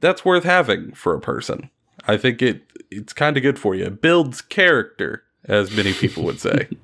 that's 0.00 0.24
worth 0.24 0.42
having 0.42 0.92
for 0.94 1.14
a 1.14 1.20
person. 1.20 1.70
I 2.08 2.16
think 2.16 2.42
it 2.42 2.62
it's 2.90 3.12
kind 3.12 3.36
of 3.36 3.44
good 3.44 3.58
for 3.58 3.76
you. 3.76 3.84
It 3.84 4.02
builds 4.02 4.40
character, 4.40 5.22
as 5.44 5.70
many 5.70 5.92
people 5.92 6.24
would 6.24 6.40
say. 6.40 6.68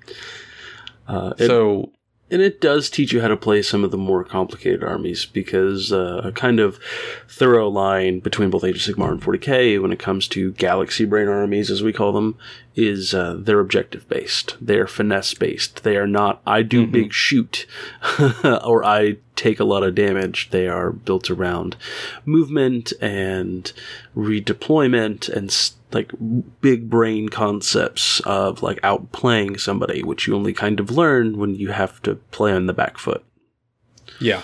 Uh, 1.08 1.34
it, 1.36 1.48
so 1.48 1.92
and 2.32 2.40
it 2.40 2.62
does 2.62 2.88
teach 2.88 3.12
you 3.12 3.20
how 3.20 3.28
to 3.28 3.36
play 3.36 3.60
some 3.60 3.84
of 3.84 3.90
the 3.90 3.98
more 3.98 4.24
complicated 4.24 4.82
armies 4.82 5.26
because 5.26 5.92
uh, 5.92 6.22
a 6.24 6.32
kind 6.32 6.58
of 6.58 6.80
thorough 7.28 7.68
line 7.68 8.20
between 8.20 8.48
both 8.48 8.64
Age 8.64 8.88
of 8.88 8.96
Sigmar 8.96 9.12
and 9.12 9.20
40k 9.20 9.80
when 9.80 9.92
it 9.92 9.98
comes 9.98 10.26
to 10.28 10.52
galaxy 10.52 11.04
brain 11.04 11.28
armies, 11.28 11.70
as 11.70 11.82
we 11.82 11.92
call 11.92 12.10
them, 12.10 12.38
is 12.74 13.12
uh, 13.12 13.36
they're 13.38 13.60
objective 13.60 14.08
based. 14.08 14.56
They're 14.60 14.86
finesse 14.86 15.34
based. 15.34 15.82
They 15.84 15.96
are 15.96 16.06
not, 16.06 16.40
I 16.46 16.62
do 16.62 16.82
Mm-hmm. 16.82 16.92
big 16.92 17.12
shoot 17.12 17.66
or 18.44 18.84
I 18.84 19.16
take 19.36 19.60
a 19.60 19.64
lot 19.64 19.82
of 19.82 19.94
damage. 19.94 20.50
They 20.50 20.68
are 20.68 20.90
built 20.90 21.30
around 21.30 21.76
movement 22.24 22.92
and 23.00 23.70
redeployment 24.16 25.28
and 25.28 25.54
like 25.92 26.12
big 26.60 26.88
brain 26.88 27.28
concepts 27.28 28.20
of 28.20 28.62
like 28.62 28.80
outplaying 28.80 29.60
somebody, 29.60 30.02
which 30.02 30.26
you 30.26 30.34
only 30.34 30.52
kind 30.54 30.80
of 30.80 30.90
learn 30.90 31.36
when 31.38 31.54
you 31.54 31.72
have 31.72 32.00
to 32.02 32.14
play 32.30 32.52
on 32.52 32.66
the 32.66 32.72
back 32.72 32.96
foot. 32.98 33.24
Yeah. 34.20 34.42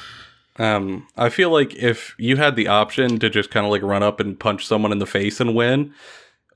Um, 0.56 1.06
I 1.16 1.28
feel 1.28 1.50
like 1.50 1.74
if 1.76 2.14
you 2.18 2.36
had 2.36 2.56
the 2.56 2.66
option 2.68 3.18
to 3.20 3.30
just 3.30 3.50
kind 3.50 3.64
of 3.64 3.70
like 3.70 3.82
run 3.82 4.02
up 4.02 4.18
and 4.20 4.38
punch 4.38 4.66
someone 4.66 4.92
in 4.92 4.98
the 4.98 5.06
face 5.06 5.40
and 5.40 5.54
win, 5.54 5.94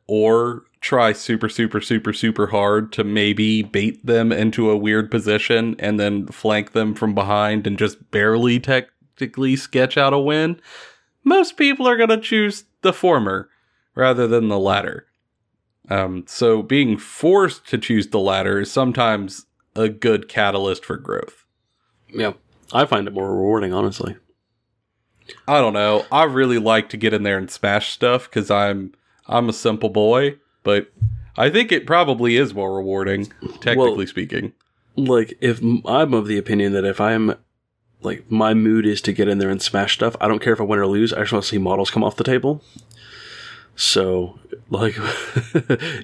or 0.09 0.65
try 0.83 1.13
super, 1.13 1.49
super, 1.49 1.81
super, 1.81 2.13
super 2.13 2.49
hard 2.49 2.93
to 2.93 3.05
maybe 3.05 3.63
bait 3.63 4.05
them 4.05 4.33
into 4.33 4.69
a 4.69 4.77
weird 4.77 5.11
position 5.11 5.77
and 5.79 5.99
then 5.99 6.27
flank 6.27 6.73
them 6.73 6.95
from 6.95 7.15
behind 7.15 7.67
and 7.67 7.79
just 7.79 8.11
barely 8.11 8.61
technically 8.61 9.57
sketch 9.57 9.97
out 9.97 10.13
a 10.13 10.19
win, 10.19 10.61
most 11.25 11.57
people 11.57 11.89
are 11.89 11.97
going 11.97 12.11
to 12.11 12.21
choose 12.21 12.65
the 12.83 12.93
former 12.93 13.49
rather 13.95 14.27
than 14.27 14.49
the 14.49 14.59
latter. 14.59 15.07
Um, 15.89 16.25
so 16.27 16.63
being 16.63 16.99
forced 16.99 17.67
to 17.69 17.79
choose 17.79 18.09
the 18.09 18.19
latter 18.19 18.61
is 18.61 18.71
sometimes 18.71 19.47
a 19.77 19.89
good 19.89 20.29
catalyst 20.29 20.85
for 20.85 20.97
growth. 20.97 21.45
Yeah. 22.09 22.33
I 22.73 22.87
find 22.87 23.07
it 23.07 23.15
more 23.15 23.33
rewarding, 23.33 23.73
honestly. 23.73 24.17
I 25.47 25.61
don't 25.61 25.75
know. 25.75 26.07
I 26.11 26.25
really 26.25 26.59
like 26.59 26.89
to 26.91 26.97
get 26.97 27.15
in 27.15 27.23
there 27.23 27.39
and 27.39 27.51
smash 27.51 27.93
stuff 27.93 28.25
because 28.25 28.51
I'm 28.51 28.93
I'm 29.27 29.49
a 29.49 29.53
simple 29.53 29.89
boy, 29.89 30.39
but 30.63 30.93
I 31.37 31.51
think 31.51 31.73
it 31.73 31.87
probably 31.87 32.37
is 32.37 32.55
more 32.55 32.75
rewarding, 32.75 33.33
technically 33.61 33.97
Well- 33.97 34.07
speaking. 34.07 34.53
Like, 34.95 35.39
if 35.41 35.61
I'm 35.87 36.13
of 36.13 36.27
the 36.27 36.37
opinion 36.37 36.73
that 36.75 36.85
if 36.85 37.01
I'm 37.01 37.35
like 38.03 38.31
my 38.31 38.53
mood 38.53 38.85
is 38.85 39.01
to 39.03 39.13
get 39.13 39.29
in 39.29 39.39
there 39.39 39.49
and 39.49 39.63
smash 39.63 39.95
stuff, 39.95 40.17
I 40.21 40.29
don't 40.29 40.41
care 40.41 40.53
if 40.53 40.61
I 40.61 40.65
win 40.65 40.79
or 40.79 40.87
lose. 40.87 41.13
I 41.13 41.21
just 41.21 41.33
want 41.33 41.45
to 41.45 41.49
see 41.49 41.59
models 41.59 41.91
come 41.91 42.05
off 42.05 42.17
the 42.17 42.25
table. 42.25 42.63
So, 43.75 44.39
like, 44.71 44.95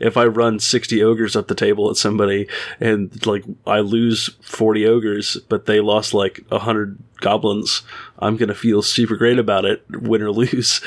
if 0.00 0.16
I 0.16 0.24
run 0.24 0.58
60 0.58 1.02
ogres 1.02 1.36
up 1.36 1.48
the 1.48 1.54
table 1.54 1.90
at 1.90 1.96
somebody 1.96 2.48
and, 2.80 3.26
like, 3.26 3.44
I 3.66 3.80
lose 3.80 4.30
40 4.42 4.86
ogres, 4.86 5.36
but 5.48 5.66
they 5.66 5.80
lost, 5.80 6.14
like, 6.14 6.44
100 6.48 6.98
goblins, 7.20 7.82
I'm 8.18 8.36
going 8.36 8.48
to 8.48 8.54
feel 8.54 8.80
super 8.82 9.16
great 9.16 9.38
about 9.38 9.64
it, 9.64 9.84
win 9.90 10.22
or 10.22 10.30
lose. 10.30 10.80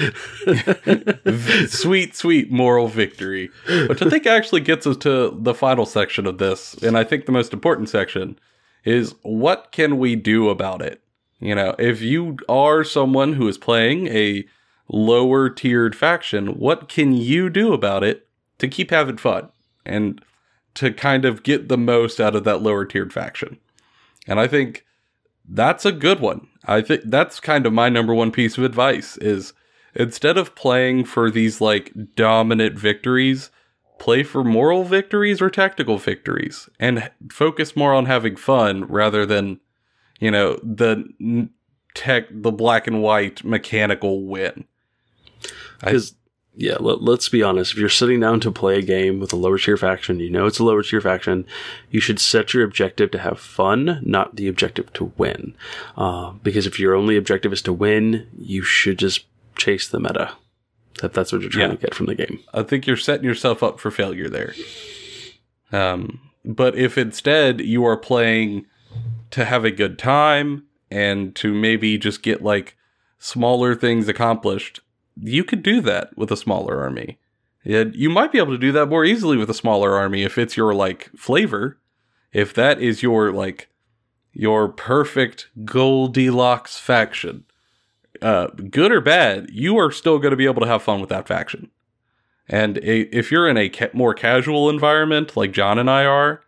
sweet, 1.71 2.15
sweet 2.15 2.51
moral 2.51 2.87
victory, 2.87 3.51
which 3.87 4.01
I 4.01 4.09
think 4.09 4.25
actually 4.25 4.61
gets 4.61 4.87
us 4.87 4.97
to 4.97 5.37
the 5.37 5.53
final 5.53 5.85
section 5.85 6.25
of 6.25 6.39
this, 6.39 6.73
and 6.75 6.97
I 6.97 7.03
think 7.03 7.25
the 7.25 7.31
most 7.31 7.53
important 7.53 7.89
section 7.89 8.39
is 8.83 9.13
what 9.21 9.71
can 9.71 9.97
we 9.97 10.15
do 10.15 10.49
about 10.49 10.81
it? 10.81 11.01
You 11.39 11.55
know, 11.55 11.75
if 11.79 12.01
you 12.01 12.37
are 12.47 12.83
someone 12.83 13.33
who 13.33 13.47
is 13.47 13.57
playing 13.57 14.07
a 14.07 14.45
lower 14.91 15.49
tiered 15.49 15.95
faction, 15.95 16.59
what 16.59 16.89
can 16.89 17.13
you 17.13 17.49
do 17.49 17.73
about 17.73 18.03
it 18.03 18.27
to 18.59 18.67
keep 18.67 18.91
having 18.91 19.17
fun 19.17 19.49
and 19.85 20.23
to 20.75 20.93
kind 20.93 21.25
of 21.25 21.43
get 21.43 21.69
the 21.69 21.77
most 21.77 22.19
out 22.19 22.35
of 22.35 22.43
that 22.43 22.61
lower 22.61 22.85
tiered 22.85 23.13
faction? 23.13 23.57
And 24.27 24.39
I 24.39 24.47
think 24.47 24.85
that's 25.47 25.85
a 25.85 25.91
good 25.91 26.19
one. 26.19 26.47
I 26.65 26.81
think 26.81 27.03
that's 27.05 27.39
kind 27.39 27.65
of 27.65 27.73
my 27.73 27.89
number 27.89 28.13
one 28.13 28.31
piece 28.31 28.57
of 28.57 28.63
advice 28.63 29.17
is 29.17 29.53
instead 29.95 30.37
of 30.37 30.55
playing 30.55 31.05
for 31.05 31.31
these 31.31 31.59
like 31.59 31.91
dominant 32.15 32.77
victories, 32.77 33.49
play 33.97 34.23
for 34.23 34.43
moral 34.43 34.83
victories 34.83 35.41
or 35.41 35.49
tactical 35.49 35.97
victories 35.97 36.69
and 36.79 37.09
focus 37.31 37.75
more 37.75 37.93
on 37.93 38.05
having 38.05 38.35
fun 38.35 38.85
rather 38.85 39.25
than, 39.25 39.59
you 40.19 40.31
know, 40.31 40.59
the 40.63 41.49
tech, 41.93 42.25
the 42.31 42.51
black 42.51 42.87
and 42.87 43.01
white 43.01 43.43
mechanical 43.43 44.25
win. 44.25 44.65
I, 45.81 45.85
Because, 45.87 46.15
yeah, 46.55 46.75
let, 46.79 47.01
let's 47.01 47.29
be 47.29 47.41
honest. 47.43 47.73
If 47.73 47.77
you're 47.79 47.89
sitting 47.89 48.19
down 48.19 48.39
to 48.41 48.51
play 48.51 48.77
a 48.77 48.81
game 48.81 49.19
with 49.19 49.31
a 49.33 49.37
lower 49.37 49.57
tier 49.57 49.77
faction, 49.77 50.19
you 50.19 50.29
know 50.29 50.45
it's 50.45 50.59
a 50.59 50.63
lower 50.63 50.83
tier 50.83 51.01
faction, 51.01 51.45
you 51.89 51.99
should 51.99 52.19
set 52.19 52.53
your 52.53 52.63
objective 52.63 53.11
to 53.11 53.19
have 53.19 53.39
fun, 53.39 54.01
not 54.03 54.35
the 54.35 54.47
objective 54.47 54.91
to 54.93 55.11
win. 55.17 55.55
Uh, 55.95 56.31
because 56.43 56.67
if 56.67 56.79
your 56.79 56.93
only 56.93 57.15
objective 57.17 57.53
is 57.53 57.61
to 57.63 57.73
win, 57.73 58.27
you 58.37 58.63
should 58.63 58.99
just 58.99 59.25
chase 59.57 59.87
the 59.87 59.99
meta. 59.99 60.33
That 61.01 61.13
that's 61.13 61.31
what 61.31 61.41
you're 61.41 61.49
trying 61.49 61.69
Yeah. 61.71 61.75
to 61.77 61.81
get 61.81 61.95
from 61.95 62.07
the 62.07 62.15
game. 62.15 62.39
I 62.53 62.63
think 62.63 62.85
you're 62.85 62.97
setting 62.97 63.25
yourself 63.25 63.63
up 63.63 63.79
for 63.79 63.89
failure 63.89 64.27
there. 64.29 64.53
Um, 65.71 66.19
but 66.43 66.75
if 66.75 66.97
instead 66.97 67.61
you 67.61 67.85
are 67.85 67.97
playing 67.97 68.65
to 69.31 69.45
have 69.45 69.63
a 69.63 69.71
good 69.71 69.97
time 69.97 70.65
and 70.89 71.33
to 71.37 71.53
maybe 71.53 71.97
just 71.97 72.21
get 72.23 72.43
like 72.43 72.75
smaller 73.19 73.73
things 73.75 74.07
accomplished, 74.09 74.81
you 75.17 75.43
could 75.43 75.63
do 75.63 75.81
that 75.81 76.15
with 76.17 76.31
a 76.31 76.37
smaller 76.37 76.79
army. 76.81 77.19
You 77.63 78.09
might 78.09 78.31
be 78.31 78.39
able 78.39 78.53
to 78.53 78.57
do 78.57 78.71
that 78.71 78.87
more 78.87 79.05
easily 79.05 79.37
with 79.37 79.49
a 79.49 79.55
smaller 79.55 79.95
army 79.95 80.23
if 80.23 80.37
it's 80.37 80.57
your 80.57 80.73
like 80.73 81.09
flavor. 81.15 81.77
If 82.33 82.53
that 82.53 82.81
is 82.81 83.03
your 83.03 83.31
like 83.31 83.69
your 84.33 84.69
perfect 84.69 85.49
Goldilocks 85.65 86.79
faction, 86.79 87.43
uh, 88.21 88.47
good 88.47 88.91
or 88.91 89.01
bad, 89.01 89.49
you 89.51 89.77
are 89.77 89.91
still 89.91 90.17
going 90.17 90.31
to 90.31 90.37
be 90.37 90.45
able 90.45 90.61
to 90.61 90.67
have 90.67 90.81
fun 90.81 91.01
with 91.01 91.09
that 91.09 91.27
faction. 91.27 91.69
And 92.47 92.77
i 92.79 93.07
if 93.11 93.31
you're 93.31 93.47
in 93.47 93.57
a 93.57 93.69
ca- 93.69 93.89
more 93.93 94.13
casual 94.13 94.69
environment 94.69 95.37
like 95.37 95.51
John 95.51 95.77
and 95.77 95.89
I 95.89 96.05
are, 96.05 96.41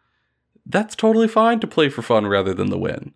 that's 0.65 0.95
totally 0.95 1.27
fine 1.27 1.59
to 1.59 1.67
play 1.67 1.89
for 1.89 2.01
fun 2.01 2.27
rather 2.27 2.53
than 2.53 2.69
the 2.69 2.79
win. 2.79 3.13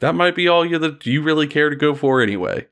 That 0.00 0.14
might 0.14 0.34
be 0.34 0.48
all 0.48 0.66
you 0.66 0.78
that 0.78 1.06
you 1.06 1.22
really 1.22 1.46
care 1.46 1.70
to 1.70 1.76
go 1.76 1.94
for 1.94 2.20
anyway. 2.20 2.66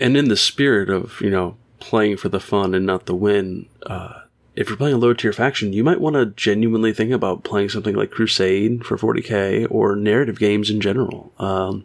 And 0.00 0.16
in 0.16 0.28
the 0.28 0.36
spirit 0.36 0.90
of 0.90 1.20
you 1.20 1.30
know 1.30 1.56
playing 1.80 2.16
for 2.16 2.28
the 2.28 2.40
fun 2.40 2.74
and 2.74 2.86
not 2.86 3.06
the 3.06 3.14
win, 3.14 3.66
uh, 3.86 4.20
if 4.54 4.68
you're 4.68 4.76
playing 4.76 4.94
a 4.94 4.98
lower 4.98 5.14
tier 5.14 5.32
faction, 5.32 5.72
you 5.72 5.82
might 5.82 6.00
want 6.00 6.14
to 6.14 6.26
genuinely 6.26 6.92
think 6.92 7.10
about 7.10 7.44
playing 7.44 7.70
something 7.70 7.94
like 7.94 8.10
Crusade 8.10 8.84
for 8.84 8.96
40k 8.96 9.66
or 9.70 9.96
narrative 9.96 10.38
games 10.38 10.70
in 10.70 10.80
general. 10.80 11.32
Um, 11.38 11.84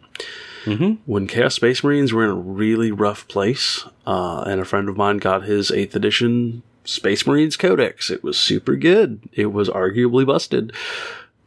hmm 0.64 0.94
when 1.06 1.26
Chaos 1.26 1.54
Space 1.54 1.82
Marines 1.82 2.12
were 2.12 2.24
in 2.24 2.30
a 2.30 2.34
really 2.34 2.90
rough 2.90 3.26
place, 3.28 3.84
uh, 4.06 4.42
and 4.46 4.60
a 4.60 4.64
friend 4.64 4.88
of 4.88 4.96
mine 4.96 5.18
got 5.18 5.44
his 5.44 5.70
8th 5.70 5.94
edition 5.94 6.62
Space 6.84 7.26
Marines 7.26 7.56
Codex. 7.56 8.10
It 8.10 8.22
was 8.22 8.38
super 8.38 8.74
good. 8.76 9.20
It 9.32 9.46
was 9.52 9.68
arguably 9.68 10.26
busted. 10.26 10.72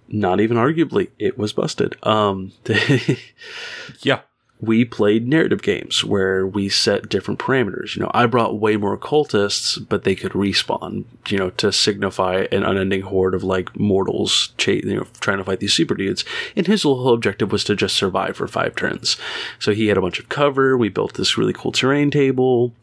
Not 0.07 0.39
even 0.39 0.57
arguably, 0.57 1.09
it 1.19 1.37
was 1.37 1.53
busted. 1.53 1.95
Um, 2.03 2.51
Yeah. 4.01 4.21
We 4.61 4.85
played 4.85 5.27
narrative 5.27 5.63
games 5.63 6.03
where 6.03 6.45
we 6.45 6.69
set 6.69 7.09
different 7.09 7.39
parameters. 7.39 7.95
You 7.95 8.03
know, 8.03 8.11
I 8.13 8.27
brought 8.27 8.59
way 8.59 8.77
more 8.77 8.95
cultists, 8.95 9.83
but 9.89 10.03
they 10.03 10.13
could 10.13 10.33
respawn, 10.33 11.05
you 11.29 11.37
know, 11.39 11.49
to 11.51 11.71
signify 11.71 12.45
an 12.51 12.63
unending 12.63 13.01
horde 13.01 13.33
of 13.33 13.43
like 13.43 13.75
mortals 13.77 14.53
you 14.67 14.95
know, 14.95 15.07
trying 15.19 15.39
to 15.39 15.43
fight 15.43 15.61
these 15.61 15.73
super 15.73 15.95
dudes. 15.95 16.23
And 16.55 16.67
his 16.67 16.83
whole 16.83 17.11
objective 17.11 17.51
was 17.51 17.63
to 17.65 17.75
just 17.75 17.95
survive 17.95 18.37
for 18.37 18.47
five 18.47 18.75
turns. 18.75 19.17
So 19.57 19.73
he 19.73 19.87
had 19.87 19.97
a 19.97 20.01
bunch 20.01 20.19
of 20.19 20.29
cover. 20.29 20.77
We 20.77 20.89
built 20.89 21.15
this 21.15 21.39
really 21.39 21.53
cool 21.53 21.71
terrain 21.71 22.11
table 22.11 22.75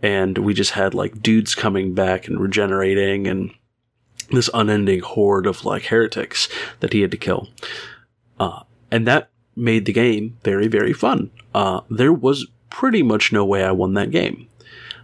and 0.00 0.38
we 0.38 0.54
just 0.54 0.72
had 0.72 0.94
like 0.94 1.22
dudes 1.22 1.56
coming 1.56 1.92
back 1.92 2.28
and 2.28 2.38
regenerating 2.38 3.26
and 3.26 3.52
this 4.30 4.50
unending 4.54 5.00
horde 5.00 5.46
of 5.46 5.64
like 5.64 5.86
heretics 5.86 6.48
that 6.78 6.92
he 6.92 7.00
had 7.00 7.10
to 7.10 7.16
kill. 7.16 7.48
Uh, 8.38 8.62
and 8.92 9.08
that 9.08 9.30
made 9.56 9.86
the 9.86 9.92
game 9.92 10.36
very, 10.44 10.68
very 10.68 10.92
fun. 10.92 11.30
Uh, 11.54 11.80
there 11.90 12.12
was 12.12 12.46
pretty 12.70 13.02
much 13.02 13.32
no 13.32 13.44
way 13.44 13.64
I 13.64 13.72
won 13.72 13.94
that 13.94 14.10
game. 14.10 14.48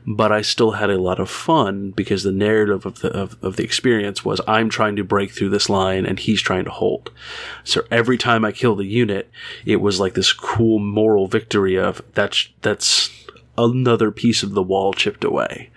but 0.07 0.32
I 0.32 0.42
still 0.42 0.72
had 0.72 0.90
a 0.90 1.00
lot 1.00 1.20
of 1.20 1.30
fun 1.30 1.90
because 1.92 2.22
the 2.22 2.32
narrative 2.32 2.84
of 2.86 3.00
the 3.00 3.11
of, 3.12 3.36
of 3.42 3.57
the 3.57 3.62
experience 3.64 4.24
was 4.24 4.40
I'm 4.48 4.68
trying 4.68 4.96
to 4.96 5.05
break 5.05 5.30
through 5.30 5.50
this 5.50 5.68
line 5.68 6.05
and 6.07 6.18
he's 6.18 6.42
trying 6.42 6.64
to 6.64 6.70
hold. 6.70 7.11
So 7.64 7.82
every 7.90 8.18
time 8.18 8.44
I 8.44 8.53
killed 8.53 8.80
a 8.80 8.84
unit, 8.84 9.30
it 9.64 9.76
was 9.76 10.00
like 10.00 10.14
this 10.14 10.32
cool 10.32 10.78
moral 10.78 11.26
victory 11.28 11.78
of 11.78 12.03
that's 12.14 12.48
that's 12.62 13.11
another 13.57 14.11
piece 14.11 14.42
of 14.42 14.53
the 14.53 14.62
wall 14.62 14.92
chipped 14.92 15.24
away. 15.24 15.70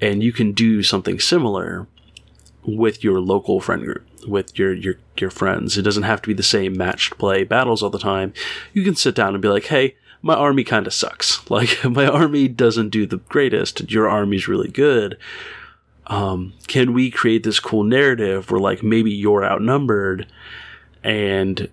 And 0.00 0.22
you 0.22 0.32
can 0.32 0.52
do 0.52 0.82
something 0.82 1.18
similar 1.20 1.86
with 2.64 3.02
your 3.02 3.20
local 3.20 3.60
friend 3.60 3.84
group, 3.84 4.06
with 4.26 4.58
your 4.58 4.72
your 4.72 4.96
your 5.16 5.30
friends. 5.30 5.76
It 5.76 5.82
doesn't 5.82 6.04
have 6.04 6.22
to 6.22 6.28
be 6.28 6.34
the 6.34 6.42
same 6.42 6.76
matched 6.76 7.18
play 7.18 7.44
battles 7.44 7.82
all 7.82 7.90
the 7.90 7.98
time. 7.98 8.32
You 8.72 8.84
can 8.84 8.96
sit 8.96 9.14
down 9.14 9.34
and 9.34 9.42
be 9.42 9.48
like, 9.48 9.66
"Hey, 9.66 9.96
my 10.22 10.34
army 10.34 10.64
kind 10.64 10.86
of 10.86 10.94
sucks. 10.94 11.40
Like 11.50 11.84
my 11.84 12.06
army 12.06 12.48
doesn't 12.48 12.88
do 12.88 13.04
the 13.04 13.18
greatest. 13.18 13.90
Your 13.90 14.08
army's 14.08 14.48
really 14.48 14.68
good. 14.68 15.18
Um, 16.06 16.54
can 16.66 16.94
we 16.94 17.10
create 17.10 17.42
this 17.42 17.60
cool 17.60 17.84
narrative 17.84 18.50
where 18.50 18.60
like 18.60 18.82
maybe 18.82 19.10
you're 19.10 19.44
outnumbered 19.44 20.26
and 21.04 21.68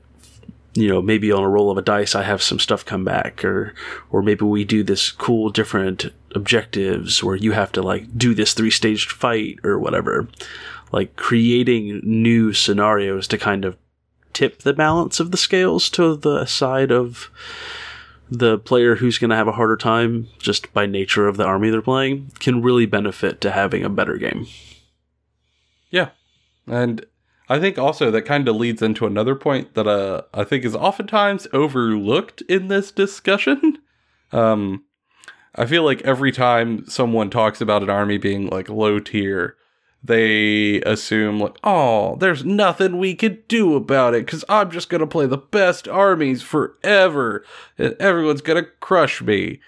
you 0.73 0.87
know 0.89 1.01
maybe 1.01 1.31
on 1.31 1.43
a 1.43 1.49
roll 1.49 1.71
of 1.71 1.77
a 1.77 1.81
dice 1.81 2.13
I 2.13 2.23
have 2.23 2.41
some 2.41 2.59
stuff 2.59 2.85
come 2.85 3.05
back 3.05 3.43
or 3.45 3.73
or 4.11 4.21
maybe 4.21 4.45
we 4.45 4.65
do 4.65 4.83
this 4.83 5.11
cool 5.11 5.49
different 5.49 6.11
objectives 6.35 7.23
where 7.23 7.35
you 7.35 7.53
have 7.53 7.71
to 7.73 7.81
like 7.81 8.17
do 8.17 8.35
this 8.35 8.53
three 8.53 8.71
staged 8.71 9.11
fight 9.11 9.59
or 9.63 9.79
whatever. 9.79 10.27
Like 10.91 11.15
creating 11.15 12.01
new 12.03 12.53
scenarios 12.53 13.27
to 13.27 13.37
kind 13.37 13.65
of 13.65 13.77
tip 14.33 14.59
the 14.59 14.73
balance 14.73 15.19
of 15.19 15.31
the 15.31 15.37
scales 15.37 15.89
to 15.91 16.15
the 16.15 16.45
side 16.45 16.91
of 16.91 17.29
the 18.31 18.59
player 18.59 18.95
who's 18.95 19.17
going 19.17 19.29
to 19.31 19.35
have 19.35 19.47
a 19.47 19.53
harder 19.53 19.75
time 19.75 20.27
just 20.37 20.71
by 20.73 20.85
nature 20.85 21.27
of 21.27 21.37
the 21.37 21.45
army 21.45 21.69
they're 21.69 21.81
playing 21.81 22.31
can 22.39 22.61
really 22.61 22.85
benefit 22.85 23.41
to 23.41 23.51
having 23.51 23.83
a 23.83 23.89
better 23.89 24.17
game. 24.17 24.45
Yeah. 25.89 26.09
And 26.67 27.05
I 27.49 27.59
think 27.59 27.79
also 27.79 28.11
that 28.11 28.21
kind 28.23 28.47
of 28.47 28.55
leads 28.55 28.83
into 28.83 29.07
another 29.07 29.33
point 29.33 29.73
that 29.73 29.87
uh, 29.87 30.21
I 30.33 30.43
think 30.43 30.63
is 30.63 30.75
oftentimes 30.75 31.47
overlooked 31.51 32.41
in 32.43 32.67
this 32.67 32.91
discussion. 32.91 33.79
Um, 34.31 34.83
I 35.55 35.65
feel 35.65 35.81
like 35.81 36.03
every 36.03 36.31
time 36.31 36.87
someone 36.87 37.31
talks 37.31 37.61
about 37.61 37.81
an 37.81 37.89
army 37.89 38.19
being 38.19 38.45
like 38.45 38.69
low 38.69 38.99
tier, 38.99 39.55
they 40.03 40.81
assume 40.81 41.39
like, 41.39 41.57
oh, 41.63 42.15
there's 42.17 42.45
nothing 42.45 42.97
we 42.97 43.15
could 43.15 43.47
do 43.47 43.75
about 43.75 44.13
it 44.13 44.25
because 44.25 44.45
I'm 44.47 44.71
just 44.71 44.89
gonna 44.89 45.07
play 45.07 45.25
the 45.25 45.37
best 45.37 45.87
armies 45.87 46.41
forever, 46.41 47.43
and 47.77 47.95
everyone's 47.99 48.41
gonna 48.41 48.67
crush 48.79 49.21
me. 49.21 49.59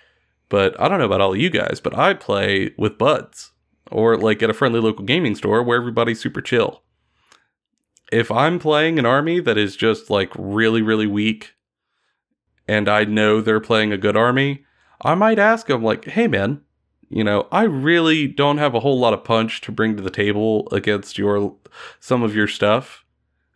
But 0.50 0.80
I 0.80 0.88
don't 0.88 1.00
know 1.00 1.06
about 1.06 1.22
all 1.22 1.36
you 1.36 1.50
guys, 1.50 1.80
but 1.82 1.98
I 1.98 2.14
play 2.14 2.74
with 2.78 2.98
buds 2.98 3.52
or 3.90 4.18
like 4.18 4.42
at 4.42 4.50
a 4.50 4.54
friendly 4.54 4.80
local 4.80 5.06
gaming 5.06 5.36
store 5.36 5.62
where 5.64 5.78
everybody's 5.78 6.22
super 6.22 6.42
chill. 6.42 6.82
If 8.12 8.32
I'm 8.32 8.60
playing 8.60 9.00
an 9.00 9.06
army 9.06 9.40
that 9.42 9.58
is 9.58 9.76
just 9.76 10.10
like 10.10 10.32
really, 10.38 10.82
really 10.82 11.08
weak, 11.08 11.54
and 12.68 12.88
I 12.88 13.04
know 13.04 13.42
they're 13.42 13.60
playing 13.60 13.92
a 13.92 13.98
good 13.98 14.16
army, 14.16 14.64
I 15.02 15.16
might 15.16 15.40
ask 15.40 15.68
them 15.68 15.84
like, 15.84 16.06
"Hey, 16.06 16.28
man." 16.28 16.62
You 17.12 17.26
know, 17.26 17.48
I 17.52 17.64
really 17.64 18.26
don't 18.26 18.58
have 18.58 18.74
a 18.74 18.80
whole 18.80 18.98
lot 18.98 19.14
of 19.14 19.26
punch 19.26 19.60
to 19.62 19.72
bring 19.72 19.98
to 19.98 20.04
the 20.04 20.10
table 20.10 20.68
against 20.72 21.18
your 21.18 21.54
some 22.00 22.24
of 22.24 22.34
your 22.34 22.48
stuff. 22.48 23.04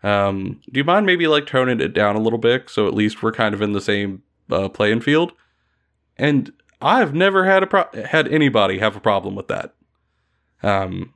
Um, 0.03 0.60
do 0.72 0.80
you 0.80 0.84
mind 0.84 1.06
maybe 1.06 1.26
like 1.28 1.47
toning 1.47 1.80
it 1.80 1.93
down 1.93 2.16
a 2.16 2.22
little 2.22 2.38
bit 2.38 2.70
so 2.70 2.86
at 2.86 2.93
least 2.93 3.24
we're 3.24 3.32
kind 3.32 3.56
of 3.56 3.62
in 3.62 3.72
the 3.72 3.82
same 3.82 4.24
uh, 4.51 4.68
playing 4.68 5.01
field? 5.01 5.32
And 6.18 6.51
I've 6.82 7.14
never 7.14 7.45
had 7.45 7.64
a 7.64 7.68
pro- 7.68 8.03
had 8.03 8.28
anybody 8.28 8.80
have 8.80 8.97
a 8.97 9.01
problem 9.01 9.36
with 9.36 9.47
that. 9.47 9.74
Um, 10.62 11.14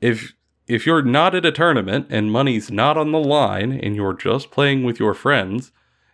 if 0.00 0.34
if 0.66 0.86
you're 0.86 1.02
not 1.02 1.36
at 1.36 1.46
a 1.46 1.52
tournament 1.52 2.08
and 2.10 2.32
money's 2.32 2.70
not 2.70 2.96
on 2.96 3.12
the 3.12 3.18
line 3.18 3.72
and 3.72 3.94
you're 3.94 4.14
just 4.14 4.50
playing 4.50 4.82
with 4.82 4.98
your 4.98 5.14
friends, 5.14 5.70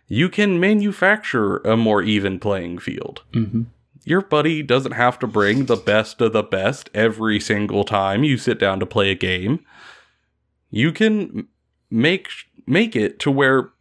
you 0.07 0.29
can 0.29 0.59
manufacture 0.59 1.57
a 1.57 1.75
more 1.75 2.03
even 2.03 2.39
playing 2.39 2.77
field. 2.77 3.23
Mm-hmm 3.33 3.63
your 4.07 4.21
buddy 4.21 4.63
doesn't 4.63 4.93
have 4.93 5.19
to 5.19 5.27
bring 5.27 5.65
the 5.65 5.75
best 5.75 6.21
of 6.21 6.31
the 6.31 6.41
best 6.41 6.89
every 6.93 7.41
single 7.41 7.83
time 7.83 8.23
you 8.23 8.37
sit 8.37 8.57
down 8.57 8.79
to 8.79 8.85
play 8.85 9.11
a 9.11 9.15
game. 9.15 9.59
You 10.71 10.93
can 10.93 11.49
make 11.91 12.29
make 12.65 12.95
it 12.95 13.19
to 13.19 13.29
where 13.29 13.71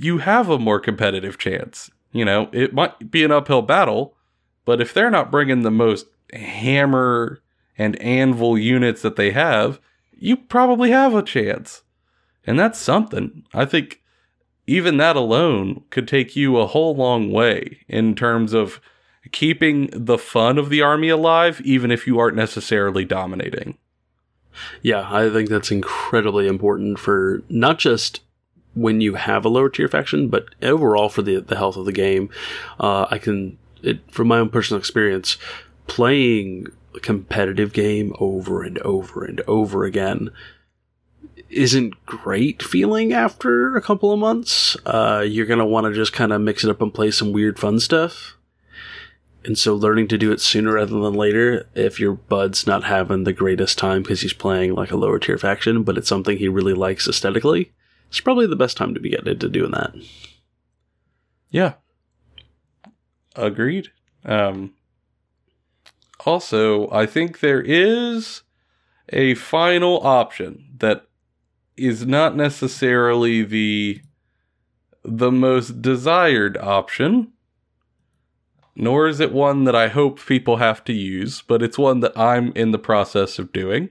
you 0.00 0.18
have 0.18 0.48
a 0.48 0.58
more 0.58 0.80
competitive 0.80 1.38
chance. 1.38 1.92
You 2.10 2.24
know, 2.24 2.48
it 2.52 2.74
might 2.74 3.12
be 3.12 3.22
an 3.22 3.30
uphill 3.30 3.62
battle, 3.62 4.16
but 4.64 4.80
if 4.80 4.92
they're 4.92 5.10
not 5.10 5.30
bringing 5.30 5.62
the 5.62 5.70
most 5.70 6.06
hammer 6.32 7.40
and 7.76 8.02
anvil 8.02 8.58
units 8.58 9.02
that 9.02 9.14
they 9.14 9.30
have, 9.30 9.78
you 10.18 10.36
probably 10.36 10.90
have 10.90 11.14
a 11.14 11.22
chance. 11.22 11.82
And 12.44 12.58
that's 12.58 12.80
something. 12.80 13.44
I 13.54 13.64
think 13.64 14.02
even 14.66 14.96
that 14.96 15.14
alone 15.14 15.84
could 15.90 16.08
take 16.08 16.34
you 16.34 16.56
a 16.56 16.66
whole 16.66 16.96
long 16.96 17.30
way 17.30 17.78
in 17.86 18.16
terms 18.16 18.52
of 18.52 18.80
keeping 19.32 19.90
the 19.92 20.18
fun 20.18 20.58
of 20.58 20.70
the 20.70 20.82
army 20.82 21.08
alive, 21.08 21.60
even 21.62 21.90
if 21.90 22.06
you 22.06 22.18
aren't 22.18 22.36
necessarily 22.36 23.04
dominating. 23.04 23.76
Yeah, 24.82 25.08
I 25.10 25.30
think 25.30 25.48
that's 25.48 25.70
incredibly 25.70 26.46
important 26.46 26.98
for 26.98 27.42
not 27.48 27.78
just 27.78 28.20
when 28.74 29.00
you 29.00 29.14
have 29.14 29.44
a 29.44 29.48
lower 29.48 29.68
tier 29.68 29.88
faction, 29.88 30.28
but 30.28 30.46
overall 30.62 31.08
for 31.08 31.22
the 31.22 31.40
the 31.40 31.56
health 31.56 31.76
of 31.76 31.84
the 31.84 31.92
game. 31.92 32.30
Uh, 32.78 33.06
I 33.10 33.18
can, 33.18 33.58
it, 33.82 34.00
from 34.10 34.28
my 34.28 34.38
own 34.38 34.50
personal 34.50 34.78
experience, 34.78 35.36
playing 35.86 36.66
a 36.94 37.00
competitive 37.00 37.72
game 37.72 38.14
over 38.18 38.62
and 38.62 38.78
over 38.80 39.24
and 39.24 39.40
over 39.42 39.84
again 39.84 40.30
isn't 41.50 41.94
great 42.04 42.62
feeling 42.62 43.12
after 43.12 43.76
a 43.76 43.80
couple 43.82 44.12
of 44.12 44.18
months. 44.18 44.76
Uh, 44.84 45.24
you're 45.26 45.46
gonna 45.46 45.66
want 45.66 45.86
to 45.86 45.92
just 45.92 46.12
kind 46.12 46.32
of 46.32 46.40
mix 46.40 46.64
it 46.64 46.70
up 46.70 46.82
and 46.82 46.92
play 46.92 47.10
some 47.10 47.32
weird 47.32 47.58
fun 47.58 47.80
stuff. 47.80 48.37
And 49.48 49.56
so 49.56 49.74
learning 49.74 50.08
to 50.08 50.18
do 50.18 50.30
it 50.30 50.42
sooner 50.42 50.74
rather 50.74 51.00
than 51.00 51.14
later, 51.14 51.70
if 51.74 51.98
your 51.98 52.12
bud's 52.12 52.66
not 52.66 52.84
having 52.84 53.24
the 53.24 53.32
greatest 53.32 53.78
time 53.78 54.02
because 54.02 54.20
he's 54.20 54.34
playing 54.34 54.74
like 54.74 54.90
a 54.90 54.96
lower 54.96 55.18
tier 55.18 55.38
faction, 55.38 55.84
but 55.84 55.96
it's 55.96 56.06
something 56.06 56.36
he 56.36 56.48
really 56.48 56.74
likes 56.74 57.08
aesthetically, 57.08 57.72
it's 58.08 58.20
probably 58.20 58.46
the 58.46 58.56
best 58.56 58.76
time 58.76 58.92
to 58.92 59.00
be 59.00 59.08
getting 59.08 59.32
into 59.32 59.48
doing 59.48 59.70
that. 59.70 59.94
Yeah. 61.48 61.76
Agreed. 63.36 63.88
Um, 64.22 64.74
also, 66.26 66.90
I 66.90 67.06
think 67.06 67.40
there 67.40 67.62
is 67.62 68.42
a 69.08 69.32
final 69.34 70.06
option 70.06 70.74
that 70.76 71.06
is 71.74 72.04
not 72.04 72.36
necessarily 72.36 73.44
the 73.44 74.02
the 75.02 75.32
most 75.32 75.80
desired 75.80 76.58
option 76.58 77.32
nor 78.78 79.08
is 79.08 79.18
it 79.18 79.32
one 79.32 79.64
that 79.64 79.74
I 79.74 79.88
hope 79.88 80.24
people 80.24 80.56
have 80.56 80.84
to 80.84 80.92
use, 80.92 81.42
but 81.42 81.62
it's 81.62 81.76
one 81.76 82.00
that 82.00 82.16
I'm 82.16 82.52
in 82.52 82.70
the 82.70 82.78
process 82.78 83.38
of 83.38 83.52
doing. 83.52 83.90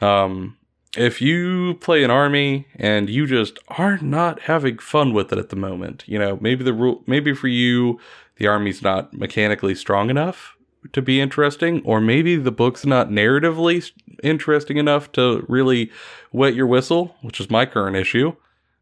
Um, 0.00 0.58
if 0.96 1.20
you 1.20 1.74
play 1.80 2.04
an 2.04 2.10
army 2.10 2.66
and 2.76 3.08
you 3.08 3.26
just 3.26 3.58
are 3.68 3.98
not 3.98 4.40
having 4.42 4.78
fun 4.78 5.14
with 5.14 5.32
it 5.32 5.38
at 5.38 5.48
the 5.48 5.56
moment, 5.56 6.04
you 6.06 6.18
know, 6.18 6.38
maybe 6.40 6.62
the 6.62 6.74
rule, 6.74 7.02
maybe 7.06 7.34
for 7.34 7.48
you, 7.48 7.98
the 8.36 8.46
army's 8.46 8.82
not 8.82 9.14
mechanically 9.14 9.74
strong 9.74 10.10
enough 10.10 10.56
to 10.92 11.02
be 11.02 11.20
interesting, 11.20 11.82
or 11.84 12.00
maybe 12.00 12.36
the 12.36 12.52
book's 12.52 12.86
not 12.86 13.08
narratively 13.08 13.90
interesting 14.22 14.76
enough 14.76 15.10
to 15.12 15.44
really 15.48 15.90
wet 16.32 16.54
your 16.54 16.66
whistle, 16.66 17.16
which 17.22 17.40
is 17.40 17.50
my 17.50 17.66
current 17.66 17.96
issue. 17.96 18.36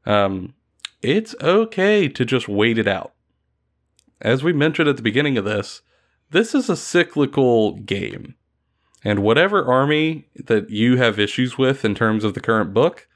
Um, 0.04 0.54
it's 1.02 1.34
okay 1.40 2.08
to 2.08 2.24
just 2.24 2.48
wait 2.48 2.78
it 2.78 2.88
out 2.88 3.13
as 4.24 4.42
we 4.42 4.54
mentioned 4.54 4.88
at 4.88 4.96
the 4.96 5.02
beginning 5.02 5.36
of 5.36 5.44
this, 5.44 5.82
this 6.30 6.54
is 6.54 6.70
a 6.70 6.76
cyclical 6.76 7.76
game. 7.76 8.34
And 9.04 9.22
whatever 9.22 9.70
army 9.70 10.28
that 10.34 10.70
you 10.70 10.96
have 10.96 11.18
issues 11.18 11.58
with 11.58 11.84
in 11.84 11.94
terms 11.94 12.24
of 12.24 12.32
the 12.32 12.40
current 12.40 12.72
book, 12.72 13.06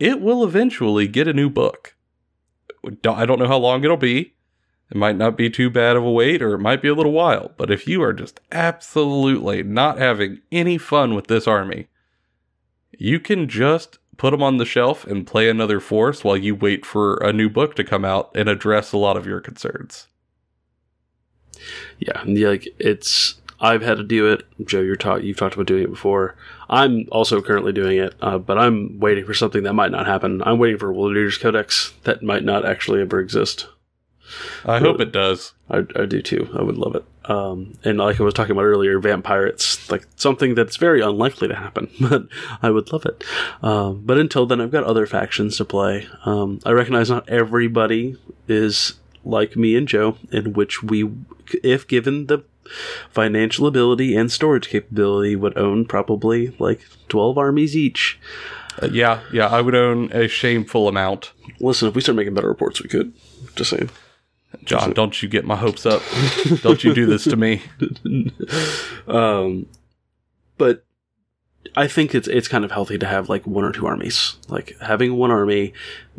it 0.00 0.20
will 0.20 0.42
eventually 0.42 1.06
get 1.06 1.28
a 1.28 1.32
new 1.32 1.48
book. 1.48 1.94
I 2.84 3.24
don't 3.24 3.38
know 3.38 3.46
how 3.46 3.58
long 3.58 3.84
it'll 3.84 3.96
be. 3.96 4.34
It 4.90 4.96
might 4.96 5.16
not 5.16 5.36
be 5.36 5.48
too 5.48 5.70
bad 5.70 5.96
of 5.96 6.02
a 6.02 6.10
wait, 6.10 6.42
or 6.42 6.54
it 6.54 6.60
might 6.60 6.82
be 6.82 6.88
a 6.88 6.94
little 6.94 7.12
while. 7.12 7.52
But 7.56 7.70
if 7.70 7.86
you 7.86 8.02
are 8.02 8.12
just 8.12 8.40
absolutely 8.50 9.62
not 9.62 9.98
having 9.98 10.40
any 10.50 10.76
fun 10.76 11.14
with 11.14 11.28
this 11.28 11.46
army, 11.46 11.86
you 12.98 13.20
can 13.20 13.48
just 13.48 13.98
put 14.16 14.32
them 14.32 14.42
on 14.42 14.56
the 14.56 14.64
shelf 14.64 15.04
and 15.04 15.26
play 15.26 15.48
another 15.48 15.78
force 15.78 16.24
while 16.24 16.36
you 16.36 16.56
wait 16.56 16.84
for 16.84 17.16
a 17.18 17.32
new 17.32 17.48
book 17.48 17.76
to 17.76 17.84
come 17.84 18.04
out 18.04 18.32
and 18.34 18.48
address 18.48 18.92
a 18.92 18.98
lot 18.98 19.16
of 19.16 19.26
your 19.26 19.40
concerns 19.40 20.08
yeah, 21.98 22.22
like 22.24 22.68
it's 22.78 23.34
I've 23.60 23.82
had 23.82 23.96
to 23.98 24.04
do 24.04 24.32
it. 24.32 24.46
Joe, 24.64 24.80
you're 24.80 24.96
taught 24.96 25.24
you've 25.24 25.36
talked 25.36 25.54
about 25.54 25.66
doing 25.66 25.84
it 25.84 25.90
before. 25.90 26.36
I'm 26.70 27.06
also 27.10 27.40
currently 27.40 27.72
doing 27.72 27.98
it, 27.98 28.14
uh, 28.20 28.38
but 28.38 28.58
I'm 28.58 29.00
waiting 29.00 29.24
for 29.24 29.34
something 29.34 29.62
that 29.64 29.72
might 29.72 29.90
not 29.90 30.06
happen. 30.06 30.42
I'm 30.44 30.58
waiting 30.58 30.78
for 30.78 30.90
a 30.90 30.96
Leaders 30.96 31.38
Codex 31.38 31.92
that 32.04 32.22
might 32.22 32.44
not 32.44 32.64
actually 32.64 33.00
ever 33.00 33.20
exist. 33.20 33.66
I 34.64 34.78
hope 34.78 35.00
it 35.00 35.10
does. 35.10 35.54
I, 35.70 35.78
I 35.96 36.04
do 36.04 36.20
too. 36.20 36.48
I 36.54 36.62
would 36.62 36.76
love 36.76 36.94
it. 36.94 37.04
Um, 37.30 37.78
and 37.84 37.98
like 37.98 38.20
I 38.20 38.22
was 38.22 38.34
talking 38.34 38.52
about 38.52 38.64
earlier, 38.64 38.98
vampires, 38.98 39.90
like 39.90 40.06
something 40.16 40.54
that's 40.54 40.76
very 40.76 41.00
unlikely 41.00 41.48
to 41.48 41.54
happen, 41.54 41.90
but 42.00 42.28
I 42.62 42.70
would 42.70 42.92
love 42.92 43.06
it. 43.06 43.24
Um, 43.62 44.02
but 44.04 44.18
until 44.18 44.46
then, 44.46 44.60
I've 44.60 44.70
got 44.70 44.84
other 44.84 45.06
factions 45.06 45.56
to 45.56 45.64
play. 45.64 46.06
Um, 46.24 46.60
I 46.64 46.72
recognize 46.72 47.10
not 47.10 47.28
everybody 47.28 48.16
is 48.46 48.94
like 49.24 49.56
me 49.56 49.76
and 49.76 49.88
Joe, 49.88 50.16
in 50.30 50.52
which 50.52 50.82
we, 50.82 51.10
if 51.62 51.86
given 51.86 52.26
the 52.26 52.44
financial 53.10 53.66
ability 53.66 54.16
and 54.16 54.30
storage 54.30 54.68
capability, 54.68 55.36
would 55.36 55.56
own 55.56 55.84
probably 55.84 56.54
like 56.58 56.80
12 57.08 57.38
armies 57.38 57.76
each. 57.76 58.18
Uh, 58.82 58.88
yeah, 58.92 59.20
yeah, 59.32 59.46
I 59.46 59.60
would 59.60 59.74
own 59.74 60.12
a 60.12 60.28
shameful 60.28 60.88
amount. 60.88 61.32
Listen, 61.60 61.88
if 61.88 61.94
we 61.94 62.00
start 62.00 62.16
making 62.16 62.34
better 62.34 62.48
reports, 62.48 62.82
we 62.82 62.88
could. 62.88 63.12
Just 63.56 63.70
saying. 63.70 63.90
John, 64.64 64.92
don't 64.92 65.22
you 65.22 65.28
get 65.28 65.44
my 65.44 65.56
hopes 65.56 65.84
up. 65.84 66.02
don't 66.62 66.82
you 66.82 66.94
do 66.94 67.06
this 67.06 67.24
to 67.24 67.36
me. 67.36 67.62
Um, 69.06 69.66
but 70.58 70.84
I 71.76 71.86
think 71.86 72.14
it's 72.14 72.28
it's 72.28 72.48
kind 72.48 72.64
of 72.64 72.70
healthy 72.70 72.98
to 72.98 73.06
have 73.06 73.28
like 73.28 73.46
one 73.46 73.64
or 73.64 73.72
two 73.72 73.86
armies. 73.86 74.36
Like 74.48 74.76
having 74.80 75.16
one 75.16 75.30
army 75.30 75.72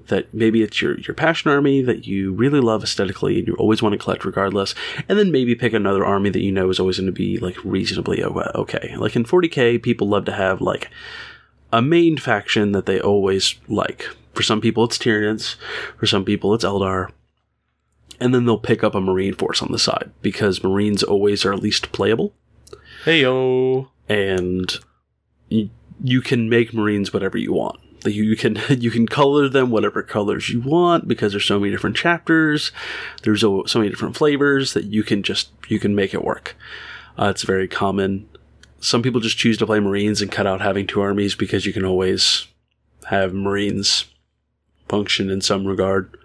that 0.07 0.33
maybe 0.33 0.61
it's 0.61 0.81
your 0.81 0.97
your 0.99 1.13
passion 1.15 1.49
army 1.51 1.81
that 1.81 2.05
you 2.05 2.33
really 2.33 2.59
love 2.59 2.83
aesthetically 2.83 3.39
and 3.39 3.47
you 3.47 3.55
always 3.55 3.81
want 3.81 3.93
to 3.93 3.97
collect 3.99 4.25
regardless, 4.25 4.75
and 5.07 5.17
then 5.17 5.31
maybe 5.31 5.55
pick 5.55 5.73
another 5.73 6.05
army 6.05 6.29
that 6.29 6.41
you 6.41 6.51
know 6.51 6.69
is 6.69 6.79
always 6.79 6.97
going 6.97 7.07
to 7.07 7.11
be 7.11 7.37
like 7.37 7.57
reasonably 7.63 8.23
uh, 8.23 8.29
okay. 8.55 8.95
Like 8.97 9.15
in 9.15 9.23
40k, 9.23 9.81
people 9.81 10.07
love 10.07 10.25
to 10.25 10.33
have 10.33 10.61
like 10.61 10.89
a 11.71 11.81
main 11.81 12.17
faction 12.17 12.71
that 12.73 12.85
they 12.85 12.99
always 12.99 13.55
like. 13.67 14.07
For 14.33 14.43
some 14.43 14.61
people, 14.61 14.83
it's 14.85 14.97
Tyranids. 14.97 15.55
For 15.97 16.05
some 16.05 16.23
people, 16.23 16.53
it's 16.53 16.63
Eldar. 16.63 17.11
And 18.19 18.33
then 18.33 18.45
they'll 18.45 18.57
pick 18.57 18.83
up 18.83 18.95
a 18.95 19.01
Marine 19.01 19.33
force 19.33 19.61
on 19.61 19.71
the 19.71 19.79
side 19.79 20.11
because 20.21 20.63
Marines 20.63 21.03
always 21.03 21.45
are 21.45 21.53
at 21.53 21.61
least 21.61 21.91
playable 21.91 22.33
Hey 23.05 23.21
yo. 23.21 23.91
and 24.09 24.77
you, 25.49 25.69
you 26.03 26.21
can 26.21 26.49
make 26.49 26.73
Marines 26.73 27.11
whatever 27.13 27.37
you 27.37 27.53
want. 27.53 27.79
Like, 28.05 28.13
You, 28.15 28.23
you 28.23 28.35
can 28.37 28.57
you 28.69 28.91
can 28.91 29.07
color 29.07 29.49
them 29.49 29.69
whatever 29.71 30.01
colors 30.03 30.49
you 30.49 30.61
want 30.61 31.07
because 31.07 31.33
there's 31.33 31.45
so 31.45 31.59
many 31.59 31.71
different 31.71 31.97
chapters. 31.97 32.71
There's 33.23 33.41
so 33.41 33.65
so 33.65 33.79
many 33.79 33.89
different 33.89 34.15
flavors 34.15 34.73
that 34.73 34.85
you 34.85 35.03
can 35.03 35.21
just 35.23 35.49
you 35.67 35.79
can 35.79 35.93
make 35.95 36.13
it 36.13 36.23
work. 36.23 36.55
Uh, 37.17 37.27
it's 37.29 37.43
very 37.43 37.67
common. 37.67 38.29
Some 38.79 39.01
people 39.01 39.19
just 39.19 39.37
choose 39.37 39.57
to 39.57 39.65
play 39.65 39.81
Marines 39.81 40.21
and 40.21 40.31
cut 40.31 40.47
out 40.47 40.61
having 40.61 40.87
two 40.87 41.01
armies 41.01 41.35
because 41.35 41.65
you 41.65 41.73
can 41.73 41.83
always 41.83 42.47
have 43.07 43.33
Marines 43.33 44.05
function 44.87 45.29
in 45.29 45.41
some 45.41 45.65
regard. 45.67 46.15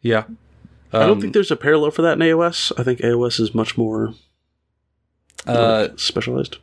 Yeah. 0.00 0.24
I 0.92 1.00
don't 1.00 1.10
Um, 1.12 1.20
think 1.20 1.34
there's 1.34 1.50
a 1.50 1.56
parallel 1.56 1.90
for 1.90 2.02
that 2.02 2.14
in 2.14 2.20
AOS. 2.20 2.72
I 2.78 2.82
think 2.84 3.00
AOS 3.00 3.38
is 3.40 3.54
much 3.54 3.76
more 3.76 4.14
uh, 5.46 5.88
specialized. 5.96 6.56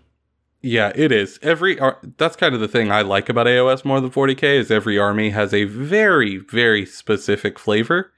Yeah, 0.61 0.91
it 0.95 1.11
is. 1.11 1.39
Every 1.41 1.79
ar- 1.79 1.99
that's 2.17 2.35
kind 2.35 2.53
of 2.53 2.61
the 2.61 2.67
thing 2.67 2.91
I 2.91 3.01
like 3.01 3.29
about 3.29 3.47
AOS 3.47 3.83
more 3.83 3.99
than 3.99 4.11
40k 4.11 4.43
is 4.43 4.69
every 4.69 4.97
army 4.97 5.31
has 5.31 5.53
a 5.53 5.63
very 5.63 6.37
very 6.37 6.85
specific 6.85 7.57
flavor. 7.57 8.11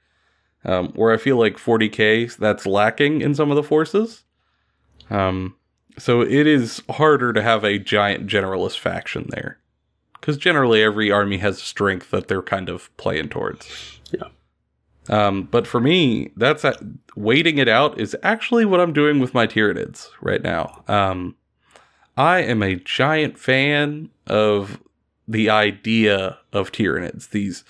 Um, 0.66 0.92
where 0.94 1.12
I 1.12 1.18
feel 1.18 1.36
like 1.36 1.58
40k 1.58 2.36
that's 2.36 2.64
lacking 2.64 3.20
in 3.20 3.34
some 3.34 3.50
of 3.50 3.56
the 3.56 3.62
forces. 3.62 4.24
Um, 5.10 5.56
so 5.98 6.22
it 6.22 6.46
is 6.46 6.82
harder 6.88 7.34
to 7.34 7.42
have 7.42 7.64
a 7.64 7.78
giant 7.78 8.26
generalist 8.26 8.78
faction 8.78 9.26
there, 9.28 9.58
because 10.14 10.38
generally 10.38 10.82
every 10.82 11.10
army 11.10 11.36
has 11.38 11.58
a 11.58 11.64
strength 11.64 12.10
that 12.12 12.28
they're 12.28 12.42
kind 12.42 12.70
of 12.70 12.94
playing 12.96 13.28
towards. 13.28 14.00
Yeah. 14.10 14.28
Um, 15.08 15.42
but 15.50 15.66
for 15.66 15.80
me, 15.80 16.32
that's 16.36 16.64
a, 16.64 16.74
waiting 17.14 17.58
it 17.58 17.68
out 17.68 18.00
is 18.00 18.16
actually 18.22 18.64
what 18.64 18.80
I'm 18.80 18.94
doing 18.94 19.20
with 19.20 19.34
my 19.34 19.46
Tyranids 19.46 20.08
right 20.22 20.42
now. 20.42 20.82
Um, 20.88 21.36
I 22.16 22.40
am 22.40 22.62
a 22.62 22.76
giant 22.76 23.38
fan 23.38 24.10
of 24.26 24.80
the 25.26 25.50
idea 25.50 26.38
of 26.52 26.70
Tyranids, 26.70 27.30
these 27.30 27.64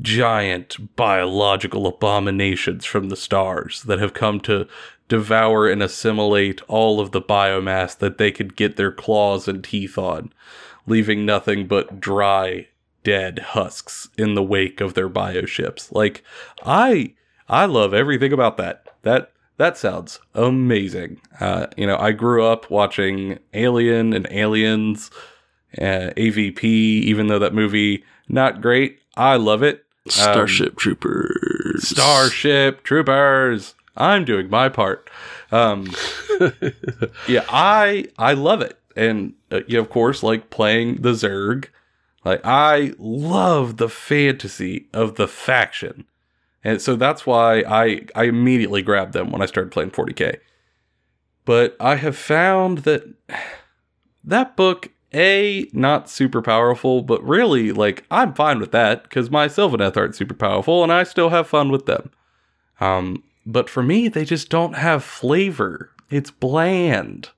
giant 0.00 0.96
biological 0.96 1.86
abominations 1.86 2.84
from 2.84 3.08
the 3.08 3.16
stars 3.16 3.82
that 3.84 3.98
have 3.98 4.14
come 4.14 4.40
to 4.40 4.68
devour 5.08 5.68
and 5.68 5.82
assimilate 5.82 6.60
all 6.68 7.00
of 7.00 7.12
the 7.12 7.22
biomass 7.22 7.96
that 7.98 8.18
they 8.18 8.30
could 8.30 8.56
get 8.56 8.76
their 8.76 8.92
claws 8.92 9.48
and 9.48 9.64
teeth 9.64 9.96
on, 9.96 10.32
leaving 10.86 11.24
nothing 11.24 11.66
but 11.66 12.00
dry, 12.00 12.68
dead 13.04 13.38
husks 13.38 14.08
in 14.18 14.34
the 14.34 14.42
wake 14.42 14.80
of 14.80 14.94
their 14.94 15.08
bioships. 15.08 15.90
Like 15.92 16.22
I 16.64 17.14
I 17.48 17.64
love 17.64 17.94
everything 17.94 18.32
about 18.32 18.58
that. 18.58 18.86
That 19.02 19.32
that 19.58 19.76
sounds 19.76 20.20
amazing. 20.34 21.20
Uh, 21.40 21.66
you 21.76 21.86
know, 21.86 21.98
I 21.98 22.12
grew 22.12 22.44
up 22.44 22.70
watching 22.70 23.38
Alien 23.52 24.12
and 24.14 24.26
Aliens, 24.30 25.10
uh, 25.76 26.10
AVP. 26.16 26.62
Even 26.64 27.26
though 27.26 27.38
that 27.40 27.54
movie 27.54 28.04
not 28.28 28.60
great, 28.60 28.98
I 29.16 29.36
love 29.36 29.62
it. 29.62 29.84
Starship 30.08 30.76
Troopers. 30.76 31.88
Starship 31.88 32.82
Troopers. 32.82 33.74
I'm 33.96 34.24
doing 34.24 34.48
my 34.48 34.68
part. 34.68 35.10
Um, 35.50 35.90
yeah, 37.28 37.44
I 37.48 38.06
I 38.16 38.34
love 38.34 38.62
it, 38.62 38.78
and 38.96 39.34
uh, 39.50 39.60
you 39.66 39.80
of 39.80 39.90
course 39.90 40.22
like 40.22 40.50
playing 40.50 41.02
the 41.02 41.12
Zerg. 41.12 41.66
Like 42.24 42.40
I 42.44 42.94
love 42.98 43.76
the 43.78 43.88
fantasy 43.88 44.86
of 44.92 45.16
the 45.16 45.28
faction, 45.28 46.04
and 46.68 46.82
so 46.82 46.96
that's 46.96 47.26
why 47.26 47.60
I 47.60 48.02
I 48.14 48.24
immediately 48.24 48.82
grabbed 48.82 49.14
them 49.14 49.30
when 49.30 49.40
I 49.40 49.46
started 49.46 49.72
playing 49.72 49.92
40k. 49.92 50.36
But 51.46 51.74
I 51.80 51.94
have 51.96 52.16
found 52.16 52.78
that 52.78 53.04
that 54.24 54.54
book 54.54 54.90
a 55.14 55.66
not 55.72 56.10
super 56.10 56.42
powerful, 56.42 57.00
but 57.00 57.24
really 57.24 57.72
like 57.72 58.04
I'm 58.10 58.34
fine 58.34 58.60
with 58.60 58.72
that 58.72 59.04
because 59.04 59.30
my 59.30 59.48
Sylvaneth 59.48 59.96
aren't 59.96 60.14
super 60.14 60.34
powerful, 60.34 60.82
and 60.82 60.92
I 60.92 61.04
still 61.04 61.30
have 61.30 61.48
fun 61.48 61.70
with 61.70 61.86
them. 61.86 62.10
Um, 62.80 63.24
but 63.46 63.70
for 63.70 63.82
me, 63.82 64.08
they 64.08 64.26
just 64.26 64.50
don't 64.50 64.74
have 64.74 65.02
flavor. 65.02 65.90
It's 66.10 66.30
bland. 66.30 67.30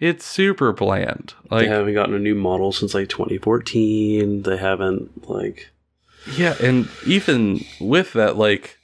It's 0.00 0.24
super 0.26 0.72
bland. 0.72 1.34
Like, 1.48 1.62
They 1.62 1.68
haven't 1.68 1.94
gotten 1.94 2.14
a 2.14 2.18
new 2.18 2.34
model 2.34 2.72
since 2.72 2.92
like 2.92 3.08
2014. 3.08 4.42
They 4.42 4.56
haven't 4.56 5.28
like 5.28 5.70
yeah, 6.36 6.54
and 6.62 6.88
even 7.06 7.64
with 7.80 8.12
that, 8.14 8.36
like, 8.36 8.78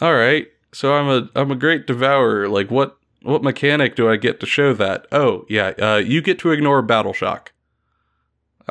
all 0.00 0.14
right, 0.14 0.48
so 0.72 0.94
I'm 0.94 1.08
a 1.08 1.28
I'm 1.38 1.50
a 1.50 1.56
great 1.56 1.86
devourer. 1.86 2.48
Like, 2.48 2.70
what 2.70 2.96
what 3.22 3.42
mechanic 3.42 3.96
do 3.96 4.08
I 4.10 4.16
get 4.16 4.40
to 4.40 4.46
show 4.46 4.72
that? 4.74 5.06
Oh 5.12 5.44
yeah, 5.48 5.68
uh, 5.80 5.96
you 5.96 6.20
get 6.22 6.38
to 6.40 6.50
ignore 6.52 6.82
battle 6.82 7.12
shock. 7.12 7.52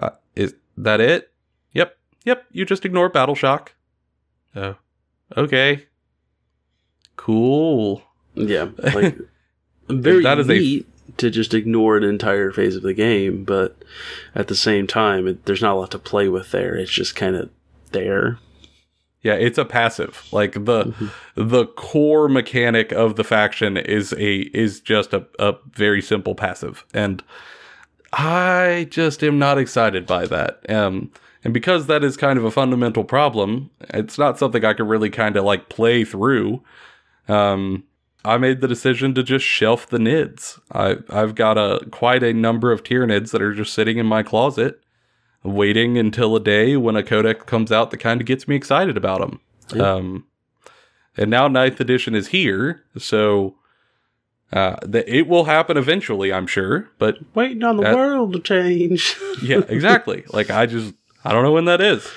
Uh, 0.02 0.12
is 0.36 0.54
that 0.78 1.00
it? 1.02 1.32
Yep, 1.74 1.98
yep. 2.26 2.46
You 2.52 2.66
just 2.66 2.86
ignore 2.86 3.10
battle 3.10 3.36
shock. 3.36 3.74
Oh, 4.56 4.76
okay, 5.38 5.86
cool. 7.16 8.04
yeah, 8.36 8.70
like 8.94 9.18
very 9.90 10.24
That 10.24 10.40
is 10.40 10.50
a- 10.50 10.54
neat 10.54 10.88
to 11.18 11.30
just 11.30 11.54
ignore 11.54 11.96
an 11.98 12.04
entire 12.04 12.52
phase 12.52 12.76
of 12.76 12.82
the 12.82 12.94
game, 12.94 13.44
but 13.46 13.78
at 14.34 14.48
the 14.48 14.56
same 14.56 14.88
time, 14.88 15.28
it, 15.28 15.46
there's 15.46 15.62
not 15.62 15.74
a 15.74 15.80
lot 15.80 15.92
to 15.92 16.00
play 16.00 16.28
with 16.28 16.52
there. 16.52 16.76
It's 16.76 16.92
just 16.92 17.16
kind 17.16 17.36
of 17.36 17.50
there. 17.92 18.40
Yeah, 19.26 19.34
it's 19.34 19.58
a 19.58 19.66
passive. 19.66 20.28
Like 20.32 20.54
the 20.54 21.12
the 21.34 21.66
core 21.66 22.30
mechanic 22.30 22.92
of 22.92 23.16
the 23.16 23.24
faction 23.24 23.76
is 23.76 24.14
a 24.14 24.42
is 24.56 24.80
just 24.80 25.14
a, 25.14 25.26
a 25.40 25.56
very 25.72 26.00
simple 26.00 26.36
passive. 26.36 26.86
And 26.94 27.24
I 28.14 28.88
just 28.92 29.24
am 29.24 29.40
not 29.40 29.58
excited 29.58 30.06
by 30.06 30.28
that. 30.28 30.70
Um 30.70 31.12
and 31.44 31.56
because 31.56 31.88
that 31.88 32.04
is 32.04 32.18
kind 32.18 32.38
of 32.38 32.46
a 32.46 32.52
fundamental 32.52 33.04
problem, 33.04 33.72
it's 33.90 34.20
not 34.20 34.38
something 34.38 34.64
I 34.64 34.74
can 34.74 34.88
really 34.88 35.10
kind 35.10 35.36
of 35.38 35.44
like 35.44 35.70
play 35.70 36.06
through. 36.06 36.62
Um 37.28 37.84
I 38.24 38.38
made 38.38 38.62
the 38.62 38.68
decision 38.68 39.16
to 39.16 39.24
just 39.24 39.44
shelf 39.44 39.88
the 39.88 39.98
nids. 39.98 40.60
I 40.72 40.98
I've 41.10 41.34
got 41.34 41.58
a 41.58 41.84
quite 41.90 42.22
a 42.22 42.32
number 42.32 42.72
of 42.72 42.84
Tyranids 42.84 43.32
that 43.32 43.42
are 43.42 43.56
just 43.56 43.74
sitting 43.74 43.98
in 43.98 44.06
my 44.06 44.22
closet 44.22 44.84
waiting 45.46 45.98
until 45.98 46.36
a 46.36 46.40
day 46.40 46.76
when 46.76 46.96
a 46.96 47.04
codec 47.04 47.46
comes 47.46 47.72
out 47.72 47.92
that 47.92 47.98
kind 47.98 48.20
of 48.22 48.28
gets 48.28 48.48
me 48.48 48.56
excited 48.56 48.98
about 48.98 49.20
them. 49.22 49.40
Yeah. 49.74 49.94
Um, 49.94 50.26
and 51.18 51.30
now 51.30 51.48
ninth 51.48 51.80
edition 51.80 52.14
is 52.16 52.28
here, 52.30 52.84
so 52.98 53.56
uh, 54.52 54.76
the, 54.84 55.10
it 55.14 55.28
will 55.28 55.46
happen 55.46 55.78
eventually, 55.78 56.34
I'm 56.34 56.48
sure. 56.48 56.90
But 57.00 57.18
Waiting 57.36 57.64
on 57.64 57.78
the 57.78 57.84
That- 57.84 57.96
world 57.96 58.34
to 58.34 58.40
change. 58.40 59.16
yeah, 59.42 59.62
exactly. 59.70 60.24
like 60.34 60.50
I 60.50 60.66
just 60.66 60.94
I 61.24 61.32
don't 61.32 61.44
know 61.44 61.52
when 61.54 61.66
that 61.66 61.82
is. 61.82 62.10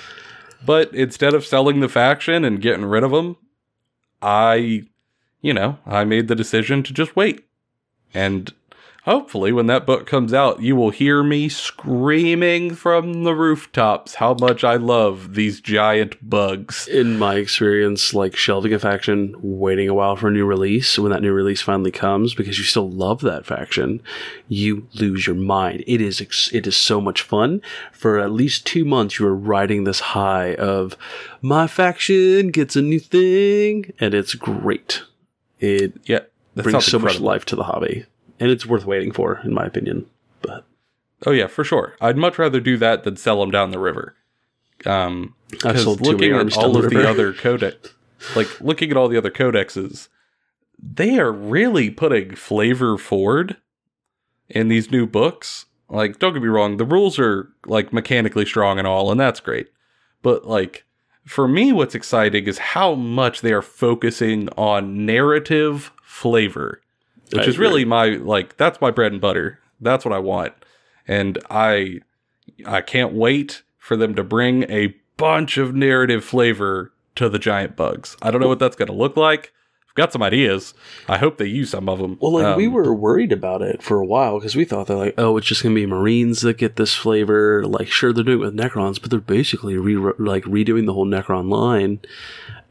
But 0.65 0.93
instead 0.93 1.33
of 1.33 1.45
selling 1.45 1.79
the 1.79 1.87
faction 1.87 2.43
and 2.43 2.61
getting 2.61 2.83
rid 2.85 3.03
of 3.03 3.11
them, 3.11 3.37
I, 4.21 4.83
you 5.41 5.53
know, 5.53 5.77
I 5.85 6.03
made 6.03 6.27
the 6.27 6.35
decision 6.35 6.83
to 6.83 6.93
just 6.93 7.15
wait. 7.15 7.45
And 8.13 8.53
hopefully, 9.09 9.51
when 9.51 9.65
that 9.65 9.87
book 9.87 10.05
comes 10.05 10.33
out, 10.33 10.61
you 10.61 10.75
will 10.75 10.91
hear 10.91 11.23
me 11.23 11.49
screaming 11.49 12.75
from 12.75 13.23
the 13.23 13.33
rooftops 13.33 14.15
how 14.15 14.35
much 14.35 14.63
I 14.63 14.75
love 14.75 15.33
these 15.33 15.59
giant 15.59 16.29
bugs. 16.29 16.87
In 16.87 17.17
my 17.17 17.35
experience, 17.35 18.13
like 18.13 18.35
shelving 18.35 18.71
a 18.71 18.77
faction, 18.77 19.35
waiting 19.41 19.89
a 19.89 19.95
while 19.95 20.15
for 20.15 20.27
a 20.27 20.31
new 20.31 20.45
release, 20.45 20.99
when 20.99 21.11
that 21.11 21.23
new 21.23 21.33
release 21.33 21.61
finally 21.61 21.89
comes, 21.91 22.35
because 22.35 22.59
you 22.59 22.63
still 22.63 22.89
love 22.89 23.21
that 23.21 23.47
faction, 23.47 24.01
you 24.47 24.87
lose 24.93 25.25
your 25.25 25.35
mind. 25.35 25.83
It 25.87 26.01
is 26.01 26.21
ex- 26.21 26.53
it 26.53 26.67
is 26.67 26.77
so 26.77 27.01
much 27.01 27.23
fun. 27.23 27.61
For 27.91 28.19
at 28.19 28.31
least 28.31 28.67
two 28.67 28.85
months, 28.85 29.17
you 29.17 29.25
are 29.25 29.35
riding 29.35 29.85
this 29.85 29.99
high 29.99 30.53
of 30.53 30.95
my 31.41 31.65
faction 31.65 32.49
gets 32.51 32.75
a 32.75 32.81
new 32.81 32.99
thing, 32.99 33.91
and 33.99 34.13
it's 34.13 34.35
great. 34.35 35.01
It 35.59 35.95
Yeah, 36.05 36.21
brings 36.55 36.85
so 36.85 36.99
much 36.99 37.19
life 37.19 37.43
to 37.45 37.55
the 37.55 37.63
hobby, 37.63 38.05
and 38.39 38.49
it's 38.49 38.65
worth 38.65 38.85
waiting 38.85 39.11
for, 39.11 39.39
in 39.43 39.53
my 39.53 39.65
opinion. 39.65 40.05
But 40.41 40.65
Oh 41.25 41.31
yeah, 41.31 41.47
for 41.47 41.63
sure. 41.63 41.95
I'd 41.99 42.17
much 42.17 42.39
rather 42.39 42.59
do 42.59 42.77
that 42.77 43.03
than 43.03 43.17
sell 43.17 43.39
them 43.39 43.51
down 43.51 43.71
the 43.71 43.79
river. 43.79 44.15
Um, 44.85 45.35
because 45.49 45.83
sold 45.83 46.01
looking 46.01 46.33
at 46.33 46.55
all 46.57 46.73
the 46.73 46.85
of 46.85 46.89
the 46.89 47.09
other 47.09 47.33
codex, 47.33 47.93
like 48.35 48.61
looking 48.61 48.91
at 48.91 48.97
all 48.97 49.09
the 49.09 49.17
other 49.17 49.31
codexes, 49.31 50.07
they 50.81 51.19
are 51.19 51.31
really 51.31 51.89
putting 51.89 52.35
flavor 52.35 52.97
forward 52.97 53.57
in 54.47 54.69
these 54.69 54.89
new 54.91 55.05
books. 55.05 55.65
Like, 55.89 56.19
don't 56.19 56.33
get 56.33 56.41
me 56.41 56.47
wrong, 56.47 56.77
the 56.77 56.85
rules 56.85 57.19
are 57.19 57.49
like 57.65 57.91
mechanically 57.91 58.45
strong 58.45 58.77
and 58.77 58.87
all, 58.87 59.11
and 59.11 59.19
that's 59.19 59.39
great. 59.39 59.67
But 60.21 60.45
like, 60.45 60.85
for 61.25 61.47
me, 61.47 61.73
what's 61.73 61.95
exciting 61.95 62.47
is 62.47 62.57
how 62.59 62.95
much 62.95 63.41
they 63.41 63.51
are 63.51 63.61
focusing 63.61 64.47
on 64.49 65.05
narrative 65.05 65.91
flavor, 66.03 66.81
which 67.33 67.45
I 67.45 67.49
is 67.49 67.57
really 67.57 67.85
my 67.85 68.09
like 68.09 68.57
that's 68.57 68.79
my 68.81 68.91
bread 68.91 69.11
and 69.11 69.21
butter. 69.21 69.59
That's 69.81 70.03
what 70.05 70.13
I 70.13 70.19
want, 70.19 70.53
and 71.07 71.37
I 71.49 71.99
I 72.65 72.81
can't 72.81 73.13
wait 73.13 73.63
for 73.77 73.95
them 73.95 74.15
to 74.15 74.23
bring 74.23 74.63
a 74.71 74.95
bunch 75.17 75.57
of 75.57 75.73
narrative 75.75 76.23
flavor 76.23 76.91
to 77.15 77.29
the 77.29 77.39
giant 77.39 77.75
bugs. 77.75 78.15
I 78.21 78.31
don't 78.31 78.41
know 78.41 78.47
what 78.47 78.59
that's 78.59 78.75
going 78.75 78.87
to 78.87 78.93
look 78.93 79.17
like. 79.17 79.51
I've 79.87 79.95
got 79.95 80.13
some 80.13 80.21
ideas. 80.23 80.73
I 81.07 81.17
hope 81.17 81.37
they 81.37 81.47
use 81.47 81.71
some 81.71 81.89
of 81.89 81.99
them. 81.99 82.17
Well, 82.21 82.31
like 82.33 82.55
we 82.55 82.67
Um, 82.67 82.73
were 82.73 82.93
worried 82.93 83.31
about 83.31 83.61
it 83.61 83.81
for 83.81 83.99
a 83.99 84.05
while 84.05 84.37
because 84.39 84.55
we 84.55 84.63
thought 84.63 84.87
they're 84.87 84.95
like, 84.95 85.15
oh, 85.17 85.35
it's 85.37 85.47
just 85.47 85.63
gonna 85.63 85.75
be 85.75 85.85
Marines 85.85 86.41
that 86.41 86.57
get 86.57 86.75
this 86.75 86.93
flavor. 86.95 87.65
Like, 87.65 87.87
sure, 87.87 88.13
they're 88.13 88.23
doing 88.23 88.39
it 88.39 88.45
with 88.45 88.55
Necrons, 88.55 89.01
but 89.01 89.09
they're 89.09 89.19
basically 89.19 89.75
re- 89.77 90.13
like 90.19 90.43
redoing 90.43 90.85
the 90.85 90.93
whole 90.93 91.07
Necron 91.07 91.49
line. 91.49 91.99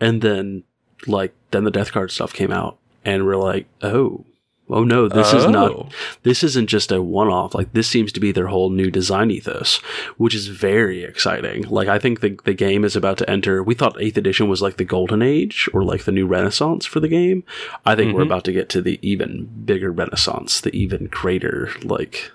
And 0.01 0.23
then, 0.23 0.63
like, 1.07 1.35
then 1.51 1.65
the 1.65 1.71
Death 1.73 1.93
Guard 1.93 2.11
stuff 2.13 2.33
came 2.33 2.53
out, 2.53 2.79
and 3.05 3.27
we're 3.27 3.37
like, 3.37 3.67
oh, 3.83 4.25
oh 4.71 4.85
no, 4.85 5.09
this 5.09 5.33
is 5.33 5.45
Oh. 5.45 5.51
not. 5.51 5.93
This 6.23 6.43
isn't 6.45 6.69
just 6.69 6.93
a 6.93 7.01
one-off. 7.03 7.55
Like, 7.55 7.73
this 7.73 7.89
seems 7.89 8.13
to 8.13 8.21
be 8.21 8.33
their 8.33 8.49
whole 8.49 8.71
new 8.71 8.91
design 8.91 9.31
ethos, 9.31 9.79
which 10.17 10.35
is 10.35 10.49
very 10.49 11.03
exciting. 11.05 11.63
Like, 11.69 11.89
I 11.89 11.99
think 11.99 12.21
the 12.21 12.39
the 12.45 12.55
game 12.55 12.85
is 12.85 12.97
about 12.97 13.19
to 13.19 13.31
enter. 13.31 13.63
We 13.63 13.75
thought 13.75 14.01
Eighth 14.01 14.17
Edition 14.17 14.49
was 14.49 14.61
like 14.63 14.77
the 14.77 14.85
golden 14.85 15.23
age 15.23 15.69
or 15.73 15.83
like 15.85 16.05
the 16.05 16.13
new 16.13 16.27
Renaissance 16.27 16.85
for 16.87 17.01
the 17.01 17.09
game. 17.09 17.45
I 17.87 17.95
think 17.95 18.15
we're 18.15 18.23
Mhm. 18.23 18.27
about 18.27 18.45
to 18.45 18.53
get 18.53 18.69
to 18.71 18.83
the 18.83 18.99
even 19.03 19.49
bigger 19.65 19.91
renaissance, 19.91 20.61
the 20.61 20.75
even 20.77 21.07
greater 21.07 21.71
like 21.83 22.31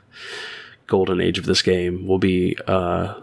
golden 0.88 1.22
age 1.22 1.38
of 1.38 1.46
this 1.46 1.62
game 1.62 2.06
will 2.08 2.20
be 2.20 2.58
uh 2.68 3.14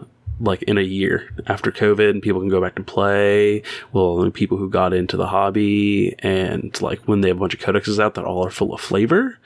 like 0.41 0.63
in 0.63 0.77
a 0.77 0.81
year 0.81 1.29
after 1.47 1.71
COVID 1.71 2.09
and 2.09 2.21
people 2.21 2.41
can 2.41 2.49
go 2.49 2.59
back 2.61 2.75
to 2.75 2.83
play. 2.83 3.61
Well, 3.93 4.29
people 4.31 4.57
who 4.57 4.69
got 4.69 4.93
into 4.93 5.15
the 5.17 5.27
hobby 5.27 6.15
and 6.19 6.79
like 6.81 6.99
when 7.07 7.21
they 7.21 7.27
have 7.29 7.37
a 7.37 7.39
bunch 7.39 7.53
of 7.53 7.59
codexes 7.59 7.99
out 8.01 8.15
that 8.15 8.25
all 8.25 8.45
are 8.45 8.49
full 8.49 8.73
of 8.73 8.81
flavor 8.81 9.37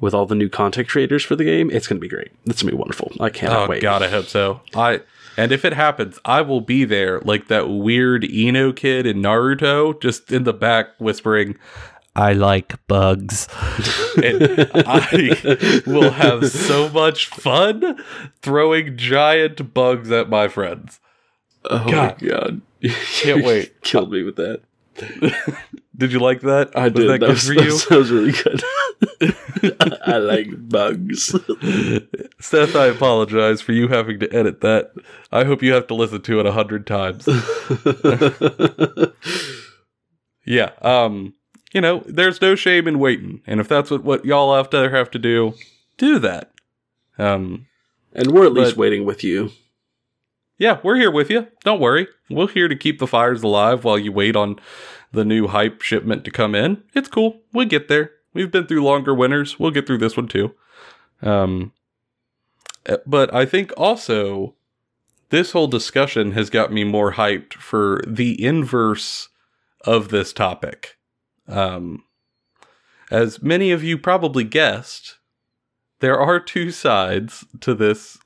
with 0.00 0.14
all 0.14 0.24
the 0.24 0.34
new 0.34 0.48
content 0.48 0.88
creators 0.88 1.22
for 1.22 1.36
the 1.36 1.44
game, 1.44 1.70
it's 1.70 1.86
gonna 1.86 2.00
be 2.00 2.08
great. 2.08 2.32
It's 2.46 2.62
gonna 2.62 2.72
be 2.72 2.78
wonderful. 2.78 3.12
I 3.20 3.28
cannot 3.28 3.68
Oh 3.68 3.70
wait. 3.70 3.82
god, 3.82 4.02
I 4.02 4.08
hope 4.08 4.26
so. 4.26 4.60
I 4.74 5.02
and 5.36 5.52
if 5.52 5.64
it 5.64 5.74
happens, 5.74 6.18
I 6.24 6.40
will 6.40 6.60
be 6.60 6.84
there 6.84 7.20
like 7.20 7.48
that 7.48 7.68
weird 7.68 8.22
Shino 8.24 8.74
kid 8.74 9.06
in 9.06 9.22
Naruto, 9.22 10.00
just 10.00 10.32
in 10.32 10.44
the 10.44 10.52
back 10.52 10.88
whispering, 10.98 11.56
"I 12.16 12.32
like 12.32 12.84
bugs." 12.86 13.48
and 14.22 14.70
I 14.86 15.82
will 15.86 16.10
have 16.10 16.48
so 16.50 16.88
much 16.88 17.26
fun 17.26 18.02
throwing 18.42 18.96
giant 18.96 19.72
bugs 19.74 20.10
at 20.10 20.28
my 20.28 20.48
friends. 20.48 21.00
Oh 21.64 21.86
God. 21.90 22.20
my 22.22 22.28
god. 22.28 22.60
Can't 22.82 23.44
wait. 23.44 23.80
Killed 23.82 24.10
me 24.10 24.22
with 24.22 24.36
that. 24.36 24.62
Did 25.96 26.12
you 26.12 26.18
like 26.18 26.40
that? 26.42 26.70
I 26.76 26.84
Was 26.84 26.92
did. 26.94 27.08
that 27.10 27.20
That, 27.20 27.26
good 27.26 27.28
was, 27.28 27.46
for 27.46 27.54
that 27.56 27.64
you? 27.64 27.70
sounds 27.78 28.10
really 28.10 28.32
good. 28.32 29.98
I 30.06 30.16
like 30.18 30.48
bugs. 30.68 31.34
Seth, 32.40 32.74
I 32.74 32.86
apologize 32.86 33.60
for 33.60 33.72
you 33.72 33.88
having 33.88 34.18
to 34.20 34.34
edit 34.34 34.60
that. 34.62 34.92
I 35.30 35.44
hope 35.44 35.62
you 35.62 35.72
have 35.74 35.86
to 35.88 35.94
listen 35.94 36.22
to 36.22 36.40
it 36.40 36.46
a 36.46 36.52
hundred 36.52 36.86
times. 36.86 37.26
Yeah. 40.46 40.70
Um, 40.80 41.34
you 41.72 41.80
know, 41.80 42.02
there's 42.06 42.40
no 42.40 42.54
shame 42.54 42.88
in 42.88 42.98
waiting. 42.98 43.42
And 43.46 43.60
if 43.60 43.68
that's 43.68 43.90
what, 43.90 44.04
what 44.04 44.24
y'all 44.24 44.54
have 44.54 44.70
to 44.70 44.90
have 44.90 45.10
to 45.12 45.18
do, 45.18 45.54
do 45.98 46.18
that. 46.18 46.50
Um, 47.18 47.66
and 48.12 48.32
we're 48.32 48.46
at 48.46 48.52
least 48.52 48.76
waiting 48.76 49.04
with 49.04 49.22
you. 49.22 49.52
yeah, 50.58 50.80
we're 50.82 50.96
here 50.96 51.10
with 51.10 51.30
you. 51.30 51.46
Don't 51.64 51.80
worry. 51.80 52.08
We're 52.28 52.48
here 52.48 52.68
to 52.68 52.76
keep 52.76 52.98
the 52.98 53.06
fires 53.06 53.42
alive 53.42 53.84
while 53.84 53.98
you 53.98 54.12
wait 54.12 54.36
on 54.36 54.58
the 55.12 55.24
new 55.24 55.48
hype 55.48 55.82
shipment 55.82 56.24
to 56.24 56.30
come 56.30 56.54
in. 56.54 56.82
It's 56.94 57.08
cool. 57.08 57.40
We'll 57.52 57.66
get 57.66 57.88
there. 57.88 58.12
We've 58.32 58.50
been 58.50 58.66
through 58.66 58.84
longer 58.84 59.14
winters. 59.14 59.58
We'll 59.58 59.72
get 59.72 59.86
through 59.86 59.98
this 59.98 60.16
one 60.16 60.28
too. 60.28 60.54
Um, 61.22 61.72
uh, 62.88 62.98
but 63.06 63.32
I 63.34 63.44
think 63.44 63.72
also 63.76 64.54
this 65.30 65.52
whole 65.52 65.66
discussion 65.66 66.32
has 66.32 66.48
got 66.50 66.72
me 66.72 66.84
more 66.84 67.14
hyped 67.14 67.54
for 67.54 68.02
the 68.06 68.42
inverse 68.44 69.28
of 69.84 70.08
this 70.08 70.32
topic. 70.32 70.96
Um, 71.50 72.04
as 73.10 73.42
many 73.42 73.72
of 73.72 73.82
you 73.82 73.98
probably 73.98 74.44
guessed, 74.44 75.18
there 76.00 76.18
are 76.18 76.40
two 76.40 76.70
sides 76.70 77.44
to 77.60 77.74
this 77.74 78.18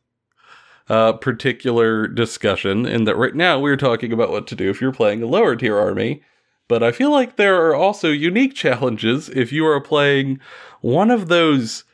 uh, 0.89 1.15
particular 1.15 2.07
discussion, 2.07 2.85
in 2.85 3.05
that 3.05 3.17
right 3.17 3.35
now 3.35 3.59
we're 3.59 3.77
talking 3.77 4.13
about 4.13 4.31
what 4.31 4.47
to 4.49 4.55
do 4.55 4.69
if 4.69 4.81
you're 4.81 4.93
playing 4.93 5.23
a 5.23 5.27
lower 5.27 5.57
tier 5.57 5.79
army. 5.79 6.23
But 6.69 6.83
I 6.83 6.93
feel 6.93 7.11
like 7.11 7.37
there 7.37 7.67
are 7.67 7.75
also 7.75 8.09
unique 8.11 8.55
challenges 8.55 9.29
if 9.29 9.53
you 9.53 9.67
are 9.67 9.81
playing 9.81 10.41
one 10.81 11.11
of 11.11 11.29
those 11.29 11.85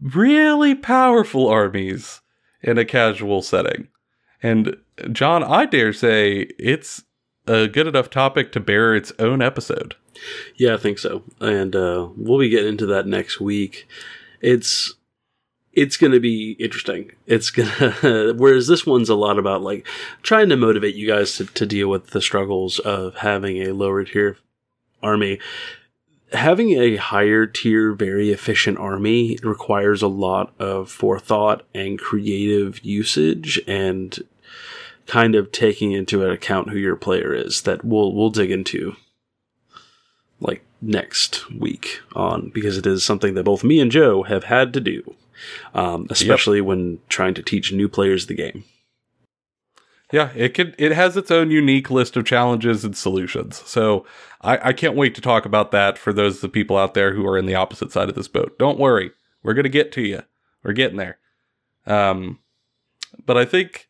really 0.00 0.74
powerful 0.74 1.48
armies 1.48 2.20
in 2.62 2.78
a 2.78 2.84
casual 2.84 3.42
setting. 3.42 3.88
And 4.42 4.76
John, 5.12 5.42
I 5.42 5.66
dare 5.66 5.92
say 5.92 6.48
it's 6.58 7.04
a 7.46 7.68
good 7.68 7.86
enough 7.86 8.10
topic 8.10 8.52
to 8.52 8.60
bear 8.60 8.94
its 8.94 9.12
own 9.18 9.42
episode. 9.42 9.96
Yeah, 10.56 10.74
I 10.74 10.76
think 10.76 10.98
so. 10.98 11.22
And 11.40 11.74
uh, 11.74 12.08
we'll 12.16 12.38
be 12.38 12.48
getting 12.48 12.68
into 12.68 12.86
that 12.86 13.06
next 13.06 13.40
week. 13.40 13.88
It's 14.40 14.94
it's 15.72 15.96
going 15.96 16.12
to 16.12 16.20
be 16.20 16.52
interesting. 16.52 17.12
It's 17.26 17.50
going 17.50 17.68
to 18.00 18.34
whereas 18.36 18.66
this 18.66 18.86
one's 18.86 19.08
a 19.08 19.14
lot 19.14 19.38
about 19.38 19.62
like 19.62 19.86
trying 20.22 20.48
to 20.48 20.56
motivate 20.56 20.94
you 20.94 21.06
guys 21.06 21.36
to, 21.36 21.46
to 21.46 21.66
deal 21.66 21.88
with 21.88 22.08
the 22.08 22.20
struggles 22.20 22.78
of 22.80 23.16
having 23.16 23.58
a 23.62 23.72
lower 23.72 24.04
tier 24.04 24.36
army. 25.02 25.38
Having 26.32 26.80
a 26.80 26.96
higher 26.96 27.44
tier, 27.44 27.92
very 27.92 28.30
efficient 28.30 28.78
army 28.78 29.36
requires 29.42 30.00
a 30.00 30.08
lot 30.08 30.54
of 30.60 30.88
forethought 30.88 31.64
and 31.74 31.98
creative 31.98 32.84
usage 32.84 33.60
and 33.66 34.16
kind 35.06 35.34
of 35.34 35.50
taking 35.50 35.90
into 35.90 36.24
account 36.24 36.70
who 36.70 36.78
your 36.78 36.94
player 36.94 37.34
is 37.34 37.62
that 37.62 37.84
we'll 37.84 38.14
we'll 38.14 38.30
dig 38.30 38.52
into 38.52 38.94
like 40.40 40.64
next 40.80 41.50
week 41.50 42.00
on 42.14 42.50
because 42.50 42.78
it 42.78 42.86
is 42.86 43.04
something 43.04 43.34
that 43.34 43.44
both 43.44 43.62
me 43.64 43.80
and 43.80 43.90
Joe 43.90 44.22
have 44.24 44.44
had 44.44 44.72
to 44.72 44.80
do, 44.80 45.14
um, 45.74 46.06
especially 46.10 46.60
when 46.60 46.98
trying 47.08 47.34
to 47.34 47.42
teach 47.42 47.72
new 47.72 47.88
players 47.88 48.26
the 48.26 48.34
game. 48.34 48.64
Yeah, 50.12 50.30
it 50.34 50.54
could. 50.54 50.74
It 50.76 50.92
has 50.92 51.16
its 51.16 51.30
own 51.30 51.50
unique 51.50 51.90
list 51.90 52.16
of 52.16 52.24
challenges 52.24 52.84
and 52.84 52.96
solutions. 52.96 53.62
So 53.64 54.04
I, 54.40 54.68
I 54.68 54.72
can't 54.72 54.96
wait 54.96 55.14
to 55.14 55.20
talk 55.20 55.44
about 55.44 55.70
that 55.70 55.98
for 55.98 56.12
those 56.12 56.36
of 56.36 56.40
the 56.40 56.48
people 56.48 56.76
out 56.76 56.94
there 56.94 57.14
who 57.14 57.24
are 57.26 57.38
in 57.38 57.46
the 57.46 57.54
opposite 57.54 57.92
side 57.92 58.08
of 58.08 58.16
this 58.16 58.26
boat. 58.26 58.58
Don't 58.58 58.78
worry, 58.78 59.12
we're 59.42 59.54
gonna 59.54 59.68
get 59.68 59.92
to 59.92 60.02
you. 60.02 60.22
We're 60.64 60.72
getting 60.72 60.96
there. 60.96 61.18
Um, 61.86 62.40
but 63.24 63.36
I 63.36 63.44
think 63.44 63.88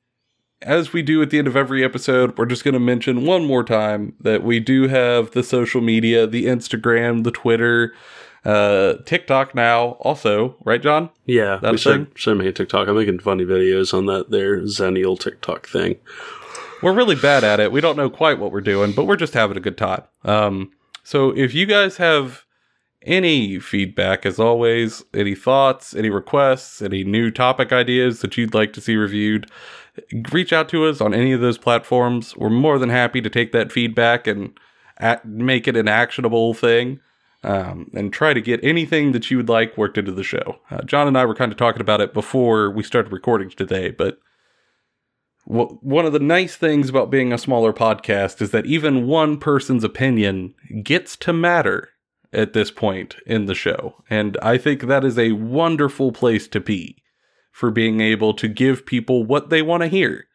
as 0.63 0.93
we 0.93 1.03
do 1.03 1.23
at 1.23 1.31
the 1.31 1.39
end 1.39 1.49
of 1.49 1.57
every 1.57 1.83
episode, 1.85 2.37
we're 2.37 2.47
just 2.47 2.65
gonna 2.65 2.81
mention 2.81 3.25
one 3.25 3.45
more 3.47 3.65
time 3.65 4.15
that 4.21 4.43
we 4.43 4.61
do 4.61 4.89
have 4.89 5.31
the 5.33 5.43
social 5.43 5.81
media, 5.81 6.27
the 6.27 6.47
Instagram, 6.47 7.25
the 7.25 7.31
Twitter, 7.31 7.95
uh, 8.45 8.95
TikTok 9.05 9.55
now, 9.55 9.91
also, 10.01 10.57
right, 10.65 10.81
John? 10.83 11.11
Yeah, 11.27 11.59
That 11.61 11.73
we 11.73 11.75
a 11.77 11.79
started, 11.79 12.07
thing? 12.09 12.17
started 12.17 12.39
making 12.39 12.55
TikTok. 12.55 12.89
I'm 12.89 12.97
making 12.97 13.19
funny 13.21 13.45
videos 13.45 13.93
on 13.93 14.07
that 14.07 14.31
there 14.31 14.61
Zennial 14.63 15.19
TikTok 15.19 15.69
thing. 15.69 15.97
We're 16.83 16.95
really 16.95 17.17
bad 17.17 17.45
at 17.45 17.61
it. 17.61 17.71
We 17.73 17.83
don't 17.83 17.97
know 17.97 18.09
quite 18.09 18.39
what 18.39 18.53
we're 18.53 18.63
doing, 18.63 18.93
but 18.93 19.05
we're 19.07 19.17
just 19.17 19.35
having 19.35 19.59
a 19.59 19.61
good 19.61 19.77
time. 19.77 20.03
Um, 20.25 20.71
so 21.05 21.31
if 21.37 21.53
you 21.53 21.67
guys 21.67 21.99
have 21.99 22.45
any 23.03 23.59
feedback, 23.59 24.27
as 24.27 24.39
always, 24.39 25.03
any 25.15 25.35
thoughts, 25.35 25.95
any 25.95 26.11
requests, 26.11 26.83
any 26.83 27.03
new 27.05 27.31
topic 27.31 27.73
ideas 27.73 28.21
that 28.21 28.37
you'd 28.37 28.55
like 28.55 28.73
to 28.75 28.81
see 28.81 28.97
reviewed, 28.97 29.51
reach 30.33 30.53
out 30.53 30.69
to 30.69 30.85
us 30.85 31.01
on 31.01 31.15
any 31.15 31.33
of 31.33 31.41
those 31.41 31.59
platforms. 31.59 32.37
We're 32.37 32.51
more 32.51 32.79
than 32.79 32.91
happy 32.91 33.21
to 33.23 33.31
take 33.31 33.53
that 33.53 33.73
feedback 33.73 34.27
and 34.27 34.53
at, 34.99 35.25
make 35.25 35.67
it 35.67 35.77
an 35.77 35.89
actionable 35.89 36.55
thing. 36.55 37.01
Um, 37.43 37.91
and 37.95 38.13
try 38.13 38.35
to 38.35 38.41
get 38.43 38.63
anything 38.63 39.13
that 39.13 39.31
you 39.31 39.39
would 39.39 39.49
like 39.49 39.79
worked 39.79 39.97
into 39.97 40.13
the 40.13 40.23
show. 40.23 40.59
Uh, 40.71 40.83
John 40.83 41.09
and 41.09 41.17
I 41.17 41.25
were 41.25 41.35
kind 41.35 41.51
of 41.51 41.57
talking 41.57 41.81
about 41.81 42.03
it 42.03 42.13
before 42.13 42.71
we 42.71 42.83
started 42.83 43.11
recording 43.11 43.49
today, 43.49 43.91
but 43.91 44.19
w- 45.49 45.79
one 45.81 46.05
of 46.05 46.13
the 46.13 46.19
nice 46.19 46.57
things 46.57 46.91
about 46.91 47.11
being 47.11 47.33
a 47.33 47.39
smaller 47.39 47.73
podcast 47.73 48.43
is 48.43 48.51
that 48.51 48.67
even 48.67 49.07
one 49.07 49.39
person's 49.39 49.85
opinion 49.85 50.53
gets 50.83 51.17
to 51.17 51.33
matter 51.33 51.89
at 52.33 52.53
this 52.53 52.71
point 52.71 53.17
in 53.27 53.47
the 53.47 53.55
show. 53.55 54.03
And 54.09 54.37
I 54.43 54.59
think 54.59 54.83
that 54.83 55.05
is 55.05 55.19
a 55.19 55.33
wonderful 55.33 56.13
place 56.13 56.47
to 56.49 56.61
be 56.61 57.03
for 57.53 57.71
being 57.71 58.01
able 58.01 58.35
to 58.35 58.49
give 58.49 58.87
people 58.87 59.25
what 59.25 59.51
they 59.51 59.63
want 59.63 59.83
to 59.83 59.89
hear 59.89 60.27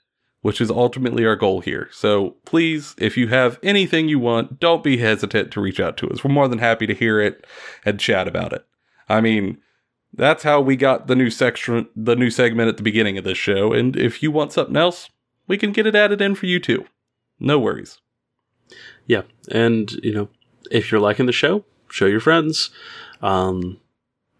which 0.45 0.61
is 0.61 0.69
ultimately 0.69 1.25
our 1.25 1.35
goal 1.35 1.59
here. 1.59 1.89
So 1.91 2.35
please, 2.45 2.93
if 2.99 3.17
you 3.17 3.29
have 3.29 3.57
anything 3.63 4.07
you 4.07 4.19
want, 4.19 4.59
don't 4.59 4.83
be 4.83 4.97
hesitant 4.97 5.49
to 5.51 5.59
reach 5.59 5.79
out 5.79 5.97
to 5.97 6.09
us. 6.11 6.23
We're 6.23 6.29
more 6.29 6.47
than 6.47 6.59
happy 6.59 6.85
to 6.85 6.93
hear 6.93 7.19
it 7.19 7.47
and 7.83 7.99
chat 7.99 8.27
about 8.27 8.53
it. 8.53 8.63
I 9.09 9.21
mean, 9.21 9.57
that's 10.13 10.43
how 10.43 10.61
we 10.61 10.75
got 10.75 11.07
the 11.07 11.15
new 11.15 11.31
section, 11.31 11.87
the 11.95 12.15
new 12.15 12.29
segment 12.29 12.69
at 12.69 12.77
the 12.77 12.83
beginning 12.83 13.17
of 13.17 13.23
this 13.23 13.39
show. 13.39 13.73
And 13.73 13.95
if 13.95 14.21
you 14.21 14.29
want 14.29 14.53
something 14.53 14.77
else, 14.77 15.09
we 15.47 15.57
can 15.57 15.71
get 15.71 15.87
it 15.87 15.95
added 15.95 16.21
in 16.21 16.35
for 16.35 16.45
you 16.45 16.59
too. 16.59 16.85
No 17.39 17.57
worries. 17.57 17.99
Yeah, 19.07 19.23
and 19.49 19.91
you 20.03 20.13
know, 20.13 20.29
if 20.69 20.91
you're 20.91 21.01
liking 21.01 21.25
the 21.25 21.31
show, 21.31 21.65
show 21.95 22.05
your 22.05 22.19
friends. 22.19 22.69
Um, 23.21 23.79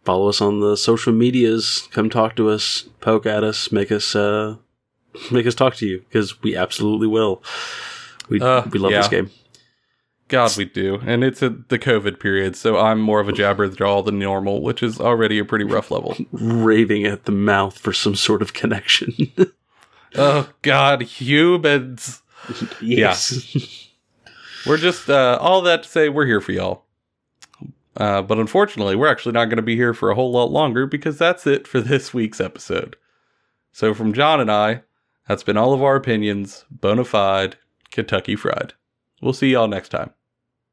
follow 0.03 0.27
us 0.27 0.41
on 0.41 0.59
the 0.59 0.75
social 0.75 1.13
medias. 1.13 1.87
Come 1.91 2.09
talk 2.09 2.35
to 2.35 2.49
us, 2.49 2.83
poke 2.99 3.25
at 3.25 3.43
us, 3.43 3.71
make 3.71 3.91
us 3.91 4.15
uh, 4.15 4.57
make 5.31 5.47
us 5.47 5.55
talk 5.55 5.75
to 5.75 5.87
you 5.87 5.99
because 5.99 6.41
we 6.43 6.55
absolutely 6.55 7.07
will. 7.07 7.41
We 8.29 8.41
uh, 8.41 8.63
we 8.69 8.79
love 8.79 8.91
yeah. 8.91 8.99
this 8.99 9.07
game. 9.07 9.31
God, 10.27 10.57
we 10.57 10.65
do, 10.65 10.99
and 11.05 11.23
it's 11.23 11.43
a, 11.43 11.49
the 11.49 11.77
COVID 11.77 12.19
period, 12.19 12.55
so 12.55 12.79
I'm 12.79 12.99
more 12.99 13.19
of 13.19 13.29
a 13.29 13.31
jabber 13.31 13.67
jaw 13.67 14.01
than 14.01 14.17
normal, 14.17 14.63
which 14.63 14.81
is 14.81 14.99
already 14.99 15.37
a 15.37 15.45
pretty 15.45 15.65
rough 15.65 15.91
level. 15.91 16.17
Raving 16.31 17.05
at 17.05 17.25
the 17.25 17.31
mouth 17.31 17.77
for 17.77 17.93
some 17.93 18.15
sort 18.15 18.41
of 18.41 18.53
connection. 18.53 19.13
oh 20.15 20.49
God, 20.63 21.03
humans! 21.03 22.23
Yes. 22.81 23.55
Yeah. 23.55 24.31
we're 24.65 24.77
just 24.77 25.11
uh, 25.11 25.37
all 25.39 25.61
that 25.61 25.83
to 25.83 25.89
say 25.89 26.09
we're 26.09 26.25
here 26.25 26.41
for 26.41 26.53
y'all. 26.53 26.84
Uh, 27.97 28.21
but 28.21 28.37
unfortunately, 28.37 28.95
we're 28.95 29.07
actually 29.07 29.31
not 29.31 29.45
going 29.45 29.57
to 29.57 29.63
be 29.63 29.75
here 29.75 29.93
for 29.93 30.09
a 30.09 30.15
whole 30.15 30.31
lot 30.31 30.51
longer 30.51 30.85
because 30.85 31.17
that's 31.17 31.47
it 31.47 31.67
for 31.67 31.79
this 31.81 32.13
week's 32.13 32.41
episode. 32.41 32.95
So, 33.71 33.93
from 33.93 34.13
John 34.13 34.39
and 34.39 34.51
I, 34.51 34.81
that's 35.27 35.43
been 35.43 35.57
all 35.57 35.73
of 35.73 35.83
our 35.83 35.95
opinions, 35.95 36.65
bona 36.69 37.05
fide, 37.05 37.57
Kentucky 37.91 38.35
Fried. 38.35 38.73
We'll 39.21 39.33
see 39.33 39.51
y'all 39.51 39.67
next 39.67 39.89
time. 39.89 40.11